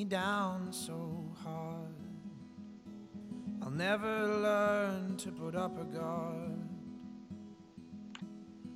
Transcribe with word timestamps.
me 0.00 0.04
down 0.06 0.72
so 0.72 0.98
hard. 1.44 1.94
I'll 3.60 3.70
never 3.70 4.26
learn 4.48 5.18
to 5.18 5.30
put 5.30 5.54
up 5.54 5.78
a 5.78 5.84
guard. 5.84 6.56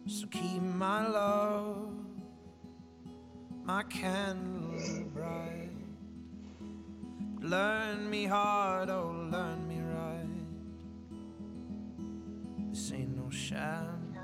So 0.07 0.27
keep 0.27 0.61
my 0.61 1.09
love, 1.09 1.95
my 3.65 3.85
candle 3.85 5.05
bright. 5.15 5.71
Learn 7.41 8.11
me 8.11 8.27
hard, 8.27 8.91
oh, 8.91 9.27
learn 9.33 9.67
me 9.67 9.81
right. 9.81 10.45
This 12.69 12.93
ain't 12.93 13.17
no 13.17 13.31
sham. 13.31 14.15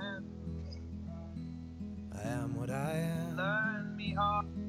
I 2.15 2.29
am 2.29 2.55
what 2.55 2.69
I 2.69 2.93
am. 2.93 3.37
Learn 3.39 3.97
me 3.97 4.13
hard. 4.13 4.60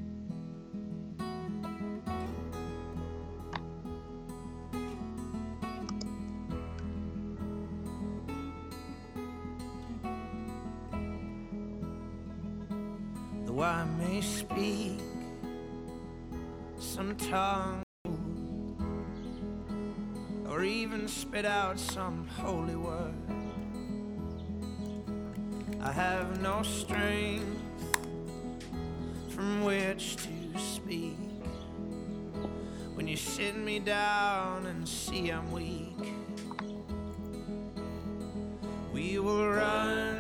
Speak 14.20 15.00
some 16.78 17.16
tongue 17.16 17.84
or 20.50 20.64
even 20.64 21.08
spit 21.08 21.46
out 21.46 21.80
some 21.80 22.28
holy 22.28 22.76
word. 22.76 23.14
I 25.82 25.92
have 25.92 26.42
no 26.42 26.62
strength 26.62 27.58
from 29.30 29.64
which 29.64 30.18
to 30.18 30.60
speak. 30.60 31.16
When 32.96 33.08
you 33.08 33.16
sit 33.16 33.56
me 33.56 33.80
down 33.80 34.66
and 34.66 34.88
see 34.88 35.30
I'm 35.30 35.50
weak, 35.52 36.14
we 38.94 39.18
will 39.20 39.48
run 39.48 40.11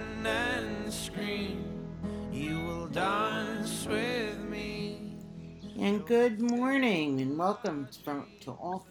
And 5.81 6.05
good 6.05 6.41
morning, 6.41 7.21
and 7.21 7.37
welcome 7.37 7.89
from, 8.05 8.27
to 8.41 8.51
All 8.51 8.87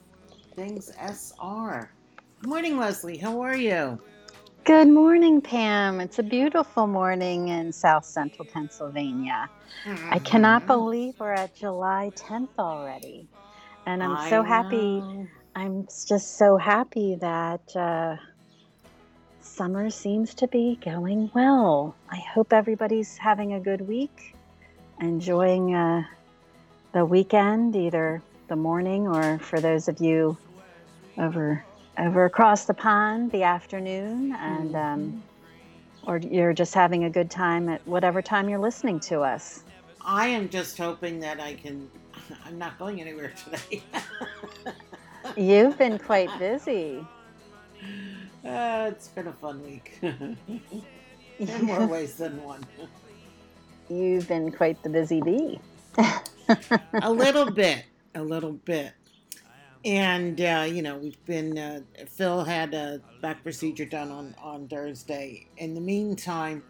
Things 0.56 0.90
SR. 1.00 1.90
Good 2.40 2.50
morning, 2.50 2.78
Leslie. 2.78 3.18
How 3.18 3.40
are 3.42 3.56
you? 3.56 4.00
Good 4.64 4.88
morning, 4.88 5.40
Pam. 5.42 6.00
It's 6.00 6.20
a 6.20 6.24
beautiful 6.24 6.86
morning 6.86 7.48
in 7.48 7.72
South 7.72 8.04
Central 8.06 8.46
Pennsylvania. 8.46 9.50
I 10.10 10.18
cannot 10.20 10.64
Mhm. 10.64 10.66
believe 10.66 11.14
we're 11.20 11.32
at 11.32 11.56
July 11.56 12.12
10th 12.16 12.58
already. 12.58 13.28
And 13.86 14.02
I'm 14.02 14.16
I 14.16 14.30
so 14.30 14.42
happy. 14.44 15.04
know. 15.04 15.26
I'm 15.56 15.86
just 16.08 16.38
so 16.38 16.58
happy 16.58 17.16
that 17.20 17.76
uh, 17.76 18.16
summer 19.40 19.90
seems 19.90 20.34
to 20.36 20.48
be 20.48 20.78
going 20.84 21.30
well. 21.34 21.96
I 22.10 22.18
hope 22.34 22.52
everybody's 22.52 23.18
having 23.18 23.54
a 23.54 23.60
good 23.60 23.82
week, 23.82 24.36
enjoying 25.00 25.74
uh, 25.74 26.02
the 26.92 27.04
weekend, 27.04 27.76
either 27.76 28.22
the 28.48 28.56
morning 28.56 29.06
or 29.06 29.38
for 29.38 29.60
those 29.60 29.88
of 29.88 30.00
you 30.00 30.36
over 31.18 31.64
over 31.98 32.24
across 32.24 32.64
the 32.64 32.74
pond, 32.74 33.30
the 33.30 33.42
afternoon, 33.42 34.32
and 34.32 34.74
um, 34.74 35.22
or 36.06 36.18
you're 36.18 36.52
just 36.52 36.74
having 36.74 37.04
a 37.04 37.10
good 37.10 37.30
time 37.30 37.68
at 37.68 37.86
whatever 37.86 38.22
time 38.22 38.48
you're 38.48 38.58
listening 38.58 38.98
to 39.00 39.20
us. 39.20 39.64
I 40.00 40.28
am 40.28 40.48
just 40.48 40.78
hoping 40.78 41.20
that 41.20 41.40
I 41.40 41.54
can. 41.54 41.88
I'm 42.44 42.58
not 42.58 42.78
going 42.78 43.00
anywhere 43.00 43.32
today. 43.44 43.82
You've 45.36 45.76
been 45.78 45.98
quite 45.98 46.30
busy. 46.38 47.04
Uh, 48.44 48.90
it's 48.90 49.08
been 49.08 49.26
a 49.26 49.32
fun 49.32 49.62
week. 49.62 49.98
In 51.38 51.62
more 51.62 51.86
ways 51.86 52.14
than 52.14 52.42
one. 52.42 52.64
You've 53.88 54.28
been 54.28 54.50
quite 54.52 54.82
the 54.82 54.88
busy 54.88 55.20
bee. 55.20 55.60
A 57.02 57.10
little 57.10 57.50
bit, 57.50 57.84
a 58.14 58.22
little 58.22 58.52
bit. 58.52 58.92
And 59.84 60.40
uh, 60.40 60.66
you 60.68 60.82
know, 60.82 60.96
we've 60.98 61.24
been. 61.24 61.56
Uh, 61.56 61.80
Phil 62.06 62.44
had 62.44 62.74
a 62.74 63.00
back 63.22 63.42
procedure 63.42 63.86
done 63.86 64.10
on 64.10 64.34
on 64.42 64.68
Thursday. 64.68 65.46
In 65.56 65.74
the 65.74 65.80
meantime, 65.80 66.62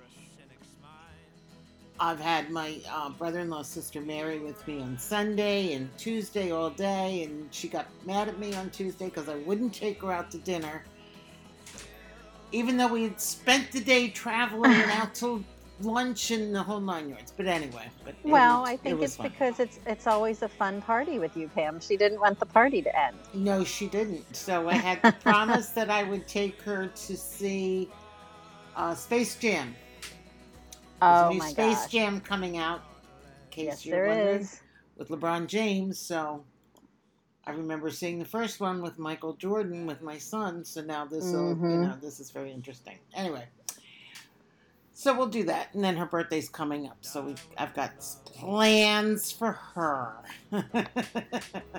I've 2.02 2.18
had 2.18 2.50
my 2.50 2.78
uh, 2.90 3.10
brother-in-law, 3.10 3.62
sister 3.62 4.00
Mary, 4.00 4.38
with 4.38 4.66
me 4.66 4.80
on 4.80 4.96
Sunday 4.98 5.74
and 5.74 5.90
Tuesday 5.98 6.50
all 6.50 6.70
day, 6.70 7.24
and 7.24 7.52
she 7.52 7.68
got 7.68 7.86
mad 8.06 8.26
at 8.28 8.38
me 8.38 8.54
on 8.54 8.70
Tuesday 8.70 9.04
because 9.06 9.28
I 9.28 9.36
wouldn't 9.36 9.74
take 9.74 10.00
her 10.00 10.10
out 10.10 10.30
to 10.30 10.38
dinner, 10.38 10.82
even 12.52 12.78
though 12.78 12.88
we 12.88 13.02
had 13.02 13.20
spent 13.20 13.70
the 13.70 13.80
day 13.80 14.08
traveling 14.08 14.72
and 14.72 14.90
out 14.92 15.14
to 15.16 15.44
lunch 15.80 16.30
and 16.30 16.54
the 16.54 16.62
whole 16.62 16.80
nine 16.80 17.08
yards. 17.08 17.32
But 17.36 17.46
anyway, 17.46 17.88
but 18.04 18.14
Well, 18.24 18.60
was- 18.62 18.70
I 18.70 18.76
think 18.76 19.00
was 19.00 19.10
it's 19.10 19.16
fun. 19.16 19.28
because 19.30 19.60
it's 19.60 19.78
it's 19.86 20.06
always 20.06 20.42
a 20.42 20.48
fun 20.48 20.82
party 20.82 21.18
with 21.18 21.36
you, 21.36 21.48
Pam. 21.48 21.80
She 21.80 21.96
didn't 21.96 22.20
want 22.20 22.38
the 22.38 22.46
party 22.46 22.82
to 22.82 22.98
end. 22.98 23.16
No, 23.34 23.64
she 23.64 23.86
didn't. 23.88 24.34
So 24.36 24.68
I 24.68 24.74
had 24.74 25.02
to 25.04 25.12
promise 25.12 25.70
that 25.70 25.90
I 25.90 26.02
would 26.04 26.26
take 26.28 26.60
her 26.62 26.88
to 26.88 27.16
see 27.16 27.88
uh, 28.76 28.94
Space 28.94 29.36
Jam. 29.36 29.74
There's 30.00 30.12
Oh 31.02 31.28
a 31.28 31.32
new 31.32 31.38
my 31.38 31.50
Space 31.50 31.82
gosh! 31.82 31.90
Jam 31.92 32.20
coming 32.20 32.56
out. 32.58 32.82
In 33.44 33.50
case 33.50 33.64
Yes, 33.66 33.86
you're 33.86 33.96
there 34.06 34.08
wondering, 34.16 34.40
is. 34.42 34.60
with 34.96 35.08
LeBron 35.08 35.46
James. 35.46 35.98
So 35.98 36.44
I 37.46 37.52
remember 37.52 37.90
seeing 37.90 38.18
the 38.18 38.24
first 38.24 38.60
one 38.60 38.80
with 38.82 38.98
Michael 38.98 39.32
Jordan 39.34 39.86
with 39.86 40.02
my 40.02 40.18
son. 40.18 40.64
So 40.64 40.82
now 40.82 41.06
this 41.06 41.24
will, 41.32 41.48
you 41.56 41.78
know, 41.78 41.96
this 42.00 42.20
is 42.20 42.30
very 42.30 42.52
interesting. 42.52 42.98
Anyway, 43.14 43.48
so 45.00 45.16
we'll 45.16 45.28
do 45.28 45.44
that, 45.44 45.68
and 45.72 45.82
then 45.82 45.96
her 45.96 46.04
birthday's 46.04 46.50
coming 46.50 46.86
up. 46.86 46.98
So 47.00 47.22
we, 47.22 47.34
I've 47.56 47.72
got 47.72 47.92
plans 48.26 49.32
for 49.32 49.52
her. 49.52 50.12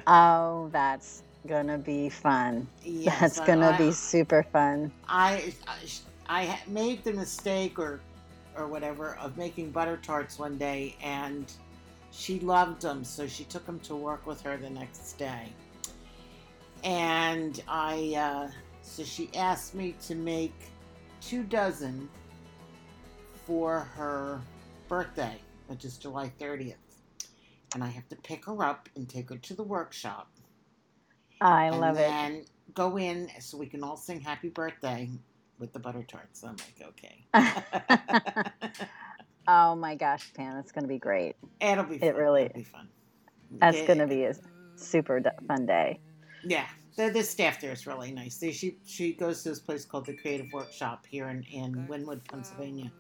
Oh, 0.08 0.70
that's 0.72 1.22
gonna 1.46 1.78
be 1.78 2.10
fun. 2.10 2.68
Yes, 2.84 3.20
that's 3.20 3.40
gonna 3.42 3.70
I- 3.70 3.78
be 3.78 3.92
super 3.92 4.42
fun. 4.52 4.92
I 5.08 5.54
I 6.28 6.46
ha- 6.46 6.64
made 6.68 7.04
the 7.04 7.14
mistake 7.14 7.78
or 7.78 8.00
or 8.58 8.66
whatever 8.66 9.16
of 9.18 9.38
making 9.38 9.70
butter 9.70 9.98
tarts 9.98 10.40
one 10.40 10.58
day 10.58 10.96
and 11.04 11.54
she 12.12 12.40
loved 12.40 12.82
them 12.82 13.04
so 13.04 13.28
she 13.28 13.44
took 13.46 13.66
them 13.68 13.80
to 13.82 13.96
work 13.96 14.26
with 14.26 14.42
her 14.42 14.58
the 14.58 14.70
next 14.70 15.14
day 15.14 15.48
and 16.84 17.64
I 17.68 18.14
uh, 18.18 18.52
so 18.82 19.04
she 19.04 19.30
asked 19.36 19.74
me 19.74 19.96
to 20.08 20.16
make 20.16 20.54
two 21.22 21.44
dozen 21.44 22.10
for 23.52 23.82
her 23.82 24.40
birthday 24.88 25.36
which 25.68 25.84
is 25.84 25.98
July 25.98 26.32
30th 26.40 26.76
and 27.74 27.84
I 27.84 27.88
have 27.88 28.08
to 28.08 28.16
pick 28.16 28.46
her 28.46 28.64
up 28.64 28.88
and 28.96 29.10
take 29.10 29.28
her 29.30 29.36
to 29.36 29.54
the 29.54 29.64
workshop 29.64 30.30
I 31.42 31.66
and 31.66 31.82
love 31.82 31.96
it. 31.96 32.08
then 32.08 32.46
go 32.74 32.98
in 32.98 33.28
so 33.42 33.58
we 33.58 33.66
can 33.66 33.84
all 33.84 33.98
sing 33.98 34.22
happy 34.22 34.48
birthday 34.48 35.10
with 35.60 35.74
the 35.74 35.80
butter 35.80 36.04
tarts. 36.04 36.44
I'm 36.46 36.56
like, 36.56 36.82
okay. 36.90 37.26
oh 39.50 39.76
my 39.76 39.96
gosh, 39.96 40.32
Pam, 40.34 40.58
it's 40.58 40.72
gonna 40.72 40.88
be 40.88 41.00
great. 41.00 41.36
It'll 41.60 41.84
be 41.84 41.98
fun. 41.98 42.08
It 42.08 42.16
really- 42.16 42.44
It'll 42.44 42.60
be 42.60 42.64
fun. 42.64 42.88
That's 43.60 43.76
It- 43.78 43.88
gonna 43.88 44.08
be 44.08 44.24
a 44.24 44.34
super 44.76 45.22
fun 45.48 45.66
day. 45.66 46.00
Yeah. 46.46 46.68
The, 46.96 47.10
the 47.10 47.24
staff 47.24 47.60
there 47.60 47.72
is 47.74 47.86
really 47.88 48.12
nice. 48.14 48.38
They, 48.38 48.52
she 48.52 48.78
she 48.86 49.14
goes 49.14 49.42
to 49.44 49.50
this 49.50 49.60
place 49.60 49.84
called 49.84 50.06
the 50.06 50.14
Creative 50.16 50.48
Workshop 50.54 51.06
here 51.10 51.28
in, 51.30 51.44
in 51.52 51.88
Wynnewood, 51.88 52.22
Pennsylvania. 52.30 52.92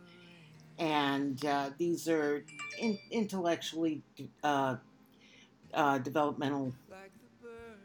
And 0.81 1.45
uh, 1.45 1.69
these 1.77 2.09
are 2.09 2.43
in, 2.79 2.97
intellectually 3.11 4.01
uh, 4.43 4.77
uh, 5.75 5.99
developmental 5.99 6.73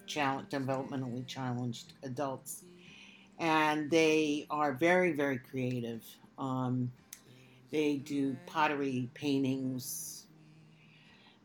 challenge, 0.06 0.48
developmentally 0.48 1.26
challenged 1.26 1.92
adults, 2.02 2.64
and 3.38 3.90
they 3.90 4.46
are 4.48 4.72
very 4.72 5.12
very 5.12 5.36
creative. 5.36 6.02
Um, 6.38 6.90
they 7.70 7.96
do 7.96 8.34
pottery, 8.46 9.10
paintings, 9.12 10.26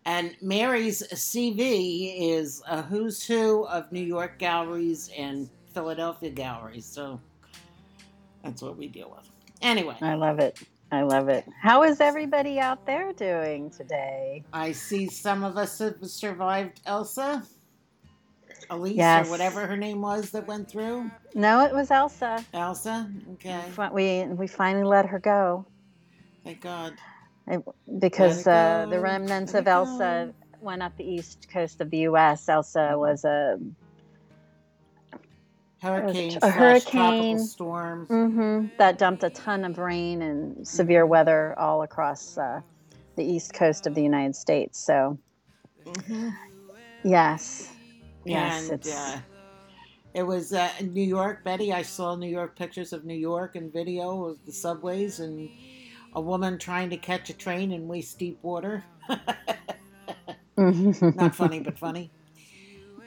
and 0.06 0.38
Mary's 0.42 1.04
CV 1.04 2.16
is 2.18 2.64
a 2.66 2.82
who's 2.82 3.26
who 3.26 3.68
of 3.68 3.92
New 3.92 4.00
York 4.00 4.40
galleries 4.40 5.10
and 5.18 5.50
Philadelphia 5.74 6.30
galleries. 6.30 6.86
So 6.86 7.20
that's 8.42 8.62
what 8.62 8.78
we 8.78 8.88
deal 8.88 9.14
with. 9.14 9.30
Anyway, 9.62 9.98
I 10.02 10.14
love 10.14 10.40
it. 10.40 10.58
I 10.92 11.04
love 11.04 11.30
it. 11.30 11.46
How 11.62 11.84
is 11.84 12.02
everybody 12.02 12.60
out 12.60 12.86
there 12.86 13.14
doing 13.14 13.72
today? 13.72 14.44
I 14.54 14.74
see 14.74 15.08
some 15.08 15.44
of 15.44 15.58
us 15.58 15.80
have 15.80 15.96
survived 16.04 16.82
Elsa, 16.86 17.44
Elise, 18.70 18.98
Yes. 18.98 19.28
or 19.28 19.32
whatever 19.32 19.68
her 19.68 19.78
name 19.78 20.02
was 20.02 20.32
that 20.32 20.48
went 20.48 20.70
through. 20.70 21.12
No, 21.36 21.66
it 21.66 21.74
was 21.74 21.92
Elsa. 21.92 22.46
Elsa, 22.54 23.10
okay, 23.34 23.64
We 23.94 24.26
we 24.26 24.48
finally 24.48 24.84
let 24.86 25.06
her 25.08 25.20
go 25.20 25.66
thank 26.46 26.62
God. 26.62 26.94
It- 27.48 27.64
because 28.00 28.48
Let 28.48 28.48
it 28.48 28.60
uh, 28.60 28.86
the 28.88 29.00
remnants 29.00 29.54
let 29.54 29.62
of 29.62 29.68
Elsa 29.68 30.34
went 30.62 30.84
up 30.84 30.94
the 30.98 31.04
east 31.06 31.48
coast 31.52 31.82
of 31.82 31.90
the 31.90 32.00
U.S. 32.00 32.50
Elsa 32.50 32.94
was 32.98 33.24
a 33.26 33.58
Hurricane, 35.82 36.38
a 36.44 36.50
hurricane. 36.50 36.92
tropical 36.92 37.38
storm. 37.40 38.06
hmm 38.06 38.66
that 38.78 39.00
dumped 39.00 39.24
a 39.24 39.32
ton 39.32 39.66
of 39.66 39.80
rain 39.80 40.22
and 40.22 40.68
severe 40.68 41.08
weather 41.08 41.58
all 41.58 41.82
across 41.82 42.38
uh, 42.38 42.62
the 43.16 43.24
east 43.24 43.54
coast 43.54 43.88
of 43.88 43.96
the 43.96 44.04
United 44.04 44.36
States. 44.36 44.78
So, 44.78 45.18
yes, 47.04 47.72
yes, 48.26 48.64
and 48.64 48.74
it's 48.74 48.96
uh, 48.96 49.20
it 50.14 50.22
was 50.22 50.54
uh, 50.54 50.70
in 50.80 50.94
New 50.94 51.02
York, 51.02 51.44
Betty. 51.44 51.74
I 51.74 51.82
saw 51.82 52.16
New 52.16 52.30
York 52.30 52.56
pictures 52.56 52.94
of 52.94 53.04
New 53.04 53.16
York 53.16 53.56
and 53.56 53.74
video 53.74 54.26
of 54.26 54.38
the 54.46 54.52
subways 54.52 55.20
and 55.20 55.50
a 56.14 56.22
woman 56.22 56.60
trying 56.60 56.92
to 56.92 56.98
catch 56.98 57.32
a 57.32 57.34
train 57.34 57.72
in 57.72 57.88
waist 57.88 58.20
deep 58.20 58.38
water. 58.44 58.84
Not 60.58 61.34
funny, 61.34 61.60
but 61.60 61.80
funny. 61.80 62.12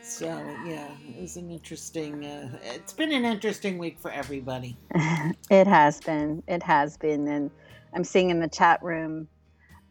So 0.05 0.27
yeah, 0.67 0.89
it 1.09 1.21
was 1.21 1.37
an 1.37 1.51
interesting. 1.51 2.25
Uh, 2.25 2.59
it's 2.63 2.93
been 2.93 3.13
an 3.13 3.25
interesting 3.25 3.79
week 3.79 3.99
for 3.99 4.11
everybody. 4.11 4.77
It 5.51 5.67
has 5.67 6.01
been. 6.01 6.43
It 6.49 6.63
has 6.63 6.97
been. 6.97 7.29
And 7.29 7.51
I'm 7.95 8.05
seeing 8.05 8.31
in 8.31 8.41
the 8.41 8.49
chat 8.49 8.83
room 8.83 9.29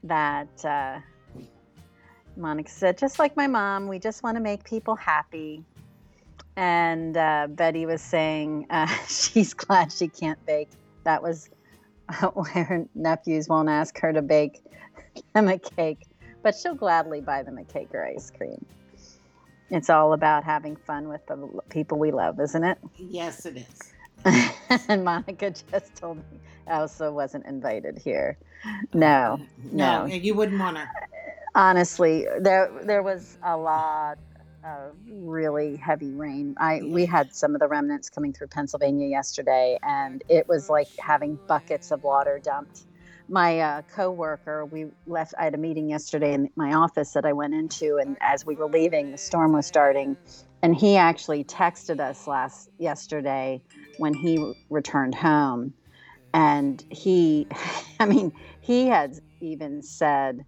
that 0.04 0.66
uh, 0.66 1.00
Monica 2.36 2.72
said, 2.72 2.98
just 2.98 3.20
like 3.20 3.38
my 3.38 3.48
mom, 3.48 3.88
we 3.88 4.00
just 4.00 4.24
want 4.24 4.36
to 4.36 4.42
make 4.42 4.64
people 4.64 4.96
happy. 4.96 5.64
And 6.56 7.16
uh, 7.16 7.48
Betty 7.50 7.86
was 7.86 8.02
saying 8.02 8.68
uh, 8.70 8.88
she's 9.08 9.54
glad 9.54 9.92
she 9.92 10.08
can't 10.08 10.44
bake. 10.46 10.70
That 11.06 11.22
was 11.22 11.50
why 12.34 12.50
her 12.50 12.86
nephews 12.96 13.48
won't 13.48 13.70
ask 13.70 13.98
her 14.00 14.14
to 14.14 14.22
bake 14.22 14.62
them 15.34 15.48
a 15.48 15.60
cake, 15.60 16.06
but 16.44 16.56
she'll 16.56 16.76
gladly 16.76 17.22
buy 17.22 17.44
them 17.44 17.58
a 17.58 17.64
cake 17.64 17.90
or 17.94 18.06
ice 18.06 18.32
cream. 18.32 18.66
It's 19.70 19.90
all 19.90 20.14
about 20.14 20.44
having 20.44 20.76
fun 20.76 21.08
with 21.08 21.26
the 21.28 21.38
people 21.70 21.98
we 21.98 22.12
love, 22.12 22.40
isn't 22.40 22.64
it? 22.64 22.78
Yes, 22.98 23.46
it 23.46 23.58
is. 23.58 23.94
and 24.88 25.04
Monica 25.04 25.52
just 25.52 25.96
told 25.96 26.18
me 26.18 26.40
Elsa 26.68 27.12
wasn't 27.12 27.46
invited 27.46 27.98
here. 27.98 28.38
No, 28.94 29.40
no, 29.72 30.06
no. 30.06 30.06
you 30.06 30.34
wouldn't 30.34 30.60
want 30.60 30.78
to. 30.78 30.88
Honestly, 31.56 32.26
there 32.40 32.72
there 32.84 33.04
was 33.04 33.38
a 33.44 33.58
lot 33.58 34.18
of 34.64 34.96
really 35.08 35.76
heavy 35.76 36.12
rain. 36.14 36.56
I 36.58 36.82
we 36.84 37.06
had 37.06 37.34
some 37.34 37.54
of 37.54 37.60
the 37.60 37.68
remnants 37.68 38.10
coming 38.10 38.34
through 38.34 38.48
Pennsylvania 38.48 39.08
yesterday, 39.08 39.78
and 39.84 40.24
it 40.30 40.48
was 40.48 40.70
like 40.70 40.88
having 41.00 41.40
buckets 41.48 41.92
of 41.92 42.04
water 42.04 42.40
dumped. 42.44 42.86
My 43.34 43.60
uh, 43.62 43.82
coworker, 43.96 44.64
we 44.68 44.86
left. 45.08 45.34
I 45.40 45.46
had 45.46 45.56
a 45.56 45.58
meeting 45.58 45.90
yesterday 45.90 46.36
in 46.36 46.50
my 46.56 46.76
office 46.76 47.14
that 47.14 47.26
I 47.26 47.34
went 47.34 47.56
into, 47.56 47.98
and 47.98 48.16
as 48.22 48.46
we 48.46 48.56
were 48.56 48.68
leaving, 48.68 49.12
the 49.12 49.18
storm 49.18 49.54
was 49.54 49.66
starting, 49.66 50.18
and 50.62 50.76
he 50.76 50.98
actually 50.98 51.44
texted 51.44 52.00
us 52.00 52.28
last 52.28 52.70
yesterday 52.78 53.64
when 53.98 54.14
he 54.14 54.38
returned 54.70 55.16
home, 55.16 55.74
and 56.32 56.86
he, 56.92 57.48
I 58.00 58.06
mean, 58.06 58.34
he 58.62 58.88
had 58.88 59.14
even 59.42 59.82
said. 59.82 60.46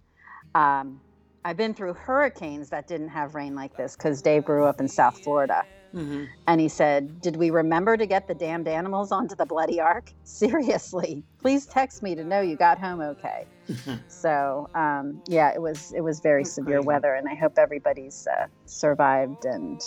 Um, 0.54 1.02
I've 1.44 1.56
been 1.58 1.74
through 1.74 1.94
hurricanes 1.94 2.70
that 2.70 2.88
didn't 2.88 3.10
have 3.10 3.34
rain 3.36 3.56
like 3.56 3.76
this 3.76 3.96
because 3.96 4.22
Dave 4.22 4.44
grew 4.44 4.66
up 4.66 4.80
in 4.80 4.88
South 4.88 5.20
Florida. 5.24 5.64
Hmm 5.96 6.24
And 6.46 6.60
he 6.60 6.68
said, 6.68 7.22
Did 7.22 7.36
we 7.36 7.48
remember 7.50 7.96
to 7.96 8.06
get 8.06 8.28
the 8.28 8.34
damned 8.34 8.68
animals 8.68 9.10
onto 9.12 9.34
the 9.34 9.46
bloody 9.46 9.80
ark? 9.80 10.12
Seriously, 10.24 11.22
please 11.40 11.64
text 11.66 12.02
me 12.02 12.14
to 12.14 12.22
know 12.24 12.40
you 12.42 12.56
got 12.56 12.78
home 12.78 13.00
okay. 13.00 13.46
So, 14.08 14.68
um, 14.74 15.20
yeah, 15.26 15.52
it 15.54 15.60
was 15.60 15.92
it 15.92 16.00
was 16.00 16.20
very 16.20 16.42
That's 16.42 16.54
severe 16.54 16.76
crazy. 16.76 16.86
weather, 16.86 17.14
and 17.14 17.28
I 17.28 17.34
hope 17.34 17.58
everybody's 17.58 18.26
uh, 18.26 18.46
survived. 18.66 19.44
And 19.44 19.80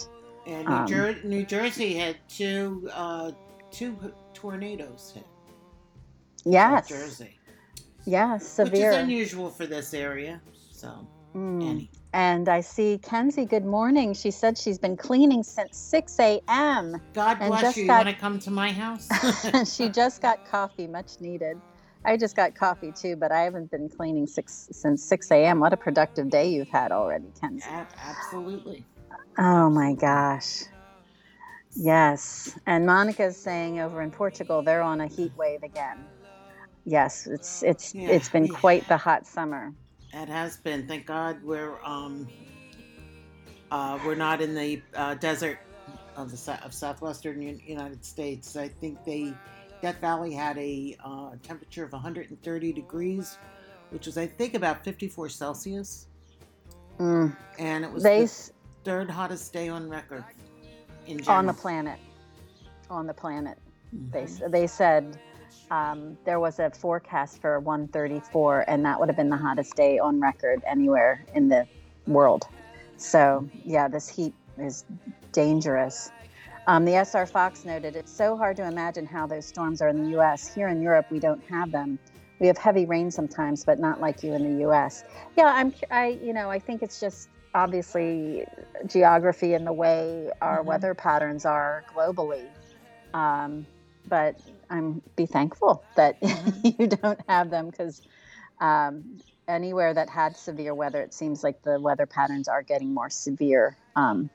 And 0.45 0.67
New, 0.67 0.75
Um, 0.75 0.85
Jer- 0.87 1.19
New 1.23 1.45
Jersey 1.45 1.93
had 1.95 2.17
two 2.27 2.89
uh, 2.93 3.31
two 3.71 3.97
tornadoes 4.33 5.11
hit. 5.13 5.25
yes, 6.45 6.89
South 6.89 6.99
Jersey, 6.99 7.39
yes, 8.05 8.43
which 8.59 8.69
severe. 8.69 8.91
is 8.91 8.97
unusual 8.97 9.49
for 9.49 9.65
this 9.65 9.93
area. 9.93 10.41
So, 10.71 11.07
Mm. 11.35 11.87
And 12.13 12.49
I 12.49 12.61
see 12.61 12.99
Kenzie. 13.03 13.45
Good 13.45 13.65
morning. 13.65 14.13
She 14.13 14.31
said 14.31 14.57
she's 14.57 14.79
been 14.79 14.97
cleaning 14.97 15.43
since 15.43 15.77
6 15.77 16.19
a.m. 16.19 16.99
God 17.13 17.37
bless 17.37 17.77
you. 17.77 17.83
You 17.83 17.89
want 17.89 18.09
to 18.09 18.15
come 18.15 18.39
to 18.39 18.51
my 18.51 18.71
house? 18.71 19.07
she 19.75 19.89
just 19.89 20.21
got 20.21 20.39
coffee, 20.49 20.87
much 20.87 21.11
needed. 21.19 21.61
I 22.05 22.17
just 22.17 22.35
got 22.35 22.55
coffee 22.55 22.91
too, 22.91 23.15
but 23.15 23.31
I 23.31 23.41
haven't 23.41 23.69
been 23.69 23.89
cleaning 23.89 24.25
six 24.25 24.69
since 24.71 25.03
6 25.05 25.31
a.m. 25.31 25.59
What 25.59 25.73
a 25.73 25.77
productive 25.77 26.29
day 26.31 26.49
you've 26.49 26.69
had 26.69 26.91
already, 26.91 27.27
Kenzie. 27.39 27.63
A- 27.69 27.87
absolutely. 28.07 28.85
Oh 29.37 29.69
my 29.69 29.93
gosh. 29.93 30.63
Yes. 31.75 32.57
And 32.65 32.85
Monica's 32.85 33.37
saying 33.37 33.79
over 33.79 34.01
in 34.01 34.11
Portugal 34.11 34.63
they're 34.63 34.81
on 34.81 35.01
a 35.01 35.07
heat 35.07 35.33
wave 35.37 35.61
again. 35.61 36.07
Yes, 36.85 37.27
it's 37.27 37.61
it's 37.61 37.93
Yeah. 37.93 38.09
it's 38.09 38.29
been 38.29 38.47
quite 38.47 38.87
the 38.87 38.97
hot 38.97 39.27
summer. 39.27 39.73
It 40.13 40.27
has 40.29 40.57
been. 40.57 40.87
Thank 40.87 41.05
God 41.05 41.43
we're 41.43 41.81
um 41.83 42.27
uh, 43.71 43.99
we're 44.05 44.15
not 44.15 44.41
in 44.41 44.55
the 44.55 44.81
uh, 44.95 45.13
desert 45.15 45.59
of 46.15 46.31
the 46.31 46.59
of 46.65 46.73
southwestern 46.73 47.41
United 47.41 48.03
States. 48.03 48.55
I 48.55 48.67
think 48.67 49.03
they 49.05 49.33
Death 49.81 49.99
Valley 50.01 50.33
had 50.33 50.57
a 50.57 50.97
uh, 51.03 51.31
temperature 51.43 51.83
of 51.83 51.93
130 51.93 52.73
degrees, 52.73 53.37
which 53.91 54.07
was 54.07 54.17
I 54.17 54.25
think 54.25 54.53
about 54.55 54.83
54 54.83 55.29
Celsius, 55.29 56.07
Mm. 56.99 57.33
and 57.59 57.85
it 57.85 57.91
was 57.91 58.03
They 58.03 58.25
the 58.25 58.51
third 58.83 59.09
hottest 59.09 59.53
day 59.53 59.69
on 59.69 59.87
record 59.89 60.23
in 61.07 61.25
on 61.27 61.45
the 61.45 61.53
planet. 61.53 61.97
On 62.89 63.05
the 63.07 63.13
planet. 63.13 63.57
They 64.11 64.23
Mhm. 64.23 64.23
s- 64.23 64.41
they 64.51 64.67
said 64.67 65.17
um, 65.71 66.17
there 66.25 66.39
was 66.39 66.59
a 66.59 66.69
forecast 66.71 67.41
for 67.41 67.59
134, 67.59 68.65
and 68.67 68.85
that 68.85 68.99
would 68.99 69.09
have 69.09 69.15
been 69.15 69.29
the 69.29 69.37
hottest 69.37 69.75
day 69.75 69.99
on 69.99 70.19
record 70.19 70.63
anywhere 70.67 71.23
in 71.35 71.47
the 71.49 71.67
world. 72.07 72.47
So 72.97 73.47
yeah, 73.65 73.87
this 73.87 74.09
heat 74.09 74.33
is 74.57 74.83
dangerous. 75.31 76.11
Um, 76.67 76.85
the 76.85 76.93
SR 77.03 77.25
Fox 77.25 77.65
noted 77.65 77.95
it's 77.95 78.11
so 78.11 78.35
hard 78.37 78.57
to 78.57 78.67
imagine 78.67 79.05
how 79.05 79.25
those 79.25 79.45
storms 79.45 79.81
are 79.81 79.87
in 79.89 80.03
the 80.03 80.09
U.S. 80.11 80.53
Here 80.53 80.67
in 80.67 80.81
Europe, 80.81 81.07
we 81.09 81.19
don't 81.19 81.41
have 81.49 81.71
them. 81.71 81.97
We 82.39 82.47
have 82.47 82.57
heavy 82.57 82.85
rain 82.85 83.09
sometimes, 83.11 83.63
but 83.65 83.79
not 83.79 83.99
like 83.99 84.23
you 84.23 84.33
in 84.33 84.43
the 84.43 84.61
U.S. 84.61 85.03
Yeah, 85.37 85.45
I'm. 85.55 85.73
I 85.91 86.19
you 86.23 86.33
know 86.33 86.49
I 86.49 86.59
think 86.59 86.83
it's 86.83 86.99
just 86.99 87.29
obviously 87.55 88.45
geography 88.85 89.53
and 89.55 89.65
the 89.65 89.73
way 89.73 90.29
our 90.41 90.61
Mhm. 90.61 90.65
weather 90.65 90.93
patterns 90.93 91.45
are 91.45 91.83
globally. 91.93 92.45
Um, 93.13 93.65
but 94.07 94.35
I'm 94.69 95.01
be 95.15 95.25
thankful 95.27 95.85
that 95.95 96.21
Mhm. 96.23 96.79
you 96.79 96.87
don't 96.87 97.19
have 97.29 97.49
them 97.51 97.69
because 97.69 98.01
um, 98.61 99.21
anywhere 99.47 99.93
that 99.93 100.09
had 100.09 100.37
severe 100.37 100.75
weather, 100.75 101.01
it 101.01 101.13
seems 101.13 101.43
like 101.43 101.61
the 101.63 101.79
weather 101.79 102.05
patterns 102.05 102.47
are 102.47 102.63
getting 102.63 102.93
more 102.93 103.09
severe 103.09 103.77
um, 103.95 104.29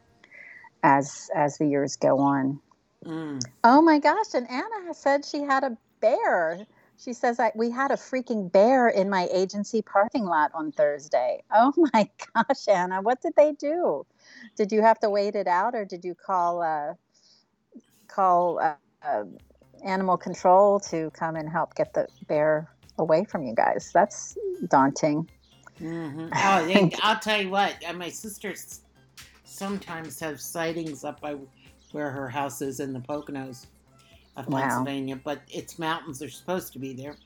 as 0.83 1.31
as 1.35 1.59
the 1.59 1.67
years 1.69 1.97
go 1.97 2.19
on. 2.21 2.61
Mm. 3.05 3.41
Oh 3.65 3.83
my 3.83 3.99
gosh! 3.99 4.35
And 4.35 4.51
Anna 4.51 4.95
said 4.95 5.25
she 5.25 5.43
had 5.43 5.65
a 5.65 5.77
bear. 6.01 6.67
She 6.99 7.13
says 7.13 7.41
I, 7.41 7.53
we 7.55 7.71
had 7.71 7.91
a 7.91 7.97
freaking 7.97 8.51
bear 8.53 8.89
in 8.89 9.11
my 9.11 9.29
agency 9.33 9.83
parking 9.83 10.25
lot 10.25 10.51
on 10.55 10.73
Thursday. 10.73 11.43
Oh 11.53 11.73
my 11.95 12.09
gosh, 12.35 12.69
Anna, 12.69 13.03
what 13.03 13.21
did 13.23 13.35
they 13.37 13.53
do? 13.53 14.07
Did 14.57 14.73
you 14.73 14.83
have 14.83 14.99
to 15.01 15.11
wait 15.11 15.35
it 15.37 15.47
out, 15.49 15.75
or 15.75 15.85
did 15.85 16.05
you 16.05 16.15
call 16.15 16.63
uh, 16.63 16.95
call 18.09 18.61
uh, 18.61 18.75
uh, 19.03 19.25
animal 19.85 20.17
control 20.17 20.81
to 20.81 21.11
come 21.13 21.37
and 21.37 21.49
help 21.49 21.75
get 21.75 21.95
the 21.95 22.09
bear 22.29 22.71
away 22.99 23.25
from 23.25 23.45
you 23.45 23.55
guys? 23.55 23.91
That's 23.95 24.37
daunting. 24.69 25.29
hmm 25.79 26.29
Oh, 26.37 26.67
they, 26.67 26.91
I'll 27.03 27.19
tell 27.19 27.41
you 27.43 27.51
what. 27.51 27.77
uh, 27.89 27.93
My 27.95 28.11
sisters 28.11 28.81
sometimes 29.45 30.21
have 30.21 30.41
sightings 30.41 31.05
up 31.05 31.21
by 31.21 31.37
where 31.93 32.11
her 32.11 32.29
house 32.29 32.63
is 32.63 32.81
in 32.81 32.93
the 32.93 33.01
Poconos 33.01 33.67
of 34.37 34.49
Wow. 34.49 34.61
Pennsylvania, 34.61 35.17
but 35.23 35.43
it's 35.49 35.79
mountains. 35.79 36.19
They're 36.19 36.29
supposed 36.29 36.73
to 36.75 36.79
be 36.79 36.93
there. 36.95 37.17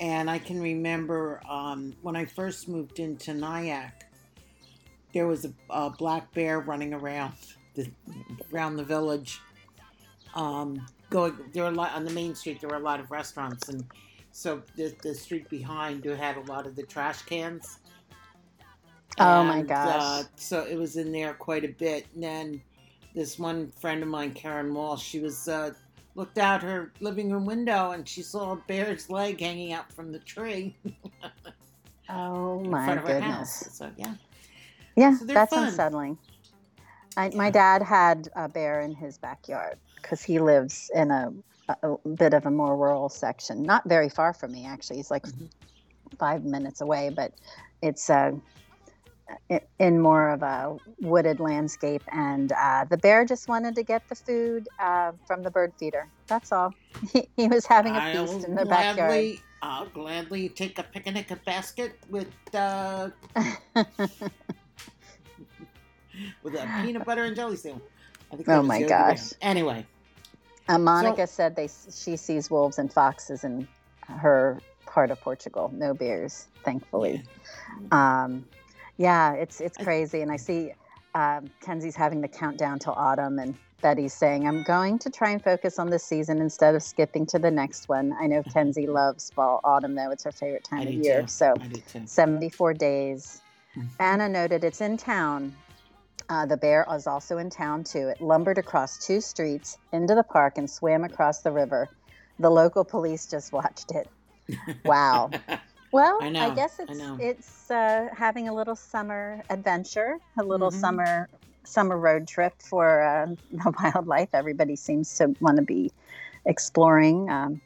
And 0.00 0.30
I 0.30 0.38
can 0.38 0.60
remember 0.60 1.40
um, 1.48 1.94
when 2.02 2.16
I 2.16 2.24
first 2.24 2.68
moved 2.68 2.98
into 2.98 3.32
Nyack, 3.34 4.04
there 5.12 5.26
was 5.26 5.44
a, 5.44 5.52
a 5.70 5.90
black 5.90 6.32
bear 6.34 6.60
running 6.60 6.92
around 6.94 7.34
the 7.74 7.90
around 8.52 8.76
the 8.76 8.84
village. 8.84 9.40
Um, 10.34 10.86
going 11.14 11.36
there 11.52 11.62
were 11.64 11.70
a 11.70 11.72
lot 11.72 11.94
on 11.94 12.04
the 12.04 12.10
main 12.12 12.34
street. 12.34 12.60
There 12.60 12.70
were 12.70 12.76
a 12.76 12.80
lot 12.80 13.00
of 13.00 13.10
restaurants, 13.10 13.68
and 13.68 13.84
so 14.32 14.62
the, 14.76 14.94
the 15.02 15.14
street 15.14 15.48
behind 15.48 16.04
had 16.04 16.36
a 16.36 16.40
lot 16.42 16.66
of 16.66 16.76
the 16.76 16.82
trash 16.82 17.22
cans. 17.22 17.78
Oh 19.18 19.44
my 19.44 19.60
And, 19.60 19.68
gosh. 19.68 20.02
Uh, 20.02 20.24
so 20.36 20.64
it 20.64 20.76
was 20.76 20.96
in 20.96 21.12
there 21.12 21.34
quite 21.34 21.64
a 21.64 21.68
bit. 21.68 22.08
And 22.14 22.22
then 22.24 22.62
this 23.14 23.38
one 23.38 23.70
friend 23.70 24.02
of 24.02 24.08
mine, 24.08 24.32
Karen 24.32 24.74
Walsh, 24.74 25.02
she 25.02 25.20
was 25.20 25.48
uh, 25.48 25.72
looked 26.16 26.38
out 26.38 26.62
her 26.62 26.92
living 27.00 27.30
room 27.30 27.46
window 27.46 27.92
and 27.92 28.08
she 28.08 28.22
saw 28.22 28.52
a 28.52 28.56
bear's 28.56 29.10
leg 29.10 29.40
hanging 29.40 29.72
out 29.72 29.92
from 29.92 30.12
the 30.12 30.18
tree 30.20 30.76
Oh 32.08 32.60
my 32.60 32.84
front 32.84 33.00
of 33.00 33.06
her 33.06 33.14
goodness. 33.14 33.68
So 33.72 33.90
yeah, 33.96 34.14
Yeah, 34.96 35.18
So 35.18 35.24
that's 35.24 35.54
fun. 35.54 35.64
unsettling. 35.64 36.18
I, 37.16 37.30
my 37.30 37.50
dad 37.50 37.82
had 37.82 38.28
a 38.36 38.48
bear 38.48 38.80
in 38.80 38.94
his 38.94 39.18
backyard 39.18 39.78
because 40.04 40.22
he 40.22 40.38
lives 40.38 40.90
in 40.94 41.10
a, 41.10 41.32
a, 41.82 41.96
bit 42.16 42.34
of 42.34 42.44
a 42.44 42.50
more 42.50 42.76
rural 42.76 43.08
section, 43.08 43.64
not 43.64 43.88
very 43.88 44.10
far 44.10 44.34
from 44.34 44.52
me 44.52 44.66
actually. 44.66 44.98
He's 44.98 45.10
like 45.10 45.24
Mhm. 45.26 45.48
five 46.18 46.44
minutes 46.44 46.80
away, 46.82 47.10
but 47.10 47.32
it's 47.82 48.10
uh, 48.10 48.32
in 49.78 50.00
more 50.00 50.30
of 50.30 50.42
a 50.42 50.76
wooded 51.00 51.40
landscape. 51.40 52.02
And 52.12 52.52
uh, 52.52 52.84
the 52.88 52.98
bear 52.98 53.24
just 53.24 53.48
wanted 53.48 53.74
to 53.76 53.82
get 53.82 54.02
the 54.08 54.14
food 54.14 54.68
uh, 54.78 55.12
from 55.26 55.42
the 55.42 55.50
bird 55.50 55.72
feeder. 55.78 56.10
That's 56.28 56.52
all. 56.52 56.74
He, 57.12 57.28
he 57.36 57.48
was 57.48 57.66
having 57.66 57.92
a 57.92 58.00
I'll 58.00 58.26
feast 58.26 58.44
in 58.48 58.54
the 58.54 58.64
backyard. 58.64 59.10
gladly, 59.10 59.40
I'll 59.60 59.86
gladly 59.86 60.48
take 60.48 60.78
a 60.78 60.84
picnic 60.84 61.30
basket 61.44 61.98
with 62.08 62.32
uh, 62.54 63.10
with 66.42 66.54
a 66.54 66.70
peanut 66.80 67.04
butter 67.04 67.24
and 67.24 67.36
jelly 67.36 67.56
sandwich. 67.56 67.82
I 68.32 68.36
think 68.36 68.48
Oh 68.48 68.62
my 68.62 68.80
gosh. 68.82 69.32
Anyway, 69.42 69.86
Uh, 70.68 70.78
Monica 70.78 71.26
said 71.26 71.56
they 71.56 71.68
she 71.68 72.16
sees 72.16 72.50
wolves 72.50 72.78
and 72.78 72.92
foxes 72.92 73.44
in 73.44 73.68
her 74.08 74.60
part 74.86 75.10
of 75.10 75.20
Portugal. 75.20 75.70
No 75.74 75.92
bears, 75.94 76.46
thankfully. 76.64 77.22
Um, 77.90 78.46
yeah, 78.96 79.32
it's 79.34 79.60
it's 79.60 79.76
crazy, 79.76 80.22
and 80.22 80.30
I 80.32 80.36
see 80.36 80.72
um, 81.14 81.50
Kenzie's 81.60 81.96
having 81.96 82.20
the 82.20 82.28
countdown 82.28 82.78
till 82.78 82.94
autumn, 82.94 83.38
and 83.38 83.54
Betty's 83.82 84.14
saying, 84.14 84.48
"I'm 84.48 84.62
going 84.62 84.98
to 85.00 85.10
try 85.10 85.30
and 85.30 85.42
focus 85.42 85.78
on 85.78 85.90
this 85.90 86.04
season 86.04 86.40
instead 86.40 86.74
of 86.74 86.82
skipping 86.82 87.26
to 87.26 87.38
the 87.38 87.50
next 87.50 87.88
one." 87.88 88.14
I 88.18 88.26
know 88.26 88.42
Kenzie 88.42 88.86
loves 89.02 89.30
fall, 89.30 89.60
autumn 89.64 89.94
though; 89.94 90.10
it's 90.10 90.24
her 90.24 90.32
favorite 90.32 90.66
I 90.72 90.76
time 90.76 90.86
of 90.86 90.94
year. 90.94 91.22
too. 91.22 91.28
So, 91.28 91.54
I 91.60 92.04
74 92.06 92.74
days. 92.74 93.42
Mhm. 93.76 93.88
Anna 93.98 94.28
noted 94.28 94.64
it's 94.64 94.80
in 94.80 94.96
town. 94.96 95.54
Uh, 96.28 96.46
the 96.46 96.56
bear 96.56 96.84
was 96.88 97.06
also 97.06 97.38
in 97.38 97.50
town 97.50 97.84
too. 97.84 98.08
It 98.08 98.20
lumbered 98.20 98.58
across 98.58 98.98
two 99.06 99.20
streets 99.20 99.76
into 99.92 100.14
the 100.14 100.22
park 100.22 100.54
and 100.56 100.68
swam 100.68 101.04
across 101.04 101.40
the 101.40 101.52
river. 101.52 101.88
The 102.38 102.50
local 102.50 102.84
police 102.84 103.26
just 103.26 103.52
watched 103.52 103.90
it. 103.92 104.08
Wow. 104.84 105.30
Well, 105.92 106.18
I 106.22 106.50
I, 106.50 106.50
guess 106.50 106.78
I 106.78 106.82
it's 106.84 106.98
know. 106.98 107.16
it's 107.20 107.70
uh, 107.70 108.08
having 108.12 108.48
a 108.48 108.54
little 108.54 108.76
summer 108.76 109.42
adventure, 109.48 110.18
a 110.38 110.42
little 110.42 110.70
Mhm. 110.70 110.80
summer 110.80 111.28
summer 111.64 111.96
road 111.96 112.28
trip 112.28 112.52
for 112.60 113.00
uh, 113.02 113.26
the 113.52 113.72
wildlife. 113.82 114.28
Everybody 114.34 114.76
seems 114.76 115.14
to 115.18 115.34
want 115.40 115.56
to 115.56 115.62
be 115.62 115.90
exploring 116.44 117.30
um, 117.30 117.60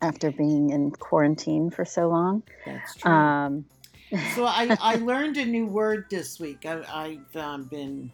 after 0.00 0.30
being 0.30 0.70
in 0.70 0.90
quarantine 0.92 1.70
for 1.70 1.84
so 1.84 2.08
long. 2.08 2.42
That's 2.64 2.94
true. 2.96 3.12
Um, 3.12 3.64
so 4.34 4.44
I, 4.44 4.76
I 4.80 4.96
learned 4.96 5.36
a 5.36 5.44
new 5.44 5.66
word 5.66 6.06
this 6.10 6.38
week. 6.38 6.64
I, 6.64 6.82
I've 6.88 7.36
um, 7.36 7.64
been 7.64 8.10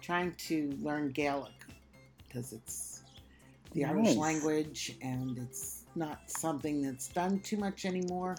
trying 0.00 0.34
to 0.48 0.72
learn 0.80 1.10
Gaelic 1.10 1.52
because 2.26 2.52
it's 2.52 3.02
the 3.72 3.84
Irish 3.84 4.14
language 4.16 4.96
and 5.02 5.38
it's 5.38 5.84
not 5.96 6.30
something 6.30 6.82
that's 6.82 7.08
done 7.08 7.40
too 7.40 7.56
much 7.56 7.84
anymore 7.84 8.36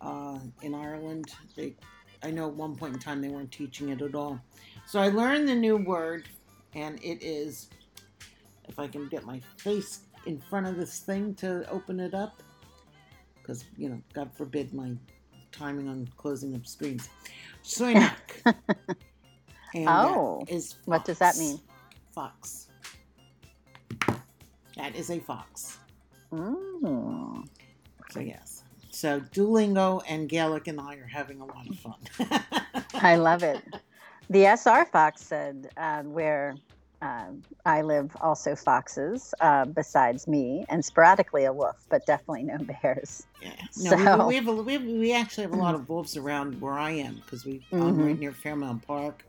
uh, 0.00 0.38
in 0.62 0.74
Ireland. 0.74 1.32
They, 1.56 1.74
I 2.22 2.30
know 2.30 2.48
at 2.48 2.54
one 2.54 2.76
point 2.76 2.94
in 2.94 3.00
time 3.00 3.20
they 3.20 3.28
weren't 3.28 3.52
teaching 3.52 3.88
it 3.90 4.02
at 4.02 4.14
all. 4.14 4.40
So 4.86 5.00
I 5.00 5.08
learned 5.08 5.48
the 5.48 5.54
new 5.54 5.76
word, 5.76 6.28
and 6.74 6.98
it 7.02 7.22
is, 7.22 7.68
if 8.68 8.78
I 8.78 8.86
can 8.86 9.08
get 9.08 9.24
my 9.24 9.40
face 9.56 10.00
in 10.26 10.38
front 10.38 10.66
of 10.66 10.76
this 10.76 10.98
thing 10.98 11.34
to 11.36 11.68
open 11.70 12.00
it 12.00 12.14
up, 12.14 12.42
because 13.40 13.64
you 13.76 13.88
know, 13.88 14.00
God 14.12 14.30
forbid 14.34 14.74
my 14.74 14.94
timing 15.56 15.88
on 15.88 16.08
closing 16.16 16.54
up 16.54 16.66
screens. 16.66 17.08
That 19.74 19.88
Oh, 19.88 20.44
is 20.48 20.76
what 20.84 21.04
does 21.04 21.18
that 21.18 21.36
mean? 21.36 21.58
Fox. 22.14 22.68
That 24.76 24.94
is 24.94 25.10
a 25.10 25.18
fox. 25.18 25.78
mm. 26.32 27.48
So 28.10 28.20
yes. 28.20 28.62
So 28.90 29.20
Duolingo 29.20 30.02
and 30.08 30.28
Gaelic 30.28 30.68
and 30.68 30.80
I 30.80 30.94
are 30.96 31.06
having 31.12 31.40
a 31.40 31.44
lot 31.44 31.66
of 31.68 31.76
fun. 31.76 32.40
I 32.94 33.16
love 33.16 33.42
it. 33.42 33.62
The 34.30 34.44
SR 34.46 34.84
Fox 34.86 35.22
said, 35.22 35.70
um, 35.76 36.12
where 36.12 36.54
um, 37.04 37.42
I 37.66 37.82
live, 37.82 38.16
also 38.22 38.56
foxes, 38.56 39.34
uh, 39.40 39.66
besides 39.66 40.26
me, 40.26 40.64
and 40.70 40.82
sporadically 40.82 41.44
a 41.44 41.52
wolf, 41.52 41.76
but 41.90 42.06
definitely 42.06 42.44
no 42.44 42.56
bears. 42.82 43.26
Yeah. 43.42 43.50
No, 43.76 43.90
So- 43.90 44.26
we, 44.26 44.28
we, 44.28 44.34
have 44.36 44.48
a, 44.48 44.52
we, 44.54 44.72
have, 44.72 44.82
we 44.82 45.12
actually 45.12 45.42
have 45.44 45.52
a 45.52 45.56
lot 45.56 45.74
of 45.74 45.86
wolves 45.88 46.16
around 46.16 46.58
where 46.60 46.72
I 46.72 46.92
am 46.92 47.16
because 47.16 47.44
we 47.44 47.64
I'm 47.72 47.78
Mhm. 47.98 48.06
right 48.06 48.18
near 48.18 48.32
Fairmount 48.32 48.86
Park, 48.86 49.24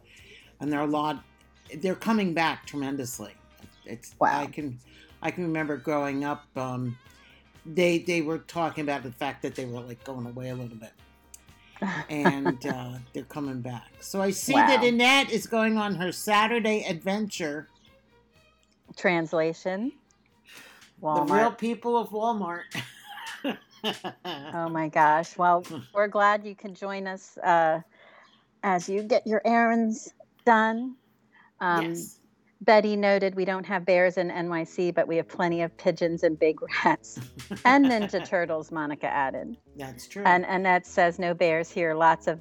and 0.62 0.72
there 0.72 0.79
are 0.79 0.88
a 0.88 0.89
lot. 0.89 1.22
They're 1.77 1.96
coming 1.96 2.34
back 2.34 2.65
tremendously. 2.65 3.34
It's 3.86 4.15
Wow. 4.20 4.41
I 4.41 4.46
can 4.48 4.79
I 5.22 5.32
can 5.32 5.44
remember 5.44 5.75
growing 5.77 6.24
up. 6.24 6.46
Um, 6.55 6.98
they 7.65 7.98
they 8.00 8.22
were 8.22 8.38
talking 8.39 8.84
about 8.84 9.03
the 9.03 9.12
fact 9.12 9.41
that 9.41 9.55
they 9.55 9.65
were 9.65 9.82
like 9.82 10.01
going 10.05 10.25
away 10.27 10.50
a 10.50 10.55
little 10.55 10.77
bit, 10.77 10.91
and 12.10 12.65
uh, 12.65 12.94
they're 13.13 13.24
coming 13.24 13.62
back. 13.62 13.92
So 14.00 14.22
I 14.22 14.32
see 14.32 14.54
that 14.54 14.84
Annette 14.84 15.32
is 15.32 15.48
going 15.48 15.77
on 15.77 15.96
her 15.96 16.12
Saturday 16.12 16.84
adventure. 16.88 17.68
Translation 18.96 19.92
The 21.01 21.22
real 21.34 21.51
people 21.51 21.98
of 21.98 22.10
Walmart. 22.10 22.63
Oh 24.54 24.68
my 24.70 24.88
gosh. 24.89 25.38
Well, 25.38 25.63
we're 25.94 26.08
glad 26.08 26.44
you 26.44 26.56
can 26.56 26.74
join 26.74 27.06
us 27.06 27.38
uh, 27.38 27.82
as 28.63 28.89
you 28.89 29.04
get 29.04 29.27
your 29.27 29.44
errands 29.46 30.12
done. 30.44 30.96
Um, 31.60 31.86
yes. 31.86 32.20
Betty 32.65 32.95
noted 32.95 33.36
we 33.36 33.45
don't 33.45 33.65
have 33.65 33.86
bears 33.86 34.17
in 34.17 34.29
NYC, 34.29 34.93
but 34.93 35.07
we 35.07 35.17
have 35.17 35.27
plenty 35.27 35.62
of 35.62 35.77
pigeons 35.77 36.24
and 36.24 36.38
big 36.39 36.57
rats 36.84 37.19
and 37.63 37.86
Ninja 37.86 38.25
Turtles, 38.27 38.72
Monica 38.72 39.07
added. 39.07 39.55
That's 39.75 40.07
true. 40.07 40.24
And 40.25 40.45
Annette 40.45 40.88
says 40.88 41.19
no 41.19 41.34
bears 41.34 41.69
here. 41.69 41.93
Lots 41.93 42.27
of 42.27 42.39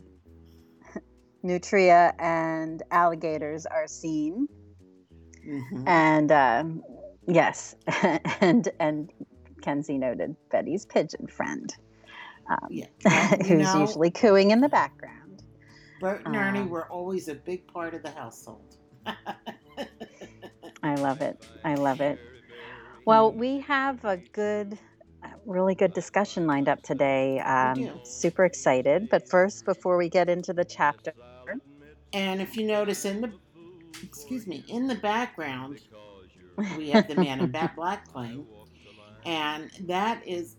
nutria 1.42 2.14
and 2.18 2.82
alligators 2.90 3.66
are 3.66 3.86
seen. 3.86 4.48
Mhm. 5.46 5.84
And 5.86 6.32
um, 6.32 6.82
yes, 7.28 7.74
and 8.40 8.66
and 8.80 9.12
Kenzie 9.60 9.98
noted 9.98 10.36
Betty's 10.50 10.86
pigeon 10.86 11.26
friend, 11.26 11.74
um, 12.50 12.68
Yeah. 12.70 12.86
Well, 13.04 13.28
who's 13.46 13.74
know, 13.74 13.80
usually 13.80 14.10
cooing 14.10 14.52
in 14.52 14.60
the 14.62 14.70
background. 14.70 15.42
Bert 16.00 16.22
and 16.24 16.34
Ernie 16.34 16.60
Um, 16.60 16.70
were 16.70 16.90
always 16.90 17.28
a 17.28 17.34
big 17.34 17.66
part 17.66 17.92
of 17.94 18.02
the 18.02 18.10
household. 18.10 18.76
I 20.84 20.96
love 20.96 21.22
it. 21.22 21.42
I 21.64 21.76
love 21.76 22.02
it. 22.02 22.18
Well, 23.06 23.32
we 23.32 23.60
have 23.60 24.04
a 24.04 24.18
good, 24.18 24.78
really 25.46 25.74
good 25.74 25.94
discussion 25.94 26.46
lined 26.46 26.68
up 26.68 26.82
today. 26.82 27.40
Um, 27.40 28.00
super 28.04 28.44
excited. 28.44 29.08
But 29.10 29.26
first, 29.26 29.64
before 29.64 29.96
we 29.96 30.10
get 30.10 30.28
into 30.28 30.52
the 30.52 30.64
chapter, 30.64 31.14
And 32.12 32.42
if 32.42 32.54
you 32.56 32.66
notice 32.66 33.06
in 33.06 33.22
the, 33.22 33.32
excuse 34.02 34.46
me, 34.46 34.62
in 34.68 34.86
the 34.86 34.94
background, 34.96 35.80
we 36.76 36.90
have 36.90 37.08
the 37.08 37.16
Man 37.16 37.40
in 37.40 37.50
Black 37.74 38.06
playing, 38.12 38.46
and 39.24 39.70
that 39.86 40.22
is 40.26 40.56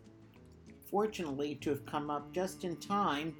fortunately 0.90 1.56
to 1.62 1.70
have 1.70 1.86
come 1.86 2.10
up 2.10 2.34
just 2.34 2.64
in 2.64 2.78
time 2.78 3.36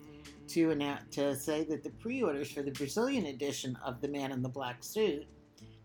to 0.50 0.70
announce 0.70 1.16
to 1.16 1.36
say 1.36 1.64
that 1.64 1.84
the 1.84 1.90
pre-orders 1.90 2.52
for 2.52 2.62
the 2.62 2.72
Brazilian 2.72 3.26
edition 3.26 3.76
of 3.84 4.02
the 4.02 4.08
Man 4.08 4.32
in 4.32 4.44
the 4.44 4.50
Black 4.50 4.84
Suit 4.84 5.28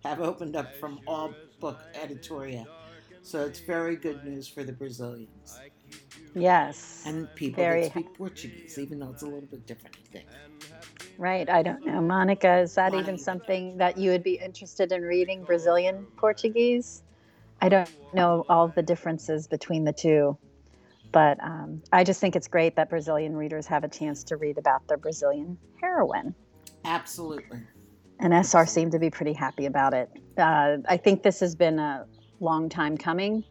have 0.05 0.21
opened 0.21 0.57
up 0.57 0.77
from 0.77 1.01
all 1.07 1.35
book 1.61 1.83
editoria. 1.95 2.67
So 3.23 3.45
it's 3.45 3.61
very 3.61 3.97
good 3.97 4.25
news 4.25 4.49
for 4.49 4.65
the 4.65 4.73
Brazilians 4.73 5.61
yes, 6.35 7.03
and 7.07 7.33
people 7.35 7.63
Very 7.63 7.83
that 7.83 7.91
speak 7.91 8.15
Portuguese, 8.15 8.79
even 8.79 8.99
though 8.99 9.11
it's 9.11 9.23
a 9.23 9.27
little 9.27 9.49
bit 9.49 9.67
different, 9.67 9.97
I 9.97 10.13
think. 10.13 10.27
right. 11.19 11.49
I 11.49 11.63
don't 11.63 11.85
know, 11.85 12.01
Monica. 12.01 12.59
Is 12.59 12.75
that 12.75 12.95
even 12.95 13.19
something 13.19 13.77
that 13.79 13.99
you 13.99 14.11
would 14.11 14.23
be 14.23 14.35
interested 14.35 14.93
in 14.93 15.03
reading? 15.03 15.45
Brazilian 15.45 16.07
Portuguese? 16.17 17.03
I 17.61 17.69
don't 17.69 17.91
know 18.15 18.45
all 18.49 18.69
the 18.69 18.83
differences 18.83 19.47
between 19.47 19.85
the 19.85 19.93
two, 19.93 20.39
but 21.13 21.43
um, 21.43 21.83
I 21.93 22.05
just 22.05 22.21
think 22.21 22.37
it's 22.37 22.49
great 22.49 22.77
that 22.77 22.89
Brazilian 22.89 23.37
readers 23.37 23.67
have 23.67 23.85
a 23.85 23.89
chance 23.89 24.25
to 24.25 24.37
read 24.37 24.57
about 24.57 24.87
their 24.89 24.97
Brazilian 24.97 25.59
heroine. 25.81 26.35
Absolutely. 26.85 27.59
And 28.21 28.33
SR 28.33 28.67
seemed 28.67 28.93
to 28.93 28.99
be 28.99 29.11
pretty 29.11 29.33
happy 29.33 29.67
about 29.67 29.95
it. 29.95 30.09
Uh, 30.37 30.79
I 30.89 30.97
think 30.97 31.23
this 31.23 31.41
has 31.41 31.55
been 31.55 31.79
a 31.79 32.07
long 32.41 32.69
time 32.69 32.97
coming. 32.97 33.45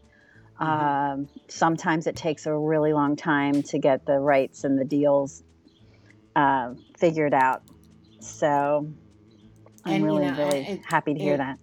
Um, 0.60 1.30
sometimes 1.50 2.06
it 2.08 2.16
takes 2.16 2.46
a 2.46 2.56
really 2.58 2.94
long 2.94 3.16
time 3.16 3.64
to 3.64 3.80
get 3.80 4.06
the 4.06 4.20
rights 4.20 4.64
and 4.64 4.78
the 4.80 4.86
deals 4.86 5.44
uh, 6.36 6.74
figured 6.98 7.34
out. 7.34 7.62
So 8.22 8.92
I'm 9.86 9.94
And, 9.94 10.02
you 10.02 10.08
really, 10.08 10.26
know, 10.28 10.38
really 10.38 10.60
it- 10.62 10.82
happy 10.86 11.14
to 11.14 11.20
hear 11.20 11.36
it- 11.36 11.38
that. 11.38 11.58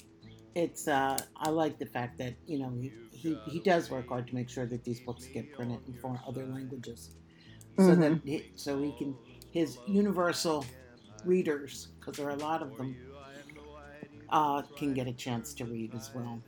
it's 0.54 0.88
uh 0.88 1.18
I 1.36 1.50
like 1.50 1.78
the 1.78 1.84
fact 1.84 2.16
that 2.18 2.34
you 2.46 2.58
know 2.58 2.72
he, 2.80 2.90
he 3.10 3.36
he 3.44 3.60
does 3.60 3.90
work 3.90 4.08
hard 4.08 4.26
to 4.28 4.34
make 4.34 4.48
sure 4.48 4.64
that 4.66 4.84
these 4.84 5.00
books 5.00 5.26
get 5.34 5.52
printed 5.52 5.80
in 5.86 5.92
four 5.98 6.18
other 6.26 6.46
languages, 6.46 7.10
so 7.78 7.94
that 7.94 8.12
Mm-hmm. 8.12 8.26
he, 8.26 8.44
so 8.56 8.80
he 8.80 8.92
can 8.92 9.14
his 9.52 9.76
universal 9.86 10.64
readers, 11.26 11.88
because 11.98 12.16
there 12.16 12.26
are 12.26 12.30
a 12.30 12.36
lot 12.36 12.62
of 12.62 12.76
them, 12.76 12.96
uh, 14.30 14.62
can 14.76 14.94
get 14.94 15.06
a 15.06 15.12
chance 15.12 15.54
to 15.54 15.64
read 15.64 15.94
as 15.94 16.10
well. 16.14 16.40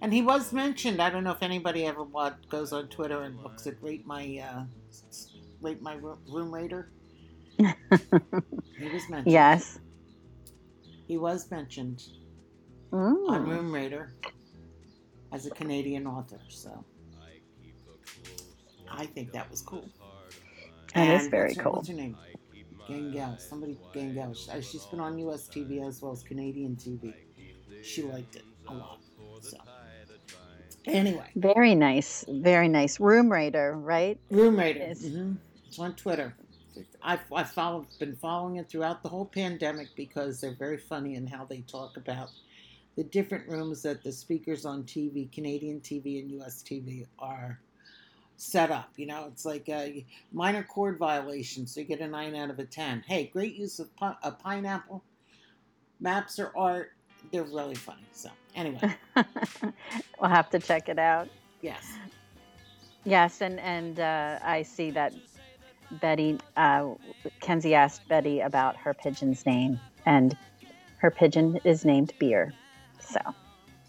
And 0.00 0.12
he 0.12 0.22
was 0.22 0.52
mentioned. 0.52 1.00
I 1.00 1.08
don't 1.10 1.24
know 1.24 1.32
if 1.32 1.42
anybody 1.42 1.86
ever 1.86 2.02
what 2.04 2.46
goes 2.50 2.72
on 2.72 2.88
Twitter 2.88 3.22
and 3.22 3.42
looks 3.42 3.66
at 3.66 3.82
rate 3.82 4.06
my 4.06 4.42
uh, 4.50 4.64
rate 5.62 5.80
my 5.80 5.94
room 5.94 6.52
rater. 6.54 6.90
he 7.58 7.64
was 8.92 9.08
mentioned. 9.08 9.32
Yes. 9.32 9.78
He 11.08 11.16
was 11.16 11.50
mentioned 11.50 12.02
Mm. 12.92 13.28
on 13.28 13.48
Room 13.48 13.72
Rater 13.72 14.14
as 15.32 15.44
a 15.44 15.50
Canadian 15.50 16.06
author. 16.06 16.38
So 16.48 16.84
I 18.88 19.06
think 19.06 19.32
that 19.32 19.50
was 19.50 19.60
cool. 19.60 19.84
That 20.94 21.08
is 21.16 21.22
And 21.22 21.30
very 21.32 21.48
what's 21.48 21.56
her- 21.56 21.62
cool. 21.64 21.72
What's 21.72 21.88
her 21.88 21.94
name? 21.94 22.16
Gangel. 22.86 23.38
Somebody 23.38 23.78
Gangel. 23.92 24.36
Uh, 24.50 24.60
She's 24.60 24.86
been 24.86 25.00
on 25.00 25.18
U.S. 25.18 25.48
TV 25.48 25.86
as 25.86 26.02
well 26.02 26.12
as 26.12 26.22
Canadian 26.22 26.76
TV. 26.76 27.14
She 27.80 28.02
liked 28.02 28.36
it 28.36 28.46
a 28.68 28.74
lot. 28.74 29.00
So 29.40 29.58
anyway, 30.86 31.36
Very 31.36 31.74
nice. 31.74 32.24
Very 32.28 32.68
nice. 32.68 33.00
Room 33.00 33.30
Rater, 33.32 33.76
right? 33.76 34.18
Room 34.30 34.58
Rater. 34.58 34.80
Yes. 34.80 35.02
hmm 35.02 35.34
It's 35.66 35.78
on 35.78 35.94
Twitter. 35.96 36.36
I've, 37.02 37.22
I've 37.32 37.50
followed, 37.50 37.86
been 37.98 38.16
following 38.16 38.56
it 38.56 38.68
throughout 38.70 39.02
the 39.02 39.08
whole 39.08 39.26
pandemic 39.26 39.88
because 39.96 40.40
they're 40.40 40.56
very 40.56 40.78
funny 40.78 41.14
in 41.14 41.26
how 41.26 41.44
they 41.44 41.62
talk 41.62 41.96
about 41.96 42.30
the 42.96 43.04
different 43.04 43.48
rooms 43.48 43.82
that 43.82 44.02
the 44.02 44.12
speakers 44.12 44.64
on 44.66 44.84
TV, 44.84 45.30
Canadian 45.32 45.80
TV 45.80 46.20
and 46.20 46.30
US 46.42 46.62
TV, 46.62 47.06
are 47.18 47.60
set 48.36 48.70
up. 48.70 48.90
You 48.96 49.06
know, 49.06 49.26
it's 49.28 49.44
like 49.44 49.68
a 49.68 50.04
minor 50.32 50.62
cord 50.62 50.98
violation, 50.98 51.66
so 51.66 51.80
you 51.80 51.86
get 51.86 52.00
a 52.00 52.06
9 52.08 52.34
out 52.34 52.50
of 52.50 52.58
a 52.58 52.64
10. 52.64 53.04
Hey, 53.06 53.30
great 53.32 53.54
use 53.56 53.78
of 53.78 53.94
pi- 53.96 54.16
a 54.22 54.30
pineapple. 54.32 55.02
Maps 56.00 56.38
are 56.38 56.52
art. 56.56 56.92
They're 57.32 57.42
really 57.44 57.74
funny. 57.74 58.04
So, 58.12 58.28
anyway, 58.54 58.94
we'll 60.20 60.30
have 60.30 60.50
to 60.50 60.58
check 60.58 60.88
it 60.88 60.98
out. 60.98 61.28
yes. 61.62 61.84
Yes, 63.04 63.40
and 63.40 63.60
and 63.60 64.00
uh, 64.00 64.40
I 64.42 64.62
see 64.62 64.90
that 64.90 65.14
Betty 66.00 66.38
uh, 66.56 66.94
Kenzie 67.40 67.72
asked 67.74 68.06
Betty 68.08 68.40
about 68.40 68.76
her 68.76 68.92
pigeon's 68.94 69.46
name, 69.46 69.78
and 70.04 70.36
her 70.98 71.12
pigeon 71.12 71.60
is 71.62 71.84
named 71.84 72.12
Beer. 72.18 72.52
So 72.98 73.20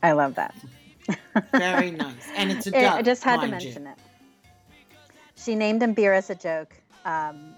I 0.03 0.11
love 0.11 0.35
that. 0.35 0.53
Very 1.51 1.89
nice. 2.05 2.29
And 2.35 2.51
it's 2.51 2.67
a 2.67 2.77
I- 2.77 2.81
duck. 2.81 2.93
I 2.95 3.01
just 3.01 3.23
had 3.23 3.41
to 3.41 3.47
mind 3.47 3.63
you. 3.63 3.69
mention 3.69 3.87
it. 3.87 3.97
She 5.47 5.55
named 5.55 5.81
him 5.81 5.93
Beer 5.93 6.11
as 6.11 6.29
a 6.29 6.35
joke. 6.35 6.73
Um, 7.05 7.55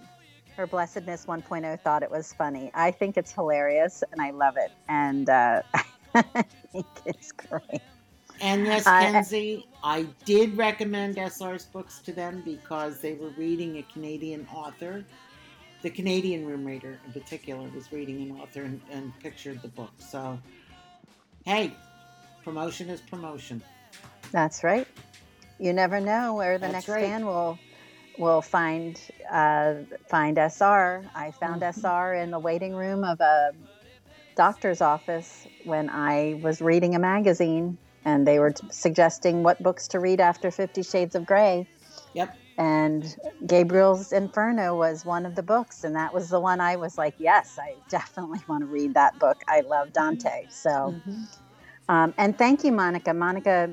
her 0.56 0.68
blessedness 0.68 1.26
1.0 1.26 1.80
thought 1.80 2.04
it 2.04 2.12
was 2.12 2.32
funny. 2.34 2.70
I 2.76 2.92
think 2.92 3.18
it's 3.18 3.32
hilarious, 3.32 4.04
and 4.12 4.22
I 4.22 4.30
love 4.30 4.58
it. 4.58 4.70
And 4.88 5.28
uh, 5.28 5.64
I 6.14 6.44
think 6.72 6.86
it's 7.08 7.32
great. 7.32 7.82
And 8.42 8.68
yes, 8.68 8.84
Kenzie, 8.84 9.66
I 9.84 10.06
did 10.24 10.56
recommend 10.56 11.18
SR's 11.18 11.66
books 11.66 11.98
to 12.02 12.12
them 12.14 12.44
because 12.46 13.00
they 13.00 13.16
were 13.16 13.30
reading 13.30 13.78
a 13.78 13.84
Canadian 13.92 14.48
author. 14.54 15.04
The 15.82 15.90
Canadian 15.90 16.46
room 16.46 16.64
rater, 16.64 17.00
in 17.08 17.12
particular, 17.12 17.68
was 17.74 17.92
reading 17.92 18.22
an 18.22 18.40
author 18.40 18.62
and, 18.62 18.80
and 18.92 19.20
pictured 19.20 19.64
the 19.64 19.70
book. 19.70 19.94
So, 19.98 20.38
hey, 21.44 21.74
promotion 22.44 22.88
is 22.92 23.02
promotion. 23.02 23.64
That's 24.32 24.64
right. 24.64 24.88
You 25.58 25.74
never 25.74 26.00
know 26.00 26.36
where 26.36 26.60
the 26.60 26.68
That's 26.68 26.74
next 26.74 26.88
right. 26.90 27.06
fan 27.06 27.26
will 27.26 27.58
will 28.20 28.44
find 28.44 29.02
uh, 29.32 29.76
find 30.10 30.40
SR. 30.40 31.12
I 31.16 31.32
found 31.32 31.64
Mhm. 31.64 31.70
SR 31.76 32.16
in 32.16 32.32
the 32.32 32.40
waiting 32.40 32.76
room 32.76 33.06
of 33.06 33.22
a 33.22 33.54
doctor's 34.36 34.82
office 34.82 35.48
when 35.60 35.90
I 35.90 36.36
was 36.36 36.62
reading 36.62 36.96
a 36.96 37.00
magazine, 37.00 37.80
and 38.06 38.28
they 38.28 38.40
were 38.40 38.52
t- 38.52 38.68
suggesting 38.72 39.44
what 39.44 39.64
books 39.64 39.88
to 39.90 40.00
read 40.00 40.22
after 40.22 40.52
Fifty 40.52 40.84
Shades 40.84 41.16
of 41.16 41.26
Grey. 41.26 41.68
Yep. 42.14 42.38
And 42.58 43.18
Gabriel's 43.48 44.12
Inferno 44.14 44.76
was 44.78 45.06
one 45.06 45.26
of 45.26 45.36
the 45.36 45.44
books, 45.44 45.84
and 45.84 45.96
that 45.96 46.14
was 46.14 46.30
the 46.30 46.42
one 46.42 46.62
I 46.62 46.78
was 46.78 46.98
like, 46.98 47.16
yes, 47.20 47.60
I 47.62 47.78
definitely 47.90 48.42
want 48.48 48.64
to 48.64 48.68
read 48.68 48.96
that 48.96 49.20
book. 49.20 49.44
I 49.48 49.62
love 49.62 49.94
Dante. 49.94 50.48
So. 50.50 51.02
Um, 51.90 52.14
and 52.18 52.38
thank 52.38 52.64
you, 52.64 52.72
Monica. 52.72 53.14
Monica 53.14 53.72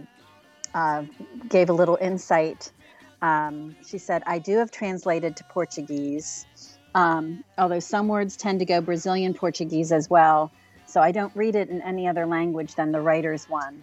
uh, 0.75 1.05
gave 1.49 1.70
a 1.70 1.75
little 1.75 1.99
insight. 2.01 2.73
Um, 3.22 3.76
she 3.87 3.98
said, 3.98 4.22
I 4.26 4.38
do 4.38 4.59
have 4.59 4.70
translated 4.70 5.37
to 5.37 5.44
Portuguese, 5.44 6.46
um, 6.94 7.44
although 7.59 7.81
some 7.81 8.09
words 8.09 8.37
tend 8.37 8.59
to 8.61 8.64
go 8.64 8.81
Brazilian 8.81 9.35
Portuguese 9.35 9.92
as 9.92 10.11
well. 10.11 10.50
So 10.87 11.00
I 11.00 11.12
don't 11.12 11.35
read 11.35 11.57
it 11.57 11.68
in 11.68 11.83
any 11.83 12.07
other 12.07 12.26
language 12.26 12.74
than 12.74 12.92
the 12.92 13.00
writer's 13.00 13.48
one. 13.48 13.83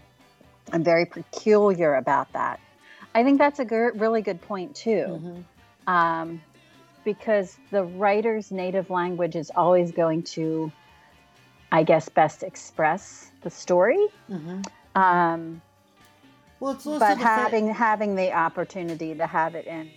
I'm 0.71 0.83
very 0.83 1.05
peculiar 1.05 1.95
about 1.95 2.31
that. 2.33 2.59
I 3.15 3.23
think 3.23 3.37
that's 3.37 3.59
a 3.59 3.65
really 3.65 4.21
good 4.21 4.41
point, 4.41 4.75
too 4.75 5.21
Mhm. 5.21 5.43
um, 5.87 6.41
because 7.03 7.57
the 7.71 7.83
writer's 7.83 8.51
native 8.51 8.89
language 8.89 9.35
is 9.35 9.51
always 9.55 9.91
going 9.91 10.23
to, 10.23 10.71
I 11.71 11.83
guess, 11.83 12.07
best 12.09 12.43
express 12.43 13.31
the 13.41 13.49
story. 13.49 14.07
Mhm. 14.29 14.65
Well, 16.63 16.75
but 16.75 16.93
the 16.93 16.99
fact- 16.99 17.21
having 17.21 17.67
having 17.67 18.15
the 18.15 18.31
opportunity 18.31 19.13
to 19.15 19.27
have 19.27 19.53
it 19.53 19.67
in 19.67 19.91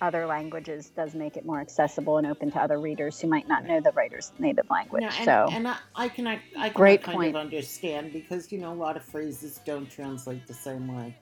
other 0.00 0.26
languages 0.26 0.90
does 0.90 1.14
make 1.14 1.36
it 1.36 1.46
more 1.46 1.60
accessible 1.60 2.18
and 2.18 2.26
open 2.26 2.50
to 2.50 2.58
other 2.58 2.80
readers 2.80 3.20
who 3.20 3.28
might 3.28 3.46
not 3.46 3.64
know 3.64 3.80
the 3.80 3.92
writer's 3.92 4.32
native 4.40 4.68
language. 4.70 5.02
No, 5.02 5.08
and, 5.08 5.24
so 5.24 5.48
and 5.52 5.68
I, 5.68 5.76
I 5.94 6.08
can 6.08 6.26
I, 6.26 6.40
I 6.58 6.70
can 6.70 6.72
Great 6.72 7.04
kind 7.04 7.16
point. 7.16 7.36
of 7.36 7.40
understand 7.40 8.12
because 8.12 8.50
you 8.50 8.58
know 8.58 8.72
a 8.72 8.74
lot 8.74 8.96
of 8.96 9.04
phrases 9.04 9.60
don't 9.64 9.88
translate 9.88 10.48
the 10.48 10.54
same 10.54 10.92
way 10.92 11.14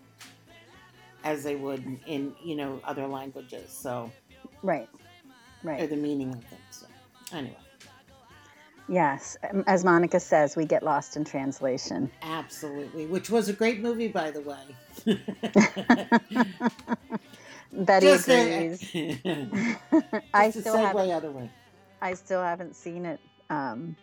as 1.22 1.44
they 1.44 1.56
would 1.56 1.84
in, 1.84 2.00
in 2.06 2.34
you 2.42 2.56
know 2.56 2.80
other 2.84 3.06
languages. 3.06 3.70
So 3.70 4.10
right, 4.62 4.88
right, 5.62 5.82
or 5.82 5.86
the 5.86 5.96
meaning 5.96 6.32
of 6.32 6.48
them. 6.48 6.60
So 6.70 6.86
anyway, 7.32 7.56
yes. 8.88 9.36
Um, 9.50 9.64
As 9.66 9.84
Monica 9.84 10.20
says, 10.20 10.56
we 10.56 10.64
get 10.64 10.82
lost 10.82 11.16
in 11.16 11.24
translation. 11.24 12.10
absolutely, 12.22 13.06
which 13.06 13.30
was 13.30 13.48
a 13.48 13.52
great 13.52 13.80
movie 13.80 14.08
by 14.08 14.30
the 14.30 14.40
way. 14.40 14.58
Betty 17.72 18.06
Just 18.06 18.28
agrees. 18.28 18.94
a, 18.94 20.22
I 20.34 20.50
still 20.50 20.76
have 20.76 20.96
segue 20.96 21.14
other 21.14 21.30
way. 21.30 21.50
I 22.00 22.14
still 22.14 22.42
haven't 22.42 22.74
seen 22.76 23.04
it. 23.04 23.20
Um, 23.50 23.96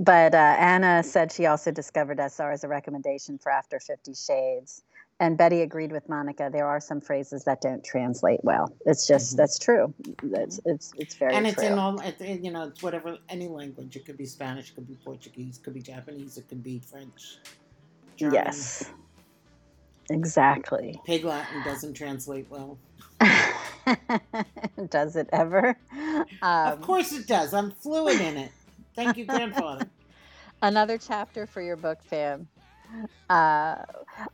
but 0.00 0.34
uh, 0.34 0.54
Anna 0.58 1.02
said 1.02 1.32
she 1.32 1.46
also 1.46 1.72
discovered 1.72 2.20
SR 2.20 2.52
as 2.52 2.62
a 2.62 2.68
recommendation 2.68 3.38
for 3.38 3.50
After 3.50 3.80
Fifty 3.80 4.14
Shades. 4.14 4.82
And 5.20 5.36
Betty 5.36 5.62
agreed 5.62 5.90
with 5.90 6.08
Monica. 6.08 6.48
There 6.52 6.66
are 6.66 6.78
some 6.78 7.00
phrases 7.00 7.42
that 7.44 7.60
don't 7.60 7.82
translate 7.84 8.38
well. 8.44 8.72
It's 8.86 9.06
just 9.06 9.34
Mhm. 9.34 9.36
that's 9.38 9.58
true. 9.58 9.92
It's 10.22 10.60
it's 10.64 10.92
it's 10.96 11.14
very 11.16 11.34
and 11.34 11.44
true. 11.44 11.52
it's 11.52 11.62
in 11.62 11.76
all 11.78 11.98
it's, 12.00 12.20
you 12.20 12.52
know 12.52 12.64
it's 12.68 12.82
whatever 12.82 13.18
any 13.28 13.48
language 13.48 13.96
it 13.96 14.06
could 14.06 14.16
be 14.16 14.26
spanish 14.26 14.70
it 14.70 14.74
could 14.76 14.86
be 14.86 14.94
portuguese 15.04 15.58
it 15.58 15.64
could 15.64 15.74
be 15.74 15.82
japanese 15.82 16.38
it 16.38 16.48
could 16.48 16.62
be 16.62 16.78
french 16.78 17.38
German. 18.16 18.34
yes, 18.34 18.92
exactly. 20.10 21.00
pig 21.04 21.24
latin 21.24 21.62
doesn't 21.64 21.94
translate 21.94 22.46
well 22.50 22.78
Does 24.90 25.16
it 25.16 25.28
ever? 25.32 25.76
of 26.42 26.72
Um, 26.74 26.78
course 26.82 27.12
it 27.12 27.26
does 27.26 27.52
i'm 27.54 27.70
fluent 27.72 28.20
in 28.20 28.36
it 28.36 28.52
thank 28.94 29.16
you 29.16 29.24
grandfather 29.26 29.86
another 30.62 30.98
chapter 30.98 31.46
for 31.46 31.60
your 31.62 31.76
book 31.76 32.02
fam 32.02 32.46
uh, 33.30 33.76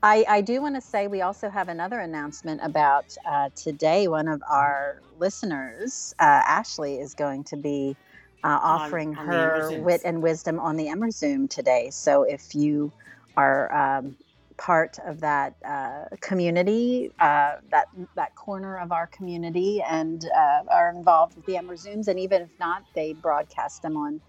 I, 0.03 0.25
I 0.29 0.40
do 0.40 0.62
want 0.62 0.77
to 0.77 0.81
say 0.81 1.09
we 1.09 1.23
also 1.23 1.51
have 1.51 1.69
another 1.69 2.01
announcement 2.01 2.61
about 2.62 3.17
uh, 3.27 3.51
today. 3.57 4.09
One 4.09 4.29
of 4.29 4.43
our 4.49 5.03
listeners 5.19 6.14
uh, 6.21 6.23
ashley 6.47 6.97
is 7.01 7.14
going 7.14 7.45
to 7.45 7.57
be 7.57 7.97
uh, 8.45 8.59
offering 8.62 9.17
on 9.17 9.27
the 9.27 9.33
her 9.33 9.73
wit 9.83 10.03
and 10.05 10.23
wisdom 10.23 10.61
on 10.61 10.77
the 10.77 10.87
Emerzoom 10.87 11.51
today. 11.51 11.90
So 11.90 12.23
if 12.23 12.55
you 12.55 12.93
are 13.37 13.75
um, 13.75 14.17
part 14.57 14.99
of 15.05 15.21
that 15.21 15.55
uh, 15.67 16.05
community 16.21 17.11
uh, 17.19 17.57
that 17.71 17.88
that 18.14 18.35
corner 18.37 18.79
of 18.79 18.93
our 18.93 19.09
community 19.09 19.83
and 19.83 20.25
uh, 20.37 20.62
are 20.71 20.90
involved 20.90 21.35
with 21.35 21.45
the 21.47 21.55
Emerzooms 21.55 22.07
and 22.07 22.21
even 22.21 22.43
if 22.43 22.51
not 22.61 22.85
they 22.95 23.12
broadcast 23.12 23.83
them 23.83 23.97
on 23.97 24.21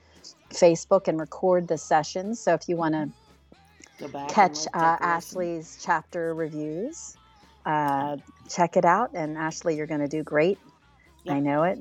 Facebook 0.51 1.07
and 1.07 1.19
record 1.19 1.67
the 1.67 1.77
sessions. 1.77 2.39
So 2.39 2.53
if 2.53 2.67
you 2.67 2.77
want 2.77 2.93
to 2.95 2.99
Go 2.99 3.03
back 3.03 3.15
and 3.17 3.24
catch 4.29 4.67
uh, 4.73 4.97
take 4.97 5.01
a 5.01 5.15
listen. 5.15 5.41
Ashley's 5.41 5.79
chapter 5.81 6.33
reviews, 6.33 7.17
uh, 7.65 8.17
check 8.49 8.77
it 8.77 8.85
out. 8.85 9.11
And 9.13 9.37
Ashley, 9.37 9.75
you're 9.75 9.87
going 9.87 10.01
to 10.01 10.07
do 10.07 10.23
great. 10.23 10.59
I 11.27 11.39
know 11.39 11.63
it. 11.63 11.79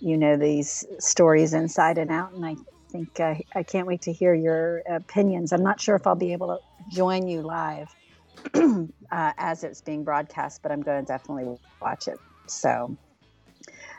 You 0.00 0.16
know 0.16 0.36
these 0.36 0.84
stories 1.00 1.54
inside 1.54 1.98
and 1.98 2.10
out, 2.10 2.32
and 2.32 2.46
I 2.46 2.54
think 2.90 3.18
uh, 3.18 3.34
I 3.54 3.62
can't 3.64 3.86
wait 3.86 4.02
to 4.02 4.12
hear 4.12 4.32
your 4.32 4.82
opinions. 4.88 5.52
I'm 5.52 5.64
not 5.64 5.80
sure 5.80 5.96
if 5.96 6.06
I'll 6.06 6.14
be 6.14 6.32
able 6.32 6.48
to 6.48 6.94
join 6.96 7.26
you 7.26 7.42
live 7.42 7.88
uh, 8.54 8.86
as 9.10 9.64
it's 9.64 9.80
being 9.80 10.04
broadcast, 10.04 10.62
but 10.62 10.70
I'm 10.70 10.82
going 10.82 11.04
to 11.04 11.06
definitely 11.06 11.56
watch 11.80 12.06
it. 12.06 12.18
So, 12.46 12.96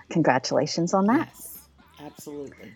congratulations 0.10 0.94
on 0.94 1.06
that. 1.08 1.28
Yes. 1.28 1.68
Absolutely. 2.02 2.76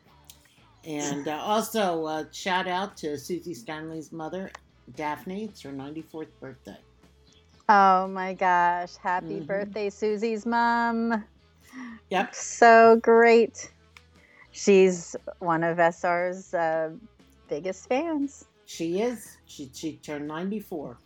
And 0.85 1.27
uh, 1.27 1.37
also, 1.37 2.05
uh, 2.05 2.25
shout 2.31 2.67
out 2.67 2.97
to 2.97 3.17
Susie 3.17 3.53
Stanley's 3.53 4.11
mother, 4.11 4.51
Daphne. 4.95 5.45
It's 5.45 5.61
her 5.61 5.71
94th 5.71 6.27
birthday. 6.41 6.77
Oh 7.69 8.07
my 8.07 8.33
gosh. 8.33 8.95
Happy 8.97 9.39
Mhm. 9.39 9.47
birthday, 9.47 9.89
Susie's 9.89 10.45
mom. 10.45 11.23
Yep. 12.09 12.35
So 12.35 12.99
great. 13.01 13.71
She's 14.51 15.15
one 15.39 15.63
of 15.63 15.79
SR's 15.79 16.53
uh, 16.53 16.91
biggest 17.49 17.87
fans. 17.87 18.45
She 18.65 19.01
is. 19.01 19.37
She, 19.47 19.69
she 19.73 19.97
turned 19.97 20.27
94. 20.27 20.97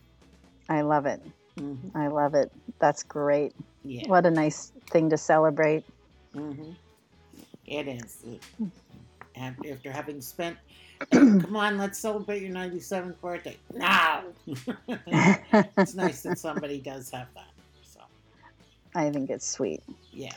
I 0.70 0.82
love 0.82 1.06
it. 1.06 1.22
hmm 1.58 1.76
I 1.96 2.08
love 2.08 2.34
it. 2.34 2.52
That's 2.80 3.04
great. 3.04 3.54
Yeah. 3.84 4.08
What 4.08 4.26
a 4.26 4.32
nice 4.32 4.72
thing 4.92 5.10
to 5.12 5.18
celebrate. 5.18 5.84
Mm-hmm. 6.36 6.72
It 7.66 7.88
is. 7.88 8.24
It- 9.38 9.64
and 9.64 9.74
after 9.74 9.92
having 9.92 10.22
spent, 10.22 10.58
come 11.12 11.56
on, 11.56 11.78
let's 11.78 12.00
celebrate 12.00 12.42
your 12.42 12.52
97th 12.52 13.20
birthday. 13.22 13.58
Now! 13.74 14.24
it's 14.98 15.94
nice 15.96 16.22
that 16.24 16.40
somebody 16.40 16.80
does 16.80 17.10
have 17.12 17.28
that. 17.36 17.52
So, 17.84 18.00
I 18.96 19.10
think 19.12 19.30
it's 19.30 19.48
sweet. 19.48 19.82
yeah. 20.12 20.34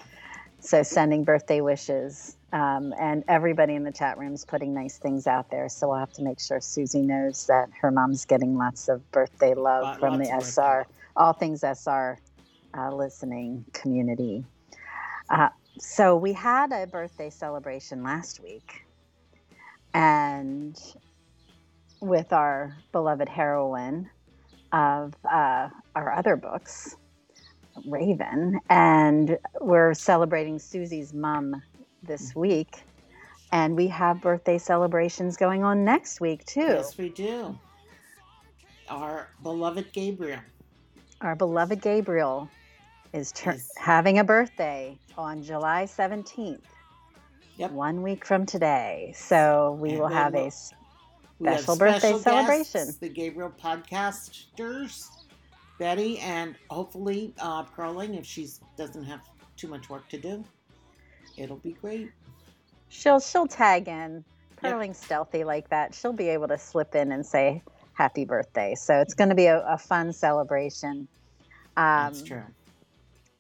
So 0.63 0.83
sending 0.83 1.25
birthday 1.25 1.63
wishes, 1.63 2.37
um, 2.53 2.93
and 3.01 3.25
everybody 3.29 3.75
in 3.77 3.83
the 3.85 3.93
chat 3.93 4.19
room 4.19 4.35
is 4.35 4.45
putting 4.45 4.75
nice 4.75 4.99
things 4.99 5.27
out 5.27 5.51
there. 5.51 5.71
So 5.71 5.89
we'll 5.89 5.99
have 5.99 6.13
to 6.13 6.23
make 6.23 6.39
sure 6.39 6.61
Susie 6.61 7.01
knows 7.01 7.47
that 7.47 7.71
her 7.81 7.91
mom's 7.91 8.27
getting 8.27 8.59
lots 8.59 8.89
of 8.91 9.11
birthday 9.11 9.55
love 9.55 9.85
Lot- 9.85 10.01
from 10.01 10.19
the 10.19 10.29
lots 10.29 10.31
of 10.31 10.39
birthday 10.41 10.63
SR, 10.63 10.87
all 11.17 11.33
things 11.33 11.65
SR 11.65 12.19
uh, 12.77 12.95
listening 12.95 13.65
community. 13.73 14.45
Uh, 15.31 15.49
so 15.79 16.15
we 16.17 16.35
had 16.35 16.73
a 16.73 16.87
birthday 16.87 17.31
celebration 17.31 18.03
last 18.03 18.41
week, 18.41 18.85
and 19.95 20.77
with 22.01 22.33
our 22.33 22.77
beloved 22.93 23.29
heroine 23.29 24.09
of 24.73 25.15
uh, 25.31 25.69
our 25.95 26.13
other 26.13 26.37
books, 26.37 26.97
Raven, 27.87 28.61
and 28.71 29.39
we're 29.61 29.95
celebrating 29.95 30.59
Susie's 30.59 31.13
mom 31.13 31.63
this 32.03 32.35
week. 32.35 32.83
And 33.53 33.77
we 33.77 33.89
have 33.89 34.21
birthday 34.21 34.59
celebrations 34.59 35.37
going 35.37 35.65
on 35.65 35.85
next 35.85 36.21
week, 36.21 36.45
too. 36.45 36.61
Yes, 36.61 36.97
we 36.97 37.09
do. 37.09 37.59
Our 38.89 39.29
beloved 39.43 39.93
Gabriel. 39.93 40.41
Our 41.21 41.35
beloved 41.35 41.83
Gabriel 41.83 42.49
is 43.13 43.33
tur- 43.33 43.53
Yes. 43.53 43.69
having 43.77 44.19
a 44.21 44.25
birthday 44.25 44.97
on 45.19 45.43
July 45.43 45.85
17th, 45.85 46.63
Yep. 47.61 47.71
one 47.73 48.03
week 48.03 48.25
from 48.25 48.47
today. 48.47 49.13
So 49.17 49.77
we 49.81 49.91
And 49.91 49.99
will 50.01 50.09
have 50.09 50.33
will- 50.35 50.45
a 50.45 50.47
s- 50.47 50.73
We 51.39 51.49
have 51.49 51.61
Special 51.61 51.77
birthday 51.77 52.11
guests, 52.11 52.25
celebration. 52.25 52.89
the 53.01 53.09
Gabriel 53.09 53.51
podcasters, 53.63 55.09
Betty, 55.79 56.19
and 56.19 56.55
hopefully 56.69 57.33
uh, 57.39 57.63
Pearling 57.63 58.15
if 58.15 58.27
she 58.27 58.49
doesn't 58.77 59.05
have 59.05 59.21
too 59.57 59.69
much 59.69 59.89
work 59.89 60.07
to 60.11 60.19
do. 60.19 60.45
It'll 61.39 61.57
be 61.57 61.73
great. 61.73 62.11
she'll 62.89 63.21
she'll 63.21 63.47
tag 63.47 63.89
in. 63.89 64.25
Yep. 64.63 64.95
Stealthy 64.95 65.45
like 65.45 65.71
that. 65.71 65.95
She'll 65.95 66.13
be 66.13 66.29
able 66.29 66.49
to 66.49 66.59
slip 66.59 66.95
in 66.95 67.13
and 67.13 67.25
say 67.25 67.63
happy 67.95 68.27
birthday. 68.27 68.75
So 68.75 69.01
it's 69.01 69.15
going 69.15 69.31
to 69.31 69.35
be 69.35 69.47
a, 69.47 69.61
a 69.67 69.79
fun 69.79 70.13
celebration. 70.13 71.09
Um, 71.79 72.13
That's 72.13 72.23
true. 72.23 72.43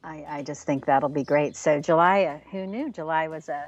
I, 0.02 0.24
I 0.26 0.42
just 0.42 0.64
think 0.64 0.86
that'll 0.86 1.10
be 1.10 1.24
great. 1.24 1.56
So 1.56 1.78
July, 1.80 2.24
uh, 2.24 2.38
who 2.50 2.66
knew 2.66 2.90
July 2.90 3.28
was 3.28 3.50
a 3.50 3.66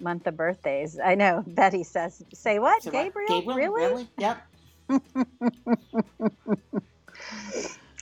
month 0.00 0.26
of 0.26 0.36
birthdays? 0.36 0.98
I 1.02 1.14
know 1.14 1.44
Betty 1.46 1.84
says, 1.84 2.22
say 2.32 2.58
what? 2.58 2.82
So 2.82 2.90
what? 2.90 3.12
Gabriel? 3.28 3.42
Really? 3.74 4.08
Yep. 4.18 4.42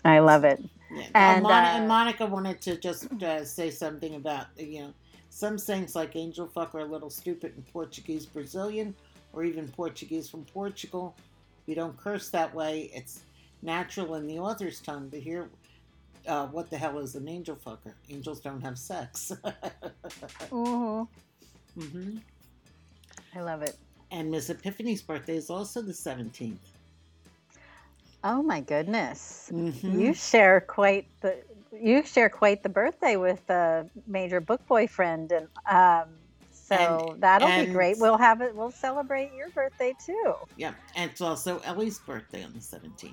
I 0.04 0.20
love 0.20 0.44
it. 0.44 0.62
Yeah. 0.90 1.06
And, 1.14 1.42
Mon- 1.42 1.52
uh, 1.52 1.68
and 1.74 1.88
Monica 1.88 2.26
wanted 2.26 2.60
to 2.62 2.76
just 2.76 3.10
uh, 3.22 3.44
say 3.44 3.70
something 3.70 4.14
about 4.14 4.46
you 4.56 4.82
know 4.82 4.94
some 5.30 5.58
things 5.58 5.94
like 5.96 6.16
angel 6.16 6.46
fuck 6.46 6.74
are 6.74 6.80
a 6.80 6.84
little 6.84 7.10
stupid 7.10 7.52
in 7.56 7.62
Portuguese, 7.72 8.24
Brazilian, 8.24 8.94
or 9.32 9.44
even 9.44 9.68
Portuguese 9.68 10.28
from 10.28 10.44
Portugal. 10.44 11.14
We 11.66 11.74
don't 11.74 11.96
curse 11.96 12.30
that 12.30 12.54
way. 12.54 12.90
It's 12.94 13.22
natural 13.62 14.14
in 14.14 14.26
the 14.26 14.38
author's 14.38 14.80
tongue 14.80 15.10
to 15.10 15.20
hear. 15.20 15.48
Uh, 16.26 16.46
what 16.46 16.70
the 16.70 16.78
hell 16.78 16.98
is 16.98 17.14
an 17.14 17.28
angel 17.28 17.56
fucker? 17.56 17.92
Angels 18.10 18.40
don't 18.40 18.60
have 18.60 18.78
sex. 18.78 19.32
hmm 20.50 21.02
hmm 21.78 22.18
I 23.34 23.40
love 23.40 23.62
it. 23.62 23.76
And 24.10 24.30
Miss 24.30 24.48
Epiphany's 24.50 25.02
birthday 25.02 25.36
is 25.36 25.50
also 25.50 25.82
the 25.82 25.92
17th. 25.92 26.56
Oh 28.24 28.42
my 28.42 28.60
goodness. 28.60 29.50
Mm-hmm. 29.52 30.00
You 30.00 30.14
share 30.14 30.60
quite 30.60 31.06
the 31.20 31.36
you 31.78 32.02
share 32.04 32.30
quite 32.30 32.62
the 32.62 32.68
birthday 32.70 33.16
with 33.16 33.48
a 33.50 33.86
major 34.06 34.40
book 34.40 34.66
boyfriend, 34.66 35.30
and 35.32 35.46
um, 35.70 36.08
so 36.50 37.10
And- 37.12 37.22
that'll 37.22 37.66
be 37.66 37.70
great. 37.70 37.98
We'll 37.98 38.16
have 38.16 38.40
it. 38.40 38.54
We'll 38.54 38.70
celebrate 38.70 39.32
your 39.34 39.50
birthday 39.50 39.92
too. 40.04 40.34
Yeah, 40.56 40.72
and 40.96 41.10
it's 41.10 41.20
also 41.20 41.60
Ellie's 41.64 41.98
birthday 41.98 42.42
on 42.42 42.52
the 42.54 42.60
17th. 42.60 43.12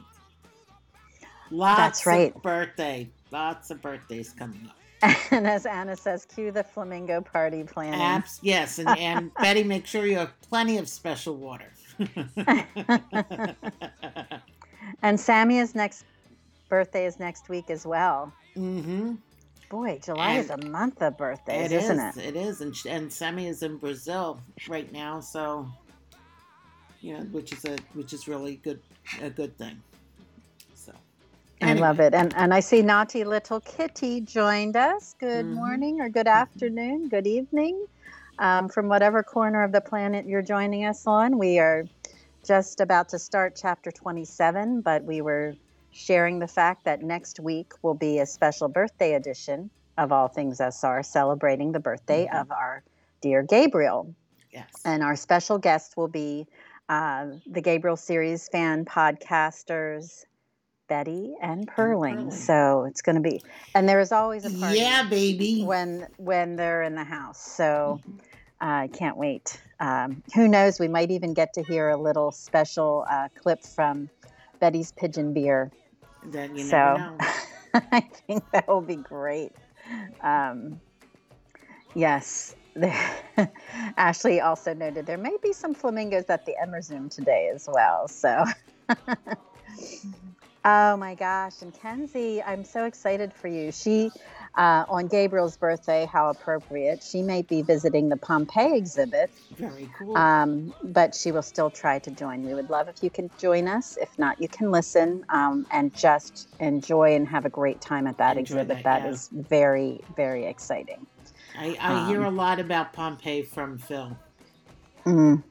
Lots 1.51 1.77
That's 1.77 2.05
right. 2.05 2.35
of 2.35 2.41
birthday. 2.41 3.09
Lots 3.33 3.71
of 3.71 3.81
birthdays 3.81 4.31
coming 4.31 4.69
up. 4.69 4.75
And 5.31 5.47
as 5.47 5.65
Anna 5.65 5.97
says, 5.97 6.23
cue 6.23 6.51
the 6.51 6.63
flamingo 6.63 7.19
party 7.19 7.63
planning. 7.63 7.99
Abs- 7.99 8.39
yes, 8.43 8.79
and, 8.79 8.87
and 8.97 9.33
Betty, 9.41 9.63
make 9.63 9.85
sure 9.87 10.05
you 10.05 10.17
have 10.17 10.39
plenty 10.41 10.77
of 10.77 10.87
special 10.87 11.35
water. 11.35 11.65
And 15.01 15.19
Sammy's 15.19 15.75
next 15.75 16.05
birthday 16.69 17.05
is 17.05 17.19
next 17.19 17.49
week 17.49 17.69
as 17.69 17.85
well. 17.85 18.31
mm-hmm. 18.55 19.15
Boy, 19.69 19.99
July 20.03 20.35
is 20.35 20.49
a 20.49 20.57
month 20.57 21.01
of 21.01 21.17
birthdays, 21.17 21.71
It 21.71 21.75
is, 21.75 21.83
isn't 21.85 21.99
it? 21.99 22.17
It 22.17 22.35
is, 22.35 22.61
and 22.61 22.75
and 22.87 23.11
Sammy 23.11 23.47
is 23.47 23.63
in 23.63 23.77
Brazil 23.77 24.39
right 24.67 24.91
now, 24.91 25.19
so 25.19 25.67
you 27.01 27.17
know, 27.17 27.23
which 27.31 27.51
is 27.51 27.65
a 27.65 27.77
which 27.93 28.13
is 28.13 28.27
really 28.27 28.57
good 28.57 28.79
a 29.21 29.29
good 29.29 29.57
thing. 29.57 29.81
I 31.63 31.73
love 31.73 31.99
it. 31.99 32.13
And 32.13 32.33
and 32.35 32.53
I 32.53 32.59
see 32.59 32.81
naughty 32.81 33.23
little 33.23 33.59
kitty 33.61 34.21
joined 34.21 34.75
us. 34.75 35.15
Good 35.19 35.45
Mhm. 35.45 35.53
morning 35.55 36.01
or 36.01 36.09
good 36.09 36.27
afternoon, 36.27 37.09
good 37.09 37.27
evening. 37.27 37.85
Um, 38.39 38.67
from 38.69 38.87
whatever 38.89 39.23
corner 39.23 39.63
of 39.63 39.71
the 39.71 39.81
planet 39.81 40.25
you're 40.25 40.41
joining 40.41 40.85
us 40.85 41.05
on. 41.07 41.37
We 41.37 41.59
are 41.59 41.85
just 42.45 42.81
about 42.81 43.09
to 43.09 43.19
start 43.19 43.55
chapter 43.55 43.91
27, 43.91 44.81
but 44.81 45.03
we 45.03 45.21
were 45.21 45.55
sharing 45.91 46.39
the 46.39 46.47
fact 46.47 46.85
that 46.85 47.03
next 47.03 47.39
week 47.39 47.73
will 47.83 47.93
be 47.93 48.19
a 48.19 48.25
special 48.25 48.67
birthday 48.67 49.13
edition 49.13 49.69
of 49.97 50.11
All 50.11 50.27
Things 50.27 50.59
SR, 50.59 51.03
celebrating 51.03 51.71
the 51.71 51.79
birthday 51.79 52.27
Mhm. 52.27 52.41
of 52.41 52.51
our 52.51 52.83
dear 53.21 53.43
Gabriel. 53.43 54.13
Yes. 54.51 54.81
And 54.83 55.03
our 55.03 55.15
special 55.15 55.59
guest 55.59 55.95
will 55.95 56.07
be 56.09 56.47
uh, 56.89 57.27
the 57.47 57.61
Gabriel 57.61 57.95
Series 57.95 58.49
fan 58.49 58.83
podcasters, 58.83 60.25
Betty 60.93 61.33
and 61.41 61.67
Perling. 61.67 62.27
Perling. 62.27 62.33
So 62.33 62.83
it's 62.83 63.01
going 63.01 63.15
to 63.15 63.21
be, 63.21 63.41
and 63.73 63.89
there 63.89 63.99
is 63.99 64.11
always 64.11 64.45
a 64.45 64.51
party 64.59 64.77
yeah, 64.77 65.01
baby. 65.09 65.63
when 65.63 66.05
when 66.17 66.55
they're 66.55 66.83
in 66.83 66.93
the 66.93 67.03
house. 67.03 67.41
So 67.41 67.99
I 68.61 68.89
can't 68.93 69.17
wait. 69.17 69.59
Um, 69.79 70.21
who 70.35 70.47
knows? 70.47 70.79
We 70.79 70.87
might 70.87 71.09
even 71.09 71.33
get 71.33 71.51
to 71.53 71.63
hear 71.63 71.89
a 71.89 71.97
little 71.97 72.31
special 72.31 73.07
uh, 73.09 73.29
clip 73.35 73.63
from 73.63 74.07
Betty's 74.59 74.91
Pigeon 74.91 75.33
Beer. 75.33 75.71
then 76.27 76.55
you 76.55 76.65
so- 76.65 76.97
know. 76.97 77.17
I 77.73 78.01
think 78.27 78.43
that 78.51 78.67
will 78.67 78.81
be 78.81 78.97
great. 78.97 79.51
Um, 80.21 80.79
yes. 81.95 82.55
Ashley 83.97 84.41
also 84.41 84.75
noted 84.75 85.07
there 85.07 85.17
may 85.17 85.37
be 85.41 85.53
some 85.53 85.73
flamingos 85.73 86.25
at 86.29 86.45
the 86.45 86.53
Emmer 86.61 86.83
Zoom 86.83 87.09
today 87.09 87.49
as 87.51 87.67
well. 87.71 88.07
So, 88.07 88.45
oh 90.65 90.97
my 90.97 91.15
gosh. 91.15 91.61
And 91.61 91.73
Kenzie, 91.73 92.41
I'm 92.41 92.63
so 92.63 92.85
excited 92.85 93.33
for 93.33 93.47
you. 93.47 93.71
She, 93.71 94.11
uh, 94.55 94.85
on 94.87 95.07
Gabriel's 95.07 95.57
birthday, 95.57 96.07
how 96.11 96.29
appropriate, 96.29 97.03
she 97.03 97.21
may 97.21 97.41
be 97.41 97.61
visiting 97.61 98.09
the 98.09 98.17
Pompeii 98.17 98.77
exhibit 98.77 99.31
Very 99.57 99.89
cool. 99.97 100.17
um, 100.17 100.73
but 100.83 101.15
she 101.15 101.31
will 101.31 101.41
still 101.41 101.69
try 101.69 101.99
to 101.99 102.11
join. 102.11 102.43
We 102.43 102.53
would 102.53 102.69
love 102.69 102.87
if 102.87 103.03
you 103.03 103.09
can 103.09 103.29
join 103.37 103.67
us. 103.67 103.97
If 104.01 104.17
not, 104.17 104.41
you 104.41 104.47
can 104.47 104.71
listen 104.71 105.25
um, 105.29 105.65
and 105.71 105.93
just 105.93 106.47
enjoy 106.59 107.15
and 107.15 107.27
have 107.27 107.45
a 107.45 107.49
great 107.49 107.81
time 107.81 108.07
at 108.07 108.17
that 108.17 108.37
Enjoy 108.37 108.55
exhibit. 108.55 108.83
that, 108.83 108.83
That 108.83 109.03
yeah. 109.03 109.09
is 109.09 109.29
very, 109.33 110.01
very 110.15 110.45
exciting. 110.45 111.05
I, 111.57 111.77
I 111.79 112.07
hear 112.07 112.23
a 112.23 112.27
um, 112.27 112.37
lot 112.37 112.59
about 112.59 112.93
Pompeii 112.93 113.43
from 113.43 113.77
Phil 113.77 114.17
Mm, 115.05 115.43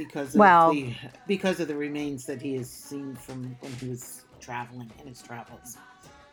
because 0.00 0.34
of 0.34 0.38
Well- 0.38 0.72
the 0.72 0.94
because 1.26 1.60
of 1.60 1.68
the 1.68 1.76
remains 1.76 2.24
that 2.24 2.40
he 2.40 2.54
has 2.54 2.70
seen 2.70 3.14
from 3.16 3.54
when 3.60 3.72
he 3.72 3.88
was 3.90 4.22
traveling 4.40 4.90
in 5.02 5.08
his 5.08 5.20
travels. 5.22 5.76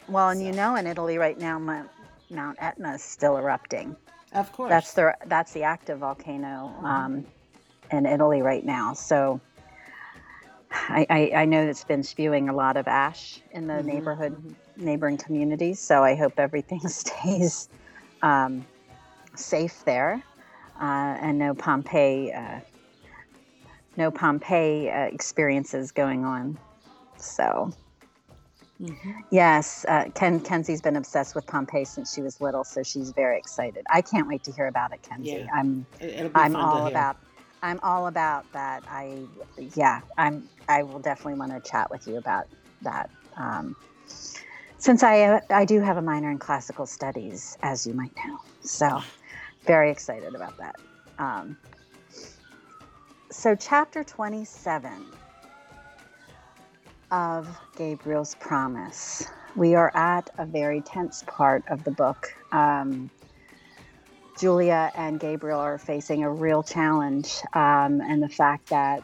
Well, 0.08 0.30
and 0.30 0.42
you 0.42 0.54
know, 0.54 0.76
in 0.76 0.88
Italy 0.88 1.18
right 1.18 1.38
now, 1.38 1.60
Mount, 1.60 1.90
Mount 2.30 2.58
Etna 2.62 2.94
is 2.94 3.04
still 3.04 3.36
erupting. 3.36 3.94
Of 4.34 4.54
course. 4.54 4.70
That's 4.70 4.94
the 4.94 5.18
that's 5.26 5.52
the 5.52 5.64
active 5.64 6.00
volcano 6.00 6.74
um, 6.82 7.26
in 7.92 8.06
Italy 8.06 8.42
right 8.42 8.64
now. 8.66 8.94
So 8.94 9.42
I, 10.72 11.06
I, 11.10 11.32
I 11.42 11.46
know 11.46 11.68
it's 11.68 11.84
been 11.84 12.04
spewing 12.04 12.48
a 12.48 12.54
lot 12.54 12.78
of 12.78 12.88
ash 12.88 13.42
in 13.52 13.68
the 13.68 13.74
Mhm, 13.74 13.86
neighborhood 13.86 14.56
neighboring 14.78 15.18
communities. 15.18 15.80
So 15.82 16.04
I 16.04 16.16
hope 16.16 16.40
everything 16.40 16.80
stays 16.88 17.68
um, 18.22 18.66
safe 19.36 19.84
there, 19.86 20.24
uh, 20.80 21.18
and 21.22 21.38
no 21.38 21.54
Pompeii 21.54 22.32
uh, 22.32 22.60
no 23.98 24.12
Pompeii 24.12 24.90
uh, 24.90 25.06
experiences 25.08 25.92
going 25.92 26.26
on. 26.26 26.60
So 27.18 27.74
Mhm. 28.82 29.26
yes, 29.32 29.86
uh, 29.90 30.06
Ken 30.16 30.40
Kenzie's 30.42 30.82
been 30.82 30.98
obsessed 30.98 31.36
with 31.36 31.48
Pompeii 31.48 31.86
since 31.86 32.14
she 32.14 32.22
was 32.22 32.40
little, 32.42 32.64
so 32.64 32.84
she's 32.84 33.12
very 33.12 33.40
excited. 33.40 33.86
I 33.90 34.02
can't 34.04 34.28
wait 34.28 34.44
to 34.46 34.52
hear 34.54 34.68
about 34.68 34.94
it, 34.94 35.02
Kenzie. 35.04 35.48
Yeah. 35.48 35.48
I'm 35.54 35.88
It- 36.00 36.12
It'll 36.20 36.30
be 36.30 36.40
I'm 36.40 36.56
all 36.56 36.88
about 36.88 37.18
I'm 37.64 37.80
all 37.84 38.08
about 38.08 38.46
that. 38.54 38.84
I 38.88 39.28
yeah, 39.58 40.02
I'm 40.18 40.50
I 40.70 40.84
will 40.84 41.00
definitely 41.00 41.40
want 41.40 41.54
to 41.54 41.70
chat 41.70 41.90
with 41.92 42.08
you 42.08 42.18
about 42.18 42.46
that. 42.82 43.10
Um, 43.38 43.76
since 44.78 45.04
I 45.04 45.42
I 45.50 45.66
do 45.66 45.82
have 45.82 45.98
a 45.98 46.04
minor 46.04 46.30
in 46.32 46.38
classical 46.40 46.86
studies, 46.86 47.58
as 47.64 47.88
you 47.88 47.96
might 47.96 48.14
know, 48.26 48.38
so 48.62 49.02
very 49.66 49.92
excited 49.92 50.36
about 50.36 50.58
that. 50.60 50.76
Um, 51.18 51.58
so 53.38 53.54
chapter 53.54 54.04
27 54.04 54.92
of 57.12 57.48
Gabriel's 57.78 58.34
Promise. 58.40 59.28
We 59.56 59.76
are 59.76 59.96
at 59.96 60.32
a 60.40 60.46
very 60.48 60.82
tense 60.82 61.24
part 61.28 61.64
of 61.70 61.84
the 61.84 61.92
book. 61.92 62.34
Um, 62.52 63.12
Julia 64.40 64.92
and 64.96 65.20
Gabriel 65.20 65.60
are 65.60 65.78
facing 65.78 66.24
a 66.24 66.32
real 66.32 66.64
challenge, 66.64 67.32
um, 67.54 68.02
and 68.02 68.24
the 68.24 68.28
fact 68.28 68.70
that 68.70 69.04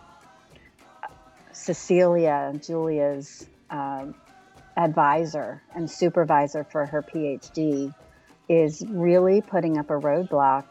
Cecilia, 1.52 2.60
Julia's 2.60 3.46
um, 3.70 4.16
advisor 4.76 5.62
and 5.76 5.90
supervisor 5.90 6.64
for 6.64 6.88
her 6.88 7.04
PhD, 7.04 7.94
is 8.50 8.84
really 8.90 9.42
putting 9.42 9.78
up 9.78 9.92
a 9.92 10.00
roadblock 10.00 10.66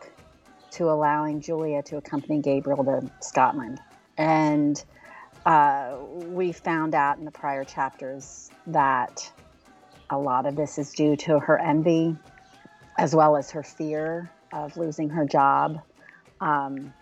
to 0.73 0.91
allowing 0.91 1.41
Julia 1.41 1.83
to 1.85 1.97
accompany 1.97 2.41
Gabriel 2.41 2.85
to 2.85 3.11
Scotland. 3.21 3.81
And 4.17 4.83
uh, 5.45 5.97
we 6.11 6.53
found 6.53 6.95
out 6.95 7.19
in 7.19 7.25
the 7.25 7.31
prior 7.31 7.65
chapters 7.65 8.51
that 8.67 9.33
a 10.11 10.19
lot 10.19 10.47
of 10.47 10.57
this 10.57 10.79
is 10.79 10.93
due 10.93 11.17
to 11.17 11.39
her 11.39 11.59
envy 11.59 12.17
as 12.99 13.15
well 13.15 13.37
as 13.37 13.51
her 13.51 13.63
fear 13.63 14.31
of 14.53 14.77
losing 14.77 15.09
her 15.09 15.25
job. 15.25 15.81
Um, 16.41 16.93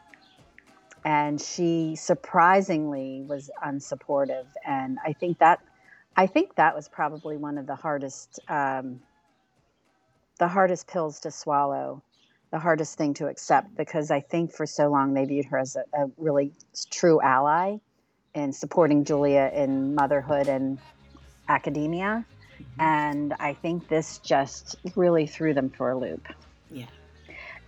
and 1.04 1.40
she 1.40 1.96
surprisingly 1.96 3.24
was 3.26 3.50
unsupportive. 3.64 4.46
And 4.66 4.98
I 5.04 5.12
think 5.12 5.38
that 5.38 5.60
I 6.16 6.26
think 6.26 6.56
that 6.56 6.74
was 6.74 6.88
probably 6.88 7.36
one 7.36 7.56
of 7.56 7.66
the 7.66 7.74
hardest 7.74 8.40
um, 8.48 9.00
the 10.38 10.48
hardest 10.48 10.86
pills 10.86 11.20
to 11.20 11.30
swallow, 11.30 12.02
the 12.50 12.58
hardest 12.58 12.98
thing 12.98 13.14
to 13.14 13.26
accept, 13.26 13.76
because 13.76 14.10
I 14.10 14.20
think 14.20 14.52
for 14.52 14.66
so 14.66 14.88
long 14.88 15.14
they 15.14 15.24
viewed 15.24 15.46
her 15.46 15.58
as 15.58 15.76
a, 15.76 15.84
a 15.92 16.10
really 16.16 16.52
true 16.90 17.20
ally 17.20 17.76
in 18.34 18.52
supporting 18.52 19.04
Julia 19.04 19.50
in 19.54 19.94
motherhood 19.94 20.48
and 20.48 20.78
academia. 21.48 22.24
And 22.78 23.34
I 23.40 23.54
think 23.54 23.88
this 23.88 24.18
just 24.18 24.76
really 24.96 25.26
threw 25.26 25.54
them 25.54 25.70
for 25.70 25.90
a 25.90 25.98
loop. 25.98 26.26
Yeah. 26.70 26.86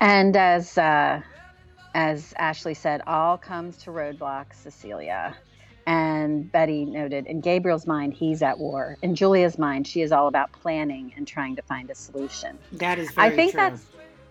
And 0.01 0.37
as 0.37 0.77
uh, 0.77 1.23
as 1.95 2.35
Ashley 2.37 2.75
said, 2.75 3.03
all 3.07 3.38
comes 3.38 3.77
to 3.79 3.90
roadblocks, 3.90 4.55
Cecilia. 4.55 5.37
And 5.87 6.51
Betty 6.51 6.85
noted, 6.85 7.27
in 7.27 7.40
Gabriel's 7.40 7.87
mind, 7.87 8.14
he's 8.14 8.40
at 8.42 8.59
war. 8.59 8.97
In 9.03 9.14
Julia's 9.16 9.59
mind, 9.59 9.87
she 9.87 10.01
is 10.01 10.12
all 10.12 10.29
about 10.29 10.53
planning 10.53 11.12
and 11.16 11.27
trying 11.27 11.57
to 11.57 11.62
find 11.62 11.90
a 11.90 11.95
solution. 11.95 12.57
That 12.73 12.99
is 12.99 13.11
very 13.11 13.33
I 13.33 13.37
think 13.37 13.53
true. 13.53 13.61
that's 13.61 13.85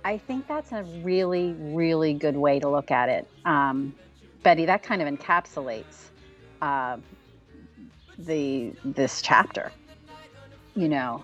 I 0.04 0.18
think 0.18 0.48
that's 0.48 0.72
a 0.72 0.84
really, 0.84 1.56
really 1.58 2.14
good 2.14 2.36
way 2.36 2.60
to 2.60 2.70
look 2.70 2.92
at 2.92 3.10
it. 3.10 3.28
Um, 3.46 3.96
Betty, 4.44 4.66
that 4.66 4.84
kind 4.84 5.02
of 5.02 5.08
encapsulates 5.08 6.10
uh, 6.62 6.98
the 8.18 8.74
this 8.84 9.22
chapter. 9.22 9.72
You 10.76 10.90
know, 10.90 11.24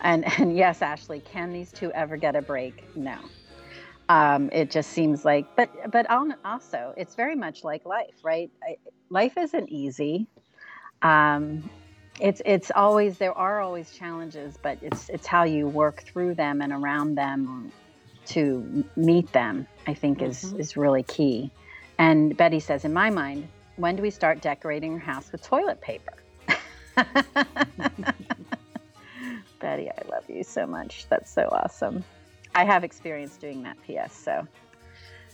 and 0.00 0.24
and 0.40 0.56
yes, 0.56 0.82
Ashley, 0.82 1.20
can 1.20 1.52
these 1.52 1.70
two 1.72 1.92
ever 1.92 2.16
get 2.16 2.34
a 2.34 2.42
break? 2.42 2.84
No. 2.96 3.18
Um, 4.08 4.48
it 4.52 4.70
just 4.70 4.90
seems 4.90 5.24
like, 5.24 5.44
but 5.54 5.70
but 5.92 6.06
also, 6.44 6.94
it's 6.96 7.14
very 7.14 7.36
much 7.36 7.62
like 7.62 7.84
life, 7.84 8.14
right? 8.24 8.50
I, 8.62 8.76
life 9.10 9.36
isn't 9.36 9.68
easy. 9.70 10.26
Um, 11.02 11.70
it's 12.18 12.42
it's 12.44 12.72
always 12.74 13.18
there 13.18 13.36
are 13.36 13.60
always 13.60 13.90
challenges, 13.92 14.56
but 14.60 14.78
it's 14.82 15.08
it's 15.10 15.26
how 15.26 15.44
you 15.44 15.68
work 15.68 16.02
through 16.02 16.34
them 16.34 16.62
and 16.62 16.72
around 16.72 17.14
them 17.14 17.70
to 18.28 18.84
meet 18.96 19.32
them. 19.32 19.66
I 19.86 19.94
think 19.94 20.22
is 20.22 20.52
Mhm. 20.52 20.60
is 20.60 20.76
really 20.76 21.02
key. 21.02 21.50
And 21.98 22.36
Betty 22.36 22.60
says, 22.60 22.84
in 22.84 22.92
my 22.92 23.10
mind, 23.10 23.48
when 23.76 23.96
do 23.96 24.02
we 24.02 24.10
start 24.10 24.40
decorating 24.40 24.92
your 24.92 25.00
house 25.00 25.32
with 25.32 25.42
toilet 25.42 25.80
paper? 25.80 26.12
Betty, 29.60 29.90
I 29.90 30.08
love 30.08 30.24
you 30.28 30.44
so 30.44 30.66
much. 30.66 31.06
That's 31.08 31.30
so 31.30 31.48
awesome. 31.50 32.04
I 32.54 32.64
have 32.64 32.84
experience 32.84 33.36
doing 33.36 33.62
that, 33.64 33.76
P.S. 33.86 34.12
So 34.14 34.46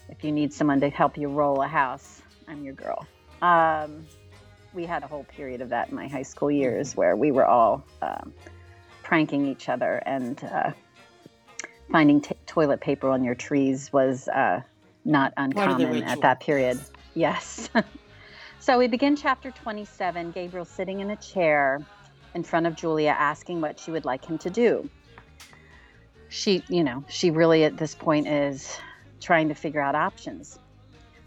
if 0.09 0.25
you 0.25 0.33
need 0.33 0.53
someone 0.53 0.81
to 0.81 0.89
help 0.89 1.19
you 1.19 1.29
roll 1.29 1.61
a 1.63 1.69
house, 1.69 2.23
I'm 2.49 2.65
your 2.65 2.75
girl. 2.75 3.07
Um, 3.43 4.07
we 4.73 4.87
had 4.87 5.03
a 5.03 5.07
whole 5.07 5.25
period 5.25 5.61
of 5.61 5.69
that 5.71 5.91
in 5.91 5.95
my 5.95 6.09
high 6.09 6.23
school 6.23 6.51
years 6.51 6.97
where 6.97 7.15
we 7.17 7.31
were 7.31 7.45
all 7.47 7.85
um, 8.03 8.33
pranking 9.03 9.47
each 9.47 9.69
other 9.69 10.03
and 10.07 10.43
uh, 10.45 10.73
finding 11.91 12.21
t- 12.21 12.35
toilet 12.47 12.81
paper 12.81 13.09
on 13.09 13.25
your 13.25 13.35
trees 13.35 13.93
was 13.93 14.29
uh, 14.29 14.63
not 15.05 15.35
Part 15.37 15.49
of 15.71 15.79
the 15.79 15.85
uncommon 15.85 16.03
at 16.05 16.21
that 16.23 16.41
period. 16.41 16.81
Yes. 17.15 17.69
so 18.61 18.79
we 18.79 18.89
begin 18.89 19.17
chapter 19.17 19.51
27. 19.51 20.33
Gabriel 20.33 20.65
sitting 20.65 21.01
in 21.01 21.11
a 21.11 21.17
chair 21.17 21.81
in 22.35 22.43
front 22.43 22.67
of 22.67 22.75
Julia, 22.75 23.11
asking 23.11 23.61
what 23.61 23.79
she 23.79 23.91
would 23.91 24.05
like 24.05 24.25
him 24.25 24.39
to 24.39 24.51
do. 24.51 24.89
She, 26.29 26.65
you 26.69 26.83
know, 26.83 27.05
she 27.09 27.31
really 27.31 27.65
at 27.65 27.77
this 27.77 27.95
point 27.95 28.27
is 28.27 28.77
trying 29.21 29.49
to 29.49 29.55
figure 29.55 29.81
out 29.81 29.95
options. 29.95 30.59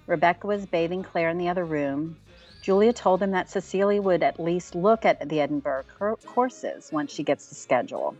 Rebecca 0.05 0.47
was 0.47 0.65
bathing 0.65 1.03
Claire 1.03 1.29
in 1.29 1.37
the 1.37 1.49
other 1.49 1.65
room. 1.65 2.17
Julia 2.61 2.91
told 2.91 3.21
him 3.21 3.31
that 3.31 3.49
Cecilia 3.49 4.01
would 4.01 4.23
at 4.23 4.39
least 4.39 4.75
look 4.75 5.05
at 5.05 5.29
the 5.29 5.39
Edinburgh 5.39 5.85
courses 6.25 6.91
once 6.91 7.13
she 7.13 7.23
gets 7.23 7.47
the 7.47 7.55
schedule. 7.55 8.15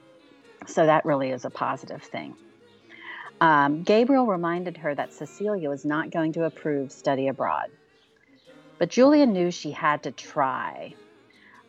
So 0.67 0.85
that 0.85 1.05
really 1.05 1.31
is 1.31 1.45
a 1.45 1.49
positive 1.49 2.03
thing. 2.03 2.35
Um, 3.39 3.83
Gabriel 3.83 4.25
reminded 4.25 4.77
her 4.77 4.93
that 4.95 5.13
Cecilia 5.13 5.69
was 5.69 5.85
not 5.85 6.11
going 6.11 6.33
to 6.33 6.43
approve 6.43 6.91
study 6.91 7.27
abroad. 7.27 7.69
But 8.79 8.89
Julia 8.89 9.25
knew 9.25 9.51
she 9.51 9.71
had 9.71 10.03
to 10.03 10.11
try. 10.11 10.95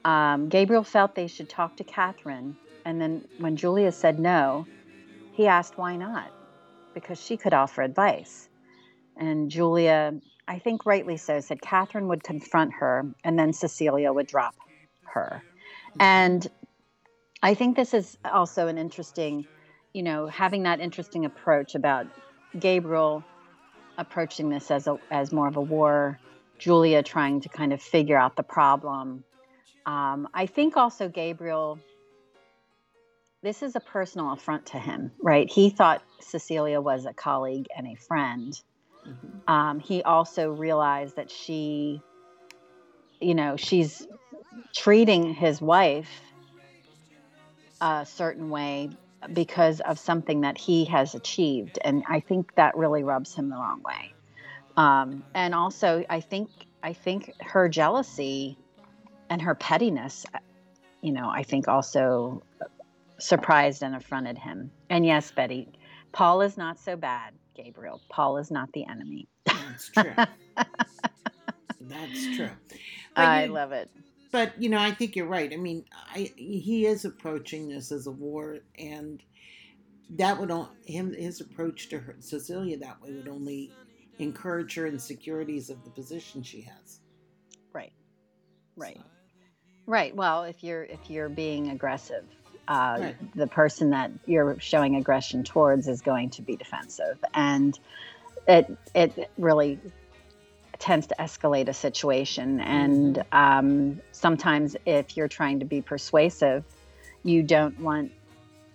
Um, 0.04 0.48
Gabriel 0.48 0.84
felt 0.84 1.14
they 1.14 1.26
should 1.26 1.48
talk 1.48 1.76
to 1.76 1.84
Catherine, 1.84 2.56
and 2.84 3.00
then 3.00 3.24
when 3.38 3.56
Julia 3.56 3.92
said 3.92 4.18
no, 4.18 4.66
he 5.32 5.46
asked 5.46 5.78
why 5.78 5.96
not, 5.96 6.30
because 6.94 7.20
she 7.20 7.36
could 7.36 7.54
offer 7.54 7.82
advice. 7.82 8.48
And 9.16 9.50
Julia, 9.50 10.14
I 10.46 10.58
think 10.58 10.86
rightly 10.86 11.16
so, 11.16 11.40
said 11.40 11.60
Catherine 11.60 12.08
would 12.08 12.24
confront 12.24 12.72
her, 12.74 13.04
and 13.24 13.38
then 13.38 13.52
Cecilia 13.52 14.12
would 14.12 14.26
drop 14.26 14.54
her. 15.12 15.42
And 16.00 16.46
I 17.42 17.54
think 17.54 17.76
this 17.76 17.94
is 17.94 18.18
also 18.24 18.66
an 18.66 18.78
interesting, 18.78 19.46
you 19.92 20.02
know, 20.02 20.26
having 20.26 20.64
that 20.64 20.80
interesting 20.80 21.24
approach 21.24 21.74
about 21.74 22.06
Gabriel 22.58 23.22
approaching 23.96 24.48
this 24.48 24.70
as 24.70 24.86
a 24.86 24.98
as 25.10 25.32
more 25.32 25.48
of 25.48 25.56
a 25.56 25.60
war, 25.60 26.18
Julia 26.58 27.02
trying 27.02 27.40
to 27.42 27.48
kind 27.48 27.72
of 27.72 27.82
figure 27.82 28.16
out 28.16 28.36
the 28.36 28.42
problem. 28.42 29.24
Um, 29.86 30.28
I 30.34 30.46
think 30.46 30.76
also 30.76 31.08
Gabriel. 31.08 31.78
This 33.40 33.62
is 33.62 33.76
a 33.76 33.80
personal 33.80 34.32
affront 34.32 34.66
to 34.66 34.80
him, 34.80 35.12
right? 35.22 35.48
He 35.48 35.70
thought 35.70 36.02
Cecilia 36.20 36.80
was 36.80 37.06
a 37.06 37.12
colleague 37.12 37.66
and 37.76 37.86
a 37.86 37.94
friend. 37.94 38.52
Mhm. 39.06 39.48
Um, 39.48 39.78
he 39.78 40.02
also 40.02 40.50
realized 40.50 41.14
that 41.14 41.30
she, 41.30 42.00
you 43.20 43.36
know, 43.36 43.56
she's 43.56 44.08
treating 44.74 45.34
his 45.34 45.62
wife 45.62 46.10
a 47.80 48.06
certain 48.06 48.50
way 48.50 48.90
because 49.32 49.80
of 49.80 49.98
something 49.98 50.42
that 50.42 50.58
he 50.58 50.84
has 50.86 51.14
achieved. 51.14 51.78
And 51.82 52.04
I 52.08 52.20
think 52.20 52.54
that 52.54 52.76
really 52.76 53.02
rubs 53.02 53.34
him 53.34 53.50
the 53.50 53.56
wrong 53.56 53.82
way. 53.82 54.14
Um, 54.76 55.24
and 55.34 55.54
also, 55.54 56.04
I 56.08 56.20
think 56.20 56.50
I 56.82 56.92
think 56.92 57.32
her 57.40 57.68
jealousy 57.68 58.56
and 59.28 59.42
her 59.42 59.54
pettiness, 59.54 60.24
you 61.00 61.12
know, 61.12 61.28
I 61.28 61.42
think 61.42 61.66
also 61.66 62.42
surprised 63.18 63.82
and 63.82 63.96
affronted 63.96 64.38
him. 64.38 64.70
And 64.88 65.04
yes, 65.04 65.30
Betty, 65.32 65.68
Paul 66.12 66.42
is 66.42 66.56
not 66.56 66.78
so 66.78 66.96
bad, 66.96 67.34
Gabriel. 67.56 68.00
Paul 68.08 68.38
is 68.38 68.50
not 68.50 68.72
the 68.72 68.86
enemy. 68.86 69.26
That's 69.46 69.88
true. 69.88 70.14
That's 71.80 72.36
true. 72.36 72.50
But 73.14 73.24
I 73.24 73.44
you- 73.44 73.52
love 73.52 73.72
it. 73.72 73.90
But 74.30 74.60
you 74.60 74.68
know, 74.68 74.78
I 74.78 74.92
think 74.92 75.16
you're 75.16 75.26
right. 75.26 75.52
I 75.52 75.56
mean, 75.56 75.84
I 75.92 76.32
he 76.36 76.86
is 76.86 77.04
approaching 77.04 77.68
this 77.68 77.92
as 77.92 78.06
a 78.06 78.12
war, 78.12 78.58
and 78.78 79.22
that 80.10 80.38
would 80.40 80.50
on 80.50 80.70
him 80.84 81.12
his 81.12 81.40
approach 81.40 81.88
to 81.90 81.98
her, 81.98 82.16
Cecilia 82.20 82.78
that 82.78 83.02
way 83.02 83.12
would 83.12 83.28
only 83.28 83.72
encourage 84.18 84.74
her 84.74 84.86
insecurities 84.86 85.70
of 85.70 85.84
the 85.84 85.90
position 85.90 86.42
she 86.42 86.62
has. 86.62 87.00
Right. 87.72 87.92
Right. 88.76 88.96
So, 88.96 89.04
Right. 89.86 90.14
Well, 90.14 90.44
if 90.44 90.62
you're 90.62 90.84
if 90.84 91.08
you're 91.08 91.30
being 91.30 91.70
aggressive, 91.70 92.24
uh, 92.68 92.98
Right. 93.00 93.34
the 93.34 93.46
person 93.46 93.90
that 93.90 94.10
you're 94.26 94.58
showing 94.60 94.96
aggression 94.96 95.44
towards 95.44 95.88
is 95.88 96.02
going 96.02 96.30
to 96.30 96.42
be 96.42 96.56
defensive, 96.56 97.18
and 97.34 97.78
it 98.46 98.76
it 98.94 99.30
really 99.38 99.78
tends 100.78 101.06
to 101.08 101.14
escalate 101.18 101.68
a 101.68 101.74
situation. 101.74 102.60
And 102.60 103.24
um, 103.32 104.00
sometimes, 104.12 104.76
if 104.86 105.16
you're 105.16 105.28
trying 105.28 105.58
to 105.60 105.64
be 105.64 105.82
persuasive, 105.82 106.64
you 107.24 107.42
don't 107.42 107.78
want 107.80 108.12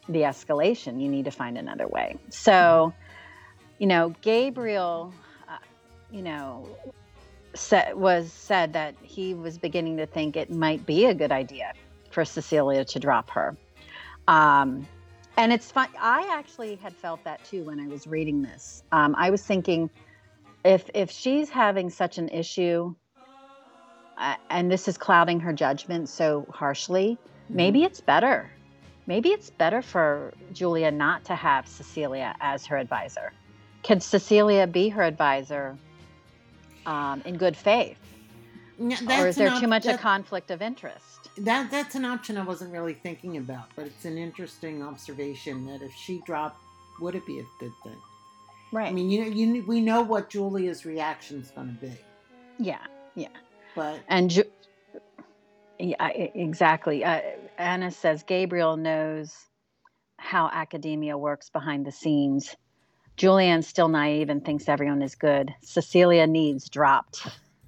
the 0.09 0.21
escalation. 0.21 1.01
You 1.01 1.09
need 1.09 1.25
to 1.25 1.31
find 1.31 1.57
another 1.57 1.87
way. 1.87 2.17
So, 2.29 2.93
you 3.79 3.87
know, 3.87 4.13
Gabriel, 4.21 5.13
uh, 5.47 5.57
you 6.11 6.21
know, 6.21 6.67
said, 7.53 7.95
was 7.95 8.31
said 8.31 8.73
that 8.73 8.95
he 9.01 9.33
was 9.33 9.57
beginning 9.57 9.97
to 9.97 10.05
think 10.05 10.35
it 10.35 10.51
might 10.51 10.85
be 10.85 11.05
a 11.05 11.13
good 11.13 11.31
idea 11.31 11.73
for 12.11 12.25
Cecilia 12.25 12.85
to 12.85 12.99
drop 12.99 13.29
her. 13.31 13.55
Um, 14.27 14.87
and 15.37 15.51
it's 15.51 15.71
fun. 15.71 15.87
I 15.99 16.27
actually 16.31 16.75
had 16.75 16.93
felt 16.93 17.23
that 17.23 17.43
too 17.43 17.63
when 17.63 17.79
I 17.79 17.87
was 17.87 18.05
reading 18.05 18.41
this. 18.41 18.83
Um, 18.91 19.15
I 19.17 19.31
was 19.31 19.43
thinking, 19.43 19.89
if 20.63 20.89
if 20.93 21.11
she's 21.11 21.49
having 21.49 21.89
such 21.89 22.17
an 22.17 22.29
issue, 22.29 22.93
uh, 24.17 24.35
and 24.49 24.71
this 24.71 24.87
is 24.87 24.97
clouding 24.97 25.39
her 25.39 25.53
judgment 25.53 26.09
so 26.09 26.45
harshly, 26.49 27.17
maybe 27.49 27.83
it's 27.83 28.01
better. 28.01 28.49
Maybe 29.05 29.29
it's 29.29 29.49
better 29.49 29.81
for 29.81 30.33
Julia 30.53 30.89
not 30.89 31.25
to 31.25 31.35
have 31.35 31.67
Cecilia 31.67 32.35
as 32.39 32.65
her 32.67 32.77
advisor. 32.77 33.33
Can 33.81 33.99
Cecilia 33.99 34.65
be 34.65 34.87
her 34.89 35.03
advisor 35.03 35.77
um, 36.85 37.21
in 37.25 37.37
good 37.37 37.57
faith? 37.57 37.97
Yeah, 38.79 39.21
or 39.21 39.27
is 39.27 39.35
there 39.35 39.51
too 39.59 39.67
much 39.67 39.85
a 39.85 39.97
conflict 39.97 40.51
of 40.51 40.61
interest? 40.61 41.29
That 41.37 41.69
that's 41.69 41.95
an 41.95 42.05
option 42.05 42.37
I 42.37 42.43
wasn't 42.43 42.71
really 42.71 42.93
thinking 42.93 43.37
about, 43.37 43.65
but 43.75 43.85
it's 43.85 44.05
an 44.05 44.17
interesting 44.17 44.81
observation 44.81 45.65
that 45.65 45.81
if 45.81 45.93
she 45.93 46.21
dropped, 46.25 46.61
would 47.01 47.15
it 47.15 47.25
be 47.25 47.39
a 47.39 47.45
good 47.59 47.73
thing? 47.83 47.97
Right. 48.73 48.87
I 48.87 48.91
mean, 48.91 49.11
you 49.11 49.21
know, 49.21 49.27
you 49.27 49.63
we 49.67 49.79
know 49.81 50.01
what 50.01 50.29
Julia's 50.29 50.83
reaction's 50.83 51.51
going 51.51 51.67
to 51.67 51.85
be, 51.85 51.95
yeah. 52.57 52.79
Yeah. 53.15 53.27
But 53.75 53.99
And 54.07 54.31
Ju- 54.31 54.51
yeah, 55.77 56.07
exactly. 56.07 57.05
Uh, 57.05 57.21
Anna 57.57 57.91
says 57.91 58.23
Gabriel 58.23 58.75
knows 58.75 59.35
how 60.17 60.49
academia 60.51 61.17
works 61.17 61.49
behind 61.49 61.85
the 61.85 61.91
scenes. 61.91 62.55
Julian's 63.15 63.67
still 63.67 63.89
naive 63.89 64.29
and 64.29 64.43
thinks 64.43 64.67
everyone 64.67 65.03
is 65.03 65.13
good. 65.13 65.53
Cecilia 65.61 66.25
needs 66.25 66.67
dropped. 66.67 67.27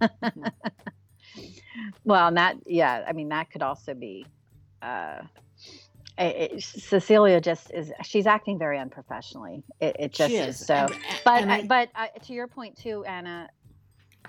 well, 2.03 2.27
and 2.27 2.37
that, 2.37 2.57
yeah, 2.65 3.03
I 3.07 3.13
mean, 3.13 3.29
that 3.29 3.51
could 3.51 3.61
also 3.61 3.93
be. 3.93 4.25
Uh, 4.81 5.21
Eh, 6.17 6.23
eh, 6.25 6.29
it, 6.29 6.51
it- 6.53 6.63
Cecilia 6.63 7.41
just 7.41 7.71
is, 7.73 7.91
she's 8.03 8.25
acting 8.27 8.57
very 8.57 8.79
unprofessionally. 8.79 9.63
It, 9.79 9.95
it 9.99 10.13
just 10.13 10.33
is. 10.33 10.59
is. 10.61 10.65
So, 10.65 10.73
And- 10.73 10.95
but 11.23 11.41
and 11.41 11.51
I, 11.51 11.63
but 11.63 11.89
I, 11.95 12.09
to 12.23 12.33
your 12.33 12.47
point 12.47 12.77
too, 12.77 13.03
Anna, 13.05 13.49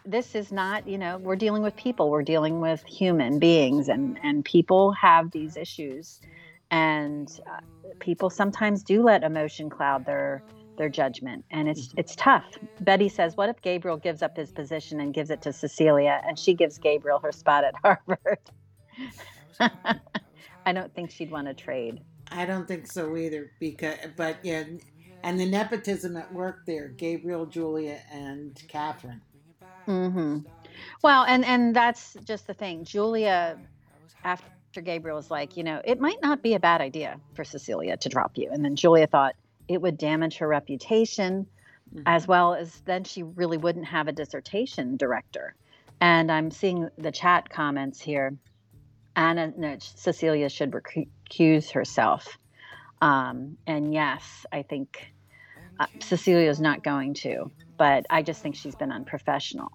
this 0.04 0.34
is 0.34 0.52
not 0.52 0.86
you 0.86 0.98
know 0.98 1.18
we're 1.18 1.36
dealing 1.36 1.62
with 1.62 1.76
people, 1.76 2.10
we're 2.10 2.22
dealing 2.22 2.60
with 2.60 2.82
human 2.84 3.38
beings, 3.38 3.88
and 3.88 4.18
and 4.22 4.44
people 4.44 4.92
have 4.92 5.30
these 5.30 5.56
issues, 5.56 6.20
and 6.70 7.40
uh, 7.50 7.60
people 8.00 8.30
sometimes 8.30 8.82
do 8.82 9.02
let 9.02 9.22
emotion 9.22 9.70
cloud 9.70 10.04
their 10.06 10.42
their 10.76 10.88
judgment, 10.88 11.44
and 11.50 11.68
it's 11.68 11.88
mm-hmm. 11.88 12.00
it's 12.00 12.14
tough. 12.16 12.44
Betty 12.80 13.08
says, 13.08 13.36
"What 13.36 13.48
if 13.48 13.60
Gabriel 13.62 13.96
gives 13.96 14.22
up 14.22 14.36
his 14.36 14.52
position 14.52 15.00
and 15.00 15.14
gives 15.14 15.30
it 15.30 15.42
to 15.42 15.52
Cecilia, 15.52 16.20
and 16.26 16.38
she 16.38 16.54
gives 16.54 16.78
Gabriel 16.78 17.18
her 17.20 17.32
spot 17.32 17.64
at 17.64 17.74
Harvard?" 17.82 18.38
I 20.66 20.72
don't 20.72 20.92
think 20.94 21.10
she'd 21.10 21.30
want 21.30 21.46
to 21.46 21.54
trade. 21.54 22.00
I 22.30 22.44
don't 22.44 22.66
think 22.66 22.90
so 22.90 23.16
either. 23.16 23.52
Because, 23.60 23.96
but 24.16 24.36
yeah, 24.42 24.64
and 25.22 25.40
the 25.40 25.46
nepotism 25.46 26.16
at 26.16 26.32
work 26.34 26.66
there: 26.66 26.88
Gabriel, 26.88 27.46
Julia, 27.46 28.00
and 28.12 28.60
Catherine. 28.68 29.22
Mm-hmm. 29.86 30.40
Well, 31.02 31.24
and 31.24 31.44
and 31.44 31.74
that's 31.74 32.16
just 32.24 32.46
the 32.46 32.54
thing. 32.54 32.84
Julia, 32.84 33.58
after 34.24 34.80
Gabriel 34.82 35.16
was 35.16 35.30
like, 35.30 35.56
you 35.56 35.62
know, 35.62 35.80
it 35.84 36.00
might 36.00 36.20
not 36.22 36.42
be 36.42 36.54
a 36.54 36.60
bad 36.60 36.80
idea 36.80 37.18
for 37.34 37.44
Cecilia 37.44 37.96
to 37.96 38.08
drop 38.08 38.32
you, 38.36 38.50
and 38.52 38.64
then 38.64 38.76
Julia 38.76 39.06
thought 39.06 39.36
it 39.68 39.80
would 39.80 39.96
damage 39.96 40.36
her 40.38 40.48
reputation, 40.48 41.46
Mhm. 41.94 42.02
as 42.06 42.26
well 42.26 42.54
as 42.54 42.80
then 42.82 43.04
she 43.04 43.22
really 43.22 43.56
wouldn't 43.56 43.86
have 43.86 44.08
a 44.08 44.12
dissertation 44.12 44.96
director. 44.96 45.54
And 46.00 46.30
I'm 46.30 46.50
seeing 46.50 46.88
the 46.98 47.12
chat 47.12 47.48
comments 47.48 48.00
here. 48.00 48.36
Anna, 49.16 49.52
no, 49.56 49.76
Cecilia 49.80 50.48
should 50.48 50.70
recuse 50.72 51.70
herself. 51.70 52.38
Um, 53.00 53.56
and 53.66 53.92
yes, 53.92 54.44
I 54.52 54.62
think 54.62 55.12
uh, 55.80 55.86
Cecilia 56.00 56.48
is 56.50 56.60
not 56.60 56.84
going 56.84 57.14
to, 57.14 57.50
but 57.78 58.06
I 58.10 58.22
just 58.22 58.42
think 58.42 58.54
she's 58.56 58.74
been 58.74 58.92
unprofessional. 58.92 59.72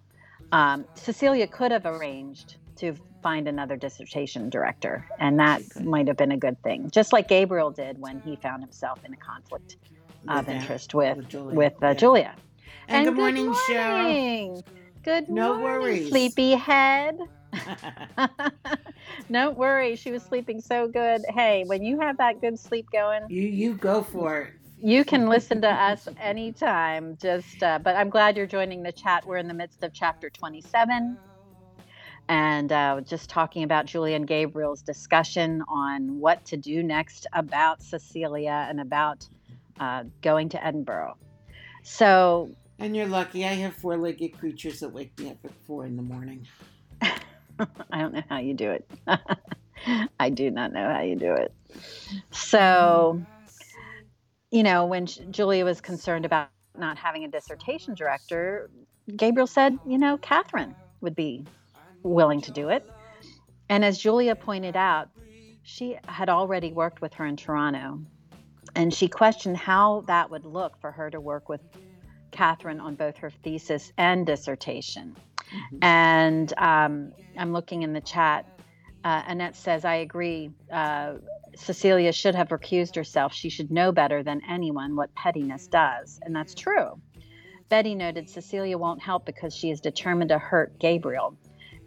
Um, 0.51 0.85
Cecilia 0.95 1.47
could 1.47 1.71
have 1.71 1.85
arranged 1.85 2.57
to 2.77 2.95
find 3.23 3.47
another 3.47 3.75
dissertation 3.77 4.49
director, 4.49 5.05
and 5.19 5.39
that 5.39 5.61
might 5.83 6.07
have 6.07 6.17
been 6.17 6.31
a 6.31 6.37
good 6.37 6.61
thing, 6.63 6.89
just 6.91 7.13
like 7.13 7.27
Gabriel 7.27 7.71
did 7.71 7.99
when 7.99 8.19
he 8.21 8.35
found 8.35 8.63
himself 8.63 8.99
in 9.05 9.13
a 9.13 9.17
conflict 9.17 9.77
of 10.27 10.37
With 10.37 10.45
that- 10.47 10.55
interest 10.61 10.93
with 10.93 11.17
with 11.17 11.29
Julia, 11.29 11.55
with 11.55 11.73
uh, 11.83 11.87
yeah. 11.87 11.93
Julia. 11.93 12.35
And, 12.87 13.05
good 13.05 13.15
morning, 13.15 13.53
Cheryl. 13.69 14.01
morning. 14.03 14.63
Good 15.03 15.29
No 15.29 15.57
morning, 15.57 15.63
worries. 15.81 16.09
sleepyhead. 16.09 17.19
Don't 19.31 19.57
worry, 19.57 19.95
she 19.95 20.11
was 20.11 20.23
sleeping 20.23 20.61
so 20.61 20.87
good. 20.87 21.21
Hey, 21.29 21.63
when 21.65 21.83
you 21.83 21.99
have 21.99 22.17
that 22.17 22.41
good 22.41 22.59
sleep 22.59 22.87
going, 22.91 23.23
you 23.29 23.43
you 23.43 23.73
go 23.75 24.01
for 24.03 24.41
it. 24.41 24.53
you 24.77 25.03
can 25.05 25.27
listen 25.27 25.61
to 25.61 25.69
us 25.69 26.07
anytime. 26.19 27.17
Just, 27.21 27.61
uh, 27.63 27.79
but 27.79 27.95
I'm 27.95 28.09
glad 28.09 28.37
you're 28.37 28.47
joining 28.47 28.83
the 28.83 28.91
chat. 28.91 29.25
We're 29.25 29.37
in 29.37 29.47
the 29.47 29.53
midst 29.53 29.83
of 29.83 29.93
chapter 29.93 30.29
27, 30.29 31.17
and 32.29 32.71
uh, 32.71 33.01
just 33.01 33.29
talking 33.29 33.63
about 33.63 33.85
Julian 33.85 34.25
Gabriel's 34.25 34.81
discussion 34.81 35.63
on 35.67 36.19
what 36.19 36.43
to 36.45 36.57
do 36.57 36.83
next 36.83 37.27
about 37.33 37.81
Cecilia 37.81 38.67
and 38.69 38.79
about 38.79 39.27
uh, 39.79 40.03
going 40.21 40.49
to 40.49 40.65
Edinburgh. 40.65 41.15
So 41.83 42.51
And 42.79 42.95
you're 42.95 43.07
lucky. 43.07 43.45
I 43.45 43.53
have 43.55 43.75
four-legged 43.75 44.37
creatures 44.37 44.79
that 44.81 44.89
wake 44.89 45.17
me 45.19 45.29
up 45.31 45.37
at 45.43 45.51
four 45.65 45.85
in 45.85 45.95
the 45.95 46.03
morning. 46.03 46.47
I 47.91 47.99
don't 47.99 48.13
know 48.13 48.23
how 48.29 48.39
you 48.39 48.53
do 48.53 48.71
it. 48.71 48.89
I 50.19 50.29
do 50.29 50.51
not 50.51 50.73
know 50.73 50.93
how 50.93 51.01
you 51.01 51.15
do 51.15 51.33
it. 51.33 51.53
So, 52.31 53.21
you 54.51 54.63
know, 54.63 54.85
when 54.85 55.05
Julia 55.05 55.65
was 55.65 55.81
concerned 55.81 56.25
about 56.25 56.49
not 56.77 56.97
having 56.97 57.23
a 57.23 57.27
dissertation 57.27 57.95
director, 57.95 58.69
Gabriel 59.15 59.47
said, 59.47 59.77
you 59.85 59.97
know, 59.97 60.17
Catherine 60.17 60.75
would 61.01 61.15
be 61.15 61.45
willing 62.03 62.41
to 62.41 62.51
do 62.51 62.69
it. 62.69 62.87
And 63.69 63.83
as 63.83 63.97
Julia 63.97 64.35
pointed 64.35 64.75
out, 64.75 65.09
she 65.63 65.97
had 66.07 66.29
already 66.29 66.71
worked 66.73 67.01
with 67.01 67.13
her 67.13 67.25
in 67.25 67.37
Toronto. 67.37 68.01
And 68.75 68.93
she 68.93 69.07
questioned 69.07 69.57
how 69.57 70.01
that 70.07 70.29
would 70.29 70.45
look 70.45 70.79
for 70.79 70.91
her 70.91 71.09
to 71.09 71.19
work 71.19 71.49
with 71.49 71.61
Catherine 72.31 72.79
on 72.79 72.95
both 72.95 73.17
her 73.17 73.29
thesis 73.29 73.91
and 73.97 74.25
dissertation. 74.25 75.15
Mhm. 75.53 75.83
And 75.83 76.53
um, 76.57 77.11
I'm 77.37 77.53
looking 77.53 77.83
in 77.83 77.93
the 77.93 78.01
chat. 78.01 78.45
Uh, 79.03 79.23
Annette 79.27 79.55
says, 79.55 79.83
I 79.85 79.95
agree. 79.95 80.51
Uh, 80.71 81.15
Cecilia 81.55 82.11
should 82.11 82.35
have 82.35 82.49
recused 82.49 82.95
herself. 82.95 83.33
She 83.33 83.49
should 83.49 83.71
know 83.71 83.91
better 83.91 84.23
than 84.23 84.41
anyone 84.47 84.95
what 84.95 85.13
pettiness 85.15 85.67
does. 85.67 86.19
And 86.23 86.35
that's 86.35 86.53
true. 86.53 86.99
Betty 87.69 87.95
noted 87.95 88.29
Cecilia 88.29 88.77
won't 88.77 89.01
help 89.01 89.25
because 89.25 89.55
she 89.55 89.71
is 89.71 89.81
determined 89.81 90.29
to 90.29 90.37
hurt 90.37 90.77
Gabriel. 90.79 91.35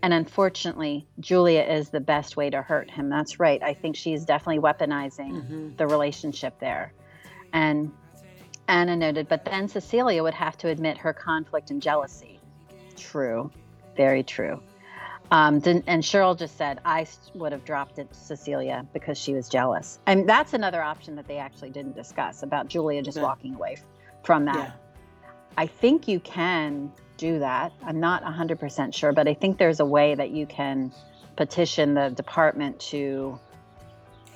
And 0.03 0.13
unfortunately, 0.13 1.07
Julia 1.21 1.63
is 1.63 1.89
the 1.91 2.01
best 2.01 2.37
way 2.37 2.51
to 2.51 2.61
hurt 2.63 2.91
him. 2.91 3.09
That's 3.09 3.41
right. 3.41 3.63
I 3.63 3.73
think 3.75 3.97
she 3.97 4.13
is 4.13 4.25
definitely 4.25 4.61
weaponizing 4.63 5.33
Mhm. 5.33 5.77
the 5.77 5.87
relationship 5.87 6.59
there. 6.59 6.93
And 7.53 7.93
Anna 8.69 8.97
noted, 8.97 9.29
but 9.29 9.45
then 9.45 9.69
Cecilia 9.69 10.23
would 10.23 10.35
have 10.35 10.57
to 10.59 10.69
admit 10.69 10.99
her 10.99 11.13
conflict 11.13 11.71
and 11.71 11.81
jealousy. 11.81 12.34
True, 12.97 13.51
very 13.97 14.23
true. 14.23 14.61
Um, 15.31 15.59
didn't, 15.59 15.85
and 15.87 16.03
Cheryl 16.03 16.39
just 16.39 16.57
said 16.57 16.81
I 16.85 17.07
would 17.35 17.53
have 17.53 17.65
dropped 17.65 17.99
it 17.99 18.13
to 18.13 18.19
Cecilia 18.19 18.87
because 18.93 19.19
she 19.19 19.35
was 19.35 19.49
jealous. 19.49 19.99
And 20.07 20.29
that's 20.29 20.53
another 20.53 20.83
option 20.83 21.17
that 21.17 21.27
they 21.27 21.39
actually 21.39 21.71
didn't 21.71 21.97
discuss 21.97 22.43
about 22.43 22.69
Julia 22.69 23.03
just 23.03 23.17
Yeah. 23.17 23.25
walking 23.25 23.55
away 23.55 23.79
from 24.23 24.45
that. 24.45 24.57
Yeah. 24.57 24.71
I 25.57 25.67
think 25.67 26.09
you 26.09 26.21
can 26.21 26.93
do 27.17 27.39
that. 27.39 27.73
I'm 27.83 28.01
not 28.01 28.23
100% 28.25 28.95
sure, 28.95 29.13
but 29.13 29.27
I 29.29 29.35
think 29.35 29.57
there's 29.59 29.81
a 29.81 29.85
way 29.85 30.15
that 30.15 30.31
you 30.31 30.47
can 30.47 30.93
petition 31.37 31.95
the 31.95 32.11
department 32.11 32.79
to 32.81 33.39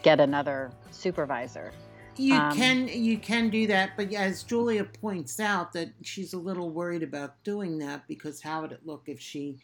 get 0.03 0.21
another 0.21 0.71
supervisor. 0.91 1.73
You 2.19 2.35
Um, 2.37 2.49
can 2.49 2.89
you 2.89 3.19
can 3.19 3.49
do 3.51 3.67
that, 3.69 3.97
but 3.97 4.13
as 4.13 4.43
Julia 4.45 4.85
points 4.85 5.41
out, 5.41 5.73
that 5.75 5.95
she's 6.03 6.33
a 6.35 6.39
little 6.39 6.71
worried 6.71 7.03
about 7.05 7.43
doing 7.45 7.79
that 7.79 8.09
because 8.09 8.43
how 8.43 8.63
would 8.63 8.73
it 8.73 8.85
look 8.87 9.05
if 9.09 9.21
she 9.21 9.61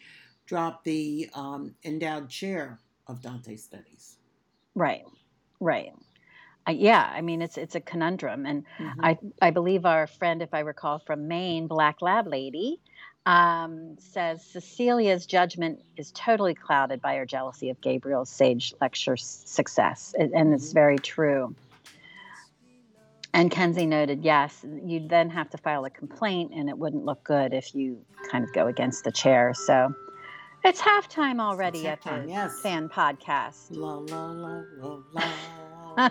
dropped 0.46 0.84
the 0.84 1.28
um, 1.34 1.74
endowed 1.84 2.30
chair 2.30 2.80
of 3.08 3.22
Dante 3.22 3.56
Studies? 3.56 4.18
Right. 4.74 5.04
Right. 5.60 5.92
Uh, 6.68 6.72
yeah, 6.72 7.10
I 7.14 7.22
mean 7.22 7.42
it's 7.42 7.58
it's 7.58 7.74
a 7.76 7.80
conundrum 7.80 8.46
and 8.46 8.64
Mhm. 8.80 8.94
I, 9.02 9.18
I 9.42 9.50
believe 9.50 9.86
our 9.86 10.06
friend, 10.06 10.42
if 10.42 10.54
I 10.54 10.60
recall 10.60 11.00
from 11.00 11.28
Maine, 11.28 11.68
Black 11.68 12.02
Lab 12.02 12.26
Lady, 12.28 12.80
um, 13.26 13.96
says 13.98 14.44
Cecilia's 14.44 15.26
judgment 15.26 15.82
is 15.96 16.12
totally 16.12 16.54
clouded 16.54 17.02
by 17.02 17.16
her 17.16 17.26
jealousy 17.26 17.70
of 17.70 17.80
Gabriel's 17.82 18.30
sage 18.30 18.74
lecture 18.80 19.16
success. 19.18 20.14
And, 20.18 20.34
and 20.34 20.54
it's 20.54 20.72
Mhm. 20.72 20.74
very 20.74 21.00
true. 21.00 21.54
And 23.34 23.50
Kenzie 23.50 23.84
noted, 23.84 24.24
yes, 24.24 24.64
you'd 24.86 25.08
then 25.08 25.28
have 25.30 25.50
to 25.50 25.58
file 25.58 25.84
a 25.84 25.90
complaint, 25.90 26.52
and 26.54 26.68
it 26.68 26.78
wouldn't 26.78 27.04
look 27.04 27.24
good 27.24 27.52
if 27.52 27.74
you 27.74 27.98
kind 28.30 28.44
of 28.44 28.52
go 28.52 28.68
against 28.68 29.02
the 29.02 29.10
chair. 29.10 29.52
So 29.54 29.92
it's 30.64 30.80
halftime 30.80 31.40
already 31.40 31.86
It's 31.86 32.06
at 32.06 32.22
the 32.24 32.28
yes. 32.28 32.60
fan 32.62 32.88
podcast. 32.88 33.66
La 33.70 33.96
la 33.96 34.30
la 34.30 34.62
la 34.78 34.98
la. 35.12 35.30
la. 35.96 36.10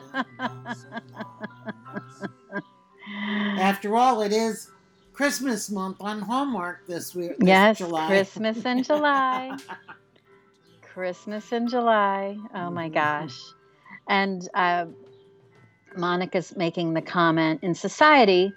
After 3.58 3.96
all, 3.96 4.22
it 4.22 4.34
is 4.34 4.70
Christmas 5.14 5.70
month 5.70 5.98
on 6.02 6.20
Hallmark 6.22 6.86
this 6.88 7.16
week. 7.16 7.38
this 7.40 7.48
Yes, 7.48 7.78
July. 7.78 8.08
Christmas 8.08 8.66
in 8.66 8.84
July. 8.84 9.58
Christmas 10.82 11.52
in 11.54 11.70
July. 11.70 12.38
Oh 12.54 12.70
my 12.70 12.90
Mhm. 12.90 12.94
gosh. 12.94 13.40
And 14.10 14.48
uh, 14.54 14.88
Monica's 15.98 16.56
making 16.56 16.94
the 16.94 17.02
comment 17.02 17.62
in 17.64 17.74
society, 17.76 18.54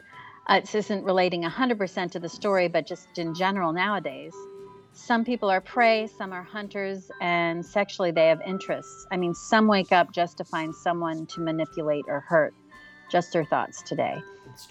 uh, 0.49 0.61
this 0.61 0.75
isn't 0.75 1.05
relating 1.05 1.43
100% 1.43 2.11
to 2.13 2.21
the 2.21 2.29
story, 2.29 2.69
but 2.69 2.87
just 2.87 3.19
in 3.19 3.35
general 3.35 3.73
nowadays. 3.73 4.35
Some 4.93 5.25
people 5.25 5.51
are 5.51 5.61
prey, 5.61 6.07
some 6.07 6.33
are 6.33 6.43
hunters, 6.43 7.11
and 7.21 7.65
sexually 7.65 8.13
they 8.13 8.29
have 8.29 8.41
interests. 8.41 9.07
I 9.11 9.17
mean, 9.17 9.35
some 9.35 9.67
wake 9.67 9.93
up 9.93 10.13
just 10.13 10.39
to 10.39 10.45
find 10.45 10.75
someone 10.75 11.27
to 11.27 11.41
manipulate 11.41 12.05
or 12.09 12.21
hurt. 12.21 12.55
Just 13.11 13.35
her 13.35 13.45
thoughts 13.45 13.83
today. 13.83 14.17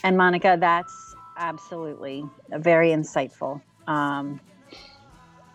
And 0.03 0.17
Monica, 0.17 0.57
that's 0.59 1.15
absolutely 1.37 2.25
very 2.49 2.89
insightful. 2.89 3.61
Um, 3.87 4.39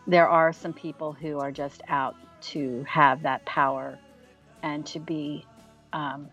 there 0.07 0.29
are 0.29 0.53
some 0.53 0.73
people 0.73 1.13
who 1.13 1.39
are 1.39 1.51
just 1.51 1.83
out 1.89 2.15
to 2.43 2.85
have 2.89 3.23
that 3.23 3.45
power 3.47 3.99
and 4.63 4.87
to 4.87 5.01
be, 5.01 5.45
um, 5.93 6.29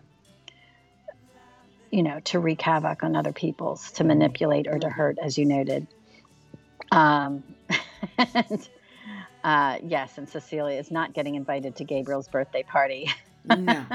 you 1.90 2.02
know, 2.02 2.20
to 2.20 2.38
wreak 2.38 2.60
havoc 2.60 3.02
on 3.02 3.16
other 3.16 3.32
people's, 3.32 3.90
to 3.92 4.04
manipulate 4.04 4.66
or 4.66 4.78
to 4.78 4.88
hurt, 4.88 5.18
as 5.22 5.38
you 5.38 5.44
noted. 5.44 5.86
Um, 6.92 7.42
and, 8.18 8.68
uh, 9.44 9.78
yes, 9.82 10.18
and 10.18 10.28
Cecilia 10.28 10.78
is 10.78 10.90
not 10.90 11.14
getting 11.14 11.34
invited 11.34 11.76
to 11.76 11.84
Gabriel's 11.84 12.28
birthday 12.28 12.62
party. 12.62 13.10
no. 13.44 13.86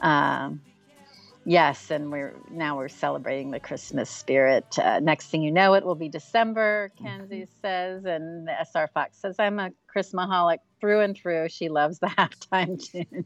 um, 0.00 0.60
yes, 1.44 1.90
and 1.90 2.10
we're 2.12 2.36
now 2.50 2.76
we're 2.76 2.88
celebrating 2.88 3.50
the 3.50 3.60
Christmas 3.60 4.10
spirit. 4.10 4.78
Uh, 4.78 5.00
next 5.00 5.28
thing 5.28 5.42
you 5.42 5.50
know, 5.50 5.74
it 5.74 5.84
will 5.84 5.94
be 5.94 6.08
December. 6.08 6.92
Kenzie 7.00 7.46
says, 7.60 8.04
and 8.04 8.48
SR 8.48 8.88
Fox 8.92 9.18
says, 9.18 9.36
"I'm 9.38 9.58
a 9.58 9.70
Christmaholic 9.94 10.58
through 10.80 11.00
and 11.00 11.16
through." 11.16 11.48
She 11.48 11.68
loves 11.68 11.98
the 11.98 12.06
halftime 12.18 12.82
tune. 12.82 13.24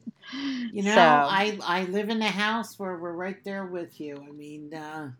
You 0.72 0.82
know, 0.82 0.94
So- 0.94 1.00
I 1.00 1.58
I 1.62 1.84
live 1.84 2.08
in 2.10 2.20
a 2.22 2.28
house 2.28 2.78
where 2.78 2.96
we're 2.98 3.12
right 3.12 3.42
there 3.44 3.66
with 3.66 4.00
you. 4.00 4.16
I 4.16 4.32
mean, 4.32 4.72
uh, 4.74 5.12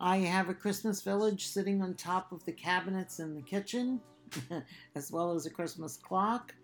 I 0.00 0.18
have 0.18 0.48
a 0.48 0.54
Christmas 0.54 1.02
village 1.02 1.46
sitting 1.46 1.82
on 1.82 1.94
top 1.94 2.32
of 2.32 2.44
the 2.44 2.52
cabinets 2.52 3.20
in 3.20 3.34
the 3.34 3.42
kitchen, 3.42 4.00
as 4.94 5.10
well 5.10 5.32
as 5.34 5.46
a 5.46 5.50
Christmas 5.50 5.96
clock. 5.96 6.54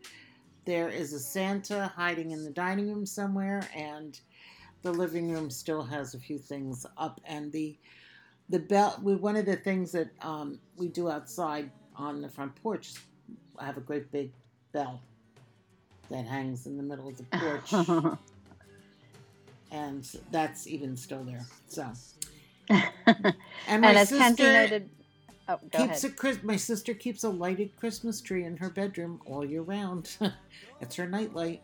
There 0.66 0.88
is 0.88 1.12
a 1.14 1.18
Santa 1.20 1.90
hiding 1.96 2.32
in 2.32 2.44
the 2.44 2.50
dining 2.50 2.88
room 2.88 3.06
somewhere, 3.06 3.66
and 3.74 4.20
the 4.82 4.92
living 4.92 5.30
room 5.30 5.50
still 5.50 5.82
has 5.82 6.14
a 6.14 6.18
few 6.18 6.38
things 6.38 6.84
up. 6.96 7.20
And 7.24 7.50
the 7.52 7.78
the 8.50 8.58
bell. 8.58 8.98
We, 9.02 9.14
one 9.14 9.36
of 9.36 9.46
the 9.46 9.56
things 9.56 9.92
that 9.92 10.10
um, 10.22 10.58
we 10.76 10.88
do 10.88 11.08
outside 11.08 11.70
on 11.96 12.20
the 12.20 12.28
front 12.28 12.54
porch 12.56 12.92
I 13.58 13.66
have 13.66 13.76
a 13.76 13.80
great 13.82 14.10
big 14.10 14.32
bell 14.72 15.00
that 16.10 16.26
hangs 16.26 16.66
in 16.66 16.76
the 16.76 16.82
middle 16.82 17.08
of 17.08 17.16
the 17.16 17.24
porch 17.32 18.18
and 19.70 20.06
that's 20.30 20.66
even 20.66 20.96
still 20.96 21.24
there. 21.24 21.44
So, 21.68 21.90
and 22.68 23.82
my 23.82 23.94
as 23.94 24.08
sister 24.08 24.52
noted, 24.52 24.90
oh, 25.48 25.58
keeps 25.72 26.04
ahead. 26.04 26.38
a 26.42 26.46
my 26.46 26.56
sister 26.56 26.94
keeps 26.94 27.24
a 27.24 27.28
lighted 27.28 27.76
Christmas 27.76 28.20
tree 28.20 28.44
in 28.44 28.56
her 28.56 28.70
bedroom 28.70 29.20
all 29.26 29.44
year 29.44 29.62
round. 29.62 30.16
it's 30.80 30.96
her 30.96 31.06
nightlight. 31.06 31.62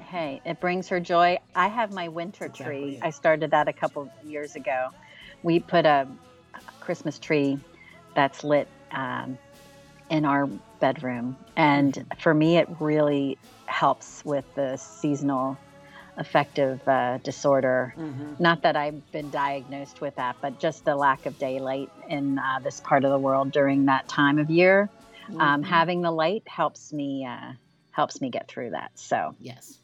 Hey, 0.00 0.40
it 0.44 0.60
brings 0.60 0.88
her 0.88 1.00
joy. 1.00 1.38
I 1.54 1.68
have 1.68 1.92
my 1.92 2.08
winter 2.08 2.46
exactly 2.46 2.80
tree. 2.80 2.96
it. 2.96 3.02
I 3.02 3.10
started 3.10 3.50
that 3.50 3.68
a 3.68 3.72
couple 3.72 4.08
years 4.24 4.56
ago. 4.56 4.88
We 5.42 5.60
put 5.60 5.84
a 5.84 6.08
Christmas 6.80 7.18
tree 7.18 7.58
that's 8.14 8.44
lit 8.44 8.68
um, 8.92 9.36
in 10.10 10.24
our 10.24 10.46
bedroom, 10.80 11.36
and 11.56 11.92
Mm-hmm. 11.94 12.18
for 12.20 12.34
me, 12.34 12.56
it 12.58 12.68
really 12.80 13.38
helps 13.66 14.22
with 14.24 14.44
the 14.54 14.76
seasonal 14.76 15.56
affective 16.16 16.86
uh, 16.86 17.18
disorder. 17.24 17.94
Mm-hmm. 17.98 18.34
Not 18.42 18.62
that 18.62 18.76
I've 18.76 19.10
been 19.12 19.30
diagnosed 19.30 20.00
with 20.00 20.14
that, 20.16 20.36
but 20.42 20.60
just 20.60 20.84
the 20.84 20.94
lack 20.96 21.26
of 21.26 21.38
daylight 21.38 21.88
in 22.08 22.38
uh, 22.38 22.60
this 22.62 22.80
part 22.80 23.04
of 23.04 23.10
the 23.10 23.18
world 23.18 23.50
during 23.52 23.86
that 23.86 24.08
time 24.08 24.38
of 24.38 24.50
year. 24.50 24.90
Um, 25.40 25.62
Mm-hmm. 25.62 25.64
having 25.64 26.02
the 26.02 26.10
light 26.10 26.42
helps 26.46 26.92
me 26.92 27.26
uh, 27.28 27.52
helps 27.92 28.20
me 28.20 28.30
get 28.30 28.48
through 28.48 28.70
that. 28.70 28.90
So. 28.96 29.34
yes, 29.40 29.78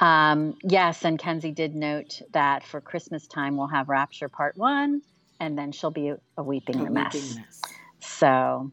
Um, 0.00 0.54
yes, 0.62 1.04
and 1.04 1.18
Kenzie 1.18 1.52
did 1.52 1.74
note 1.74 2.20
that 2.32 2.64
for 2.64 2.80
Christmas 2.80 3.26
time 3.26 3.56
we'll 3.56 3.68
have 3.68 3.88
Rapture 3.88 4.28
Part 4.28 4.56
One, 4.56 5.00
and 5.40 5.56
then 5.56 5.72
she'll 5.72 5.90
be 5.90 6.12
a 6.36 6.42
weeping 6.42 6.86
a 6.86 6.90
mess. 6.90 7.14
weeping 7.14 7.34
mess. 7.36 7.62
So, 8.00 8.72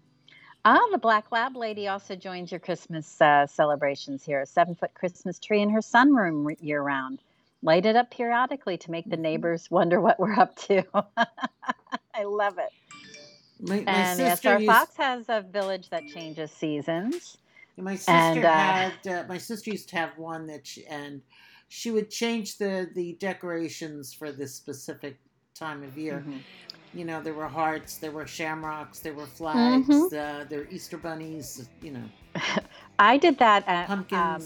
oh, 0.66 0.90
the 0.92 0.98
Black 0.98 1.32
Lab 1.32 1.56
lady 1.56 1.88
also 1.88 2.16
joins 2.16 2.52
your 2.52 2.60
Christmas 2.60 3.20
uh, 3.22 3.48
celebrations 3.48 4.24
here. 4.24 4.42
A 4.42 4.46
seven-foot 4.46 4.94
Christmas 4.94 5.40
tree 5.40 5.62
in 5.62 5.70
her 5.70 5.82
sunroom 5.82 6.46
re- 6.46 6.58
year-round, 6.62 7.20
lighted 7.62 7.96
up 7.96 8.12
periodically 8.12 8.78
to 8.78 8.92
make 8.92 9.10
the 9.10 9.18
Mhm. 9.18 9.22
neighbors 9.22 9.70
wonder 9.72 10.00
what 10.02 10.20
we're 10.20 10.34
up 10.40 10.56
to. 10.68 10.84
I 12.16 12.24
love 12.24 12.58
it. 12.60 12.72
My, 13.60 13.82
my 13.82 14.04
And 14.04 14.20
yes, 14.20 14.40
sister 14.40 14.50
our 14.50 14.60
used, 14.60 14.68
Fox 14.68 14.98
has 14.98 15.26
a 15.30 15.42
village 15.42 15.90
that 15.90 16.08
changes 16.08 16.52
seasons. 16.52 17.38
my 17.78 17.96
sister 17.96 18.16
and, 18.16 18.46
uh, 18.46 18.50
had 18.50 19.08
uh, 19.08 19.24
my 19.28 19.38
sister 19.38 19.72
used 19.72 19.90
to 19.90 19.96
have 19.98 20.18
one 20.18 20.48
that 20.48 20.68
she, 20.68 20.86
and 20.86 21.22
she 21.70 21.92
would 21.92 22.10
change 22.10 22.58
the 22.58 22.90
the 22.94 23.14
decorations 23.20 24.14
for 24.14 24.32
this 24.32 24.54
specific 24.56 25.20
time 25.54 25.84
of 25.84 25.96
year. 25.96 26.24
Mhm. 26.28 26.40
You 26.96 27.06
know, 27.06 27.22
there 27.22 27.34
were 27.34 27.48
hearts, 27.48 27.98
there 27.98 28.10
were 28.12 28.26
shamrocks, 28.26 29.00
there 29.00 29.14
were 29.14 29.28
flags, 29.28 29.88
Mhm. 29.88 30.06
uh, 30.08 30.46
there 30.46 30.60
were 30.60 30.68
Easter 30.72 30.98
bunnies. 30.98 31.70
You 31.82 31.92
know, 31.92 32.04
I 33.00 33.18
did 33.18 33.38
that 33.38 33.64
at 33.68 33.90
um, 34.12 34.42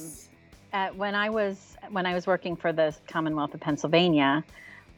at, 0.74 0.96
when 0.98 1.16
I 1.16 1.30
was 1.30 1.78
when 1.92 2.06
I 2.06 2.14
was 2.14 2.28
working 2.28 2.58
for 2.58 2.74
the 2.74 2.94
Commonwealth 3.08 3.54
of 3.54 3.62
Pennsylvania, 3.62 4.44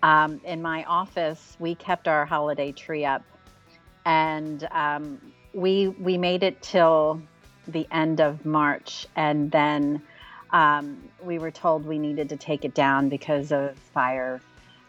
um, 0.01 0.41
in 0.45 0.63
my 0.63 0.83
office, 0.85 1.55
we 1.59 1.75
kept 1.75 2.07
our 2.07 2.25
holiday 2.25 2.71
tree 2.71 3.05
up, 3.05 3.21
and 4.05 4.67
um, 4.71 5.21
we 5.53 5.89
we 5.89 6.17
made 6.17 6.41
it 6.41 6.59
till 6.63 7.21
the 7.67 7.87
end 7.91 8.19
of 8.19 8.45
March, 8.45 9.05
and 9.15 9.51
then 9.51 10.01
um, 10.51 10.97
we 11.23 11.37
were 11.37 11.51
told 11.51 11.85
we 11.85 11.99
needed 11.99 12.29
to 12.29 12.35
take 12.35 12.65
it 12.65 12.73
down 12.73 13.09
because 13.09 13.51
of 13.51 13.77
fire. 13.77 14.41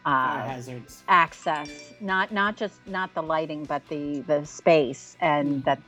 Uh, 0.04 0.42
hazards. 0.44 1.04
access 1.08 1.92
not 2.00 2.32
not 2.32 2.56
just 2.56 2.74
not 2.86 3.12
the 3.14 3.22
lighting 3.22 3.64
but 3.64 3.86
the 3.88 4.20
the 4.26 4.44
space 4.46 5.14
and 5.20 5.62
that 5.64 5.78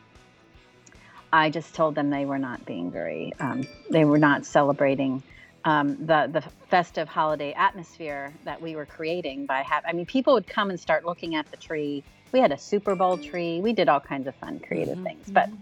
i 1.32 1.48
just 1.48 1.74
told 1.74 1.94
them 1.94 2.10
they 2.10 2.26
were 2.26 2.38
not 2.38 2.64
being 2.66 2.90
very 2.90 3.32
um, 3.40 3.66
they 3.90 4.04
were 4.04 4.18
not 4.18 4.44
celebrating 4.44 5.22
um, 5.64 5.96
the 6.06 6.28
the 6.32 6.42
festive 6.68 7.08
holiday 7.08 7.52
atmosphere 7.54 8.32
that 8.44 8.60
we 8.60 8.74
were 8.74 8.84
creating 8.86 9.46
by 9.46 9.62
having. 9.62 9.88
I 9.88 9.92
mean, 9.92 10.06
people 10.06 10.32
would 10.34 10.46
come 10.48 10.70
and 10.70 10.80
start 10.80 11.04
looking 11.04 11.36
at 11.36 11.48
the 11.52 11.56
tree. 11.56 12.02
We 12.32 12.40
had 12.40 12.50
a 12.50 12.58
Super 12.58 12.96
Bowl 12.96 13.16
tree. 13.16 13.60
We 13.60 13.72
did 13.72 13.88
all 13.88 14.00
kinds 14.00 14.26
of 14.26 14.34
fun, 14.36 14.58
creative 14.66 14.98
Mhm, 14.98 15.04
things. 15.04 15.30
But 15.30 15.48
mhm. 15.50 15.58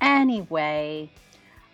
anyway, 0.00 1.08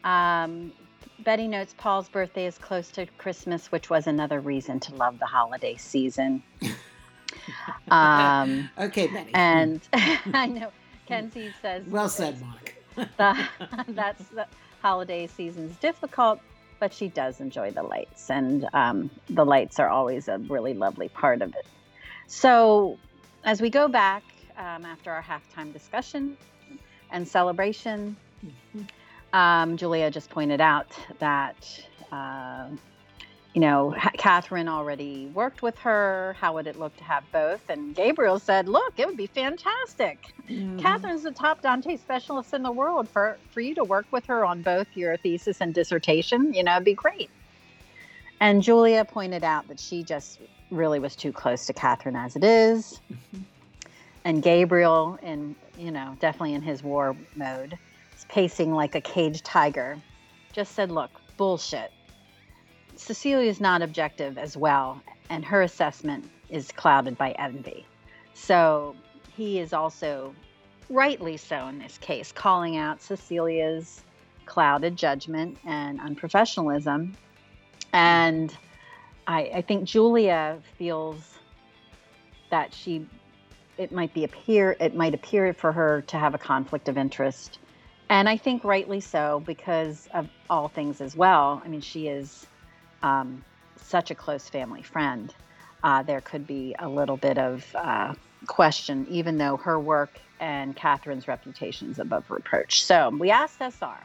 um, 0.05 0.73
Betty 1.21 1.47
notes 1.49 1.75
Paul's 1.77 2.09
birthday 2.09 2.47
is 2.47 2.59
close 2.59 2.89
to 2.93 3.07
Christmas, 3.19 3.71
which 3.71 3.89
was 3.89 4.07
another 4.07 4.41
reason 4.41 4.81
to 4.81 4.95
love 4.95 5.19
the 5.19 5.27
holiday 5.27 5.77
season. 5.77 6.43
um, 7.91 8.69
okay, 8.79 9.07
Betty. 9.07 9.31
and 9.35 9.81
I 9.93 10.47
know 10.47 10.73
Kenzie 11.07 11.53
says 11.63 11.85
well 11.87 12.09
said, 12.09 12.41
Mark. 12.41 12.75
the, 12.97 13.49
that's 13.89 14.25
the 14.29 14.47
holiday 14.83 15.27
season's 15.27 15.77
difficult, 15.77 16.41
but 16.81 16.93
she 16.93 17.09
does 17.09 17.41
enjoy 17.41 17.71
the 17.71 17.83
lights, 17.83 18.31
and 18.31 18.69
um, 18.73 19.11
the 19.31 19.45
lights 19.45 19.79
are 19.79 19.89
always 19.89 20.29
a 20.29 20.39
really 20.39 20.75
lovely 20.75 21.09
part 21.09 21.43
of 21.43 21.55
it. 21.55 21.67
So, 22.27 22.99
as 23.45 23.61
we 23.61 23.71
go 23.71 23.89
back 23.89 24.23
um, 24.57 24.85
after 24.85 25.11
our 25.11 25.23
halftime 25.23 25.73
discussion 25.73 26.37
and 27.11 27.27
celebration, 27.27 28.17
um, 29.35 29.77
Julia 29.77 30.11
just 30.11 30.31
pointed 30.31 30.63
out 30.63 30.87
that. 31.19 31.57
Uh, 32.11 32.69
you 33.53 33.61
know, 33.61 33.95
Catherine 34.19 34.67
already 34.69 35.27
worked 35.33 35.63
with 35.63 35.79
her. 35.79 36.35
How 36.41 36.55
would 36.55 36.67
it 36.67 36.77
look 36.77 36.97
to 36.97 37.05
have 37.05 37.23
both? 37.31 37.61
And 37.69 37.95
Gabriel 37.95 38.41
said, 38.41 38.69
"Look, 38.69 38.95
it 38.99 39.07
would 39.07 39.17
be 39.17 39.29
fantastic. 39.29 40.19
Mhm. 40.49 40.81
Catherine's 40.81 41.23
the 41.23 41.31
top 41.31 41.63
Dante 41.63 41.97
specialist 41.97 42.53
in 42.53 42.65
the 42.65 42.73
world. 42.73 43.09
For 43.09 43.39
for 43.51 43.61
you 43.61 43.77
to 43.77 43.85
work 43.85 44.07
with 44.11 44.27
her 44.27 44.45
on 44.45 44.63
both 44.63 44.89
your 44.97 45.17
thesis 45.19 45.61
and 45.61 45.73
dissertation, 45.73 46.53
you 46.53 46.65
know, 46.65 46.73
it'd 46.73 46.85
be 46.85 46.95
great." 46.95 47.31
And 48.41 48.61
Julia 48.61 49.05
pointed 49.05 49.45
out 49.45 49.69
that 49.69 49.79
she 49.79 50.03
just 50.03 50.41
really 50.73 50.99
was 50.99 51.15
too 51.15 51.33
close 51.33 51.65
to 51.67 51.73
Catherine 51.73 52.17
as 52.17 52.35
it 52.35 52.43
is. 52.43 53.01
And 54.25 54.43
Gabriel, 54.43 55.17
in 55.23 55.55
you 55.79 55.93
know, 55.93 56.17
definitely 56.19 56.55
in 56.55 56.63
his 56.63 56.83
war 56.83 57.15
mode, 57.37 57.79
pacing 58.35 58.75
like 58.75 58.97
a 58.97 59.01
caged 59.01 59.45
tiger. 59.45 59.97
Just 60.53 60.73
said, 60.73 60.91
"Look, 60.91 61.21
bullshit." 61.37 61.93
Cecilia's 62.97 63.61
not 63.61 63.81
objective 63.81 64.39
as 64.39 64.57
well, 64.57 65.01
and 65.31 65.45
her 65.45 65.63
assessment 65.63 66.29
is 66.49 66.73
clouded 66.73 67.17
by 67.17 67.31
envy. 67.39 67.87
So 68.35 68.97
he 69.37 69.61
is 69.61 69.73
also, 69.73 70.35
rightly 70.91 71.37
so 71.37 71.69
in 71.69 71.79
this 71.79 71.97
case, 71.97 72.33
calling 72.33 72.77
out 72.77 73.01
Cecilia's 73.01 74.03
clouded 74.47 74.97
judgment 74.97 75.57
and 75.65 76.01
unprofessionalism. 76.01 77.15
And 77.93 78.57
I, 79.29 79.43
I 79.55 79.63
think 79.63 79.85
Julia 79.85 80.59
feels 80.77 81.39
that 82.51 82.75
she, 82.75 83.07
it 83.79 83.93
might 83.93 84.13
be 84.13 84.25
appear, 84.25 84.77
it 84.81 84.97
might 84.97 85.15
appear 85.15 85.55
for 85.55 85.71
her 85.71 86.03
to 86.09 86.19
have 86.19 86.35
a 86.35 86.39
conflict 86.39 86.89
of 86.89 86.99
interest. 86.99 87.61
And 88.09 88.29
I 88.29 88.37
think 88.37 88.65
rightly 88.65 89.01
so 89.01 89.43
because 89.47 90.09
of 90.13 90.29
all 90.51 90.69
things 90.69 91.01
as 91.01 91.17
well. 91.17 91.63
I 91.65 91.69
mean, 91.69 91.81
she 91.81 92.09
is 92.09 92.47
um, 93.03 93.45
such 93.77 94.11
a 94.11 94.15
close 94.15 94.49
family 94.49 94.83
friend. 94.83 95.35
Uh, 95.83 96.03
there 96.03 96.21
could 96.21 96.47
be 96.47 96.75
a 96.79 96.89
little 96.89 97.17
bit 97.17 97.39
of 97.39 97.65
uh, 97.75 98.15
question, 98.47 99.07
even 99.09 99.39
though 99.39 99.57
her 99.57 99.79
work 99.79 100.19
and 100.41 100.77
Catherine's 100.77 101.29
reputation 101.29 101.91
is 101.91 101.99
above 101.99 102.31
reproach. 102.31 102.85
So 102.85 103.11
we 103.11 103.31
asked 103.31 103.61
SR. 103.61 103.99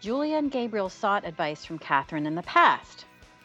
Julia 0.00 0.36
and 0.36 0.50
Gabriel 0.50 0.88
sought 0.88 1.26
advice 1.26 1.64
from 1.64 1.78
Catherine 1.78 2.26
in 2.26 2.36
the 2.36 2.42
past. 2.42 3.04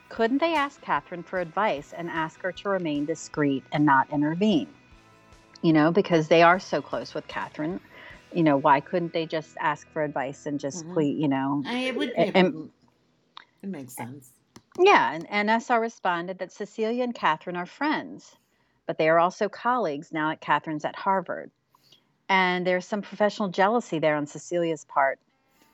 Couldn't 0.10 0.38
they 0.38 0.54
ask 0.54 0.80
Catherine 0.82 1.24
for 1.24 1.40
advice 1.40 1.94
and 1.98 2.10
ask 2.10 2.40
her 2.42 2.52
to 2.52 2.70
remain 2.70 3.06
discreet 3.06 3.64
and 3.72 3.84
not 3.84 4.12
intervene? 4.12 4.68
You 5.64 5.74
know, 5.74 5.92
because 5.92 6.28
they 6.28 6.44
are 6.44 6.60
so 6.60 6.82
close 6.82 7.16
with 7.16 7.28
Catherine. 7.28 7.80
You 8.34 8.44
know, 8.44 8.58
why 8.58 8.80
couldn't 8.80 9.14
they 9.14 9.26
just 9.26 9.56
ask 9.60 9.90
for 9.92 10.04
advice 10.04 10.46
and 10.46 10.60
just 10.60 10.86
Mhm. 10.86 10.94
please, 10.94 11.22
you 11.22 11.28
know? 11.28 11.64
I, 11.66 11.80
it 11.86 11.96
would 11.96 12.14
be. 12.14 12.32
And- 12.34 12.70
it 13.62 13.70
makes 13.70 13.96
sense. 13.96 14.32
Yeah, 14.80 15.14
and, 15.14 15.30
and 15.30 15.50
SR 15.50 15.80
responded 15.80 16.40
that 16.40 16.52
Cecilia 16.52 17.04
and 17.04 17.14
Catherine 17.14 17.56
are 17.56 17.66
friends, 17.66 18.36
but 18.88 18.98
they 18.98 19.08
are 19.08 19.20
also 19.20 19.48
colleagues 19.48 20.12
now 20.12 20.32
at 20.32 20.42
Catherine's 20.42 20.84
at 20.86 20.96
Harvard. 20.96 21.52
And 22.28 22.66
there's 22.66 22.88
some 22.88 23.02
professional 23.02 23.50
jealousy 23.50 24.00
there 24.00 24.16
on 24.16 24.26
Cecilia's 24.26 24.86
part. 24.86 25.20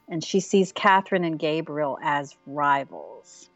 And 0.09 0.23
she 0.23 0.39
sees 0.39 0.71
Catherine 0.71 1.23
and 1.23 1.39
Gabriel 1.39 1.97
as 2.01 2.35
rivals. 2.45 3.49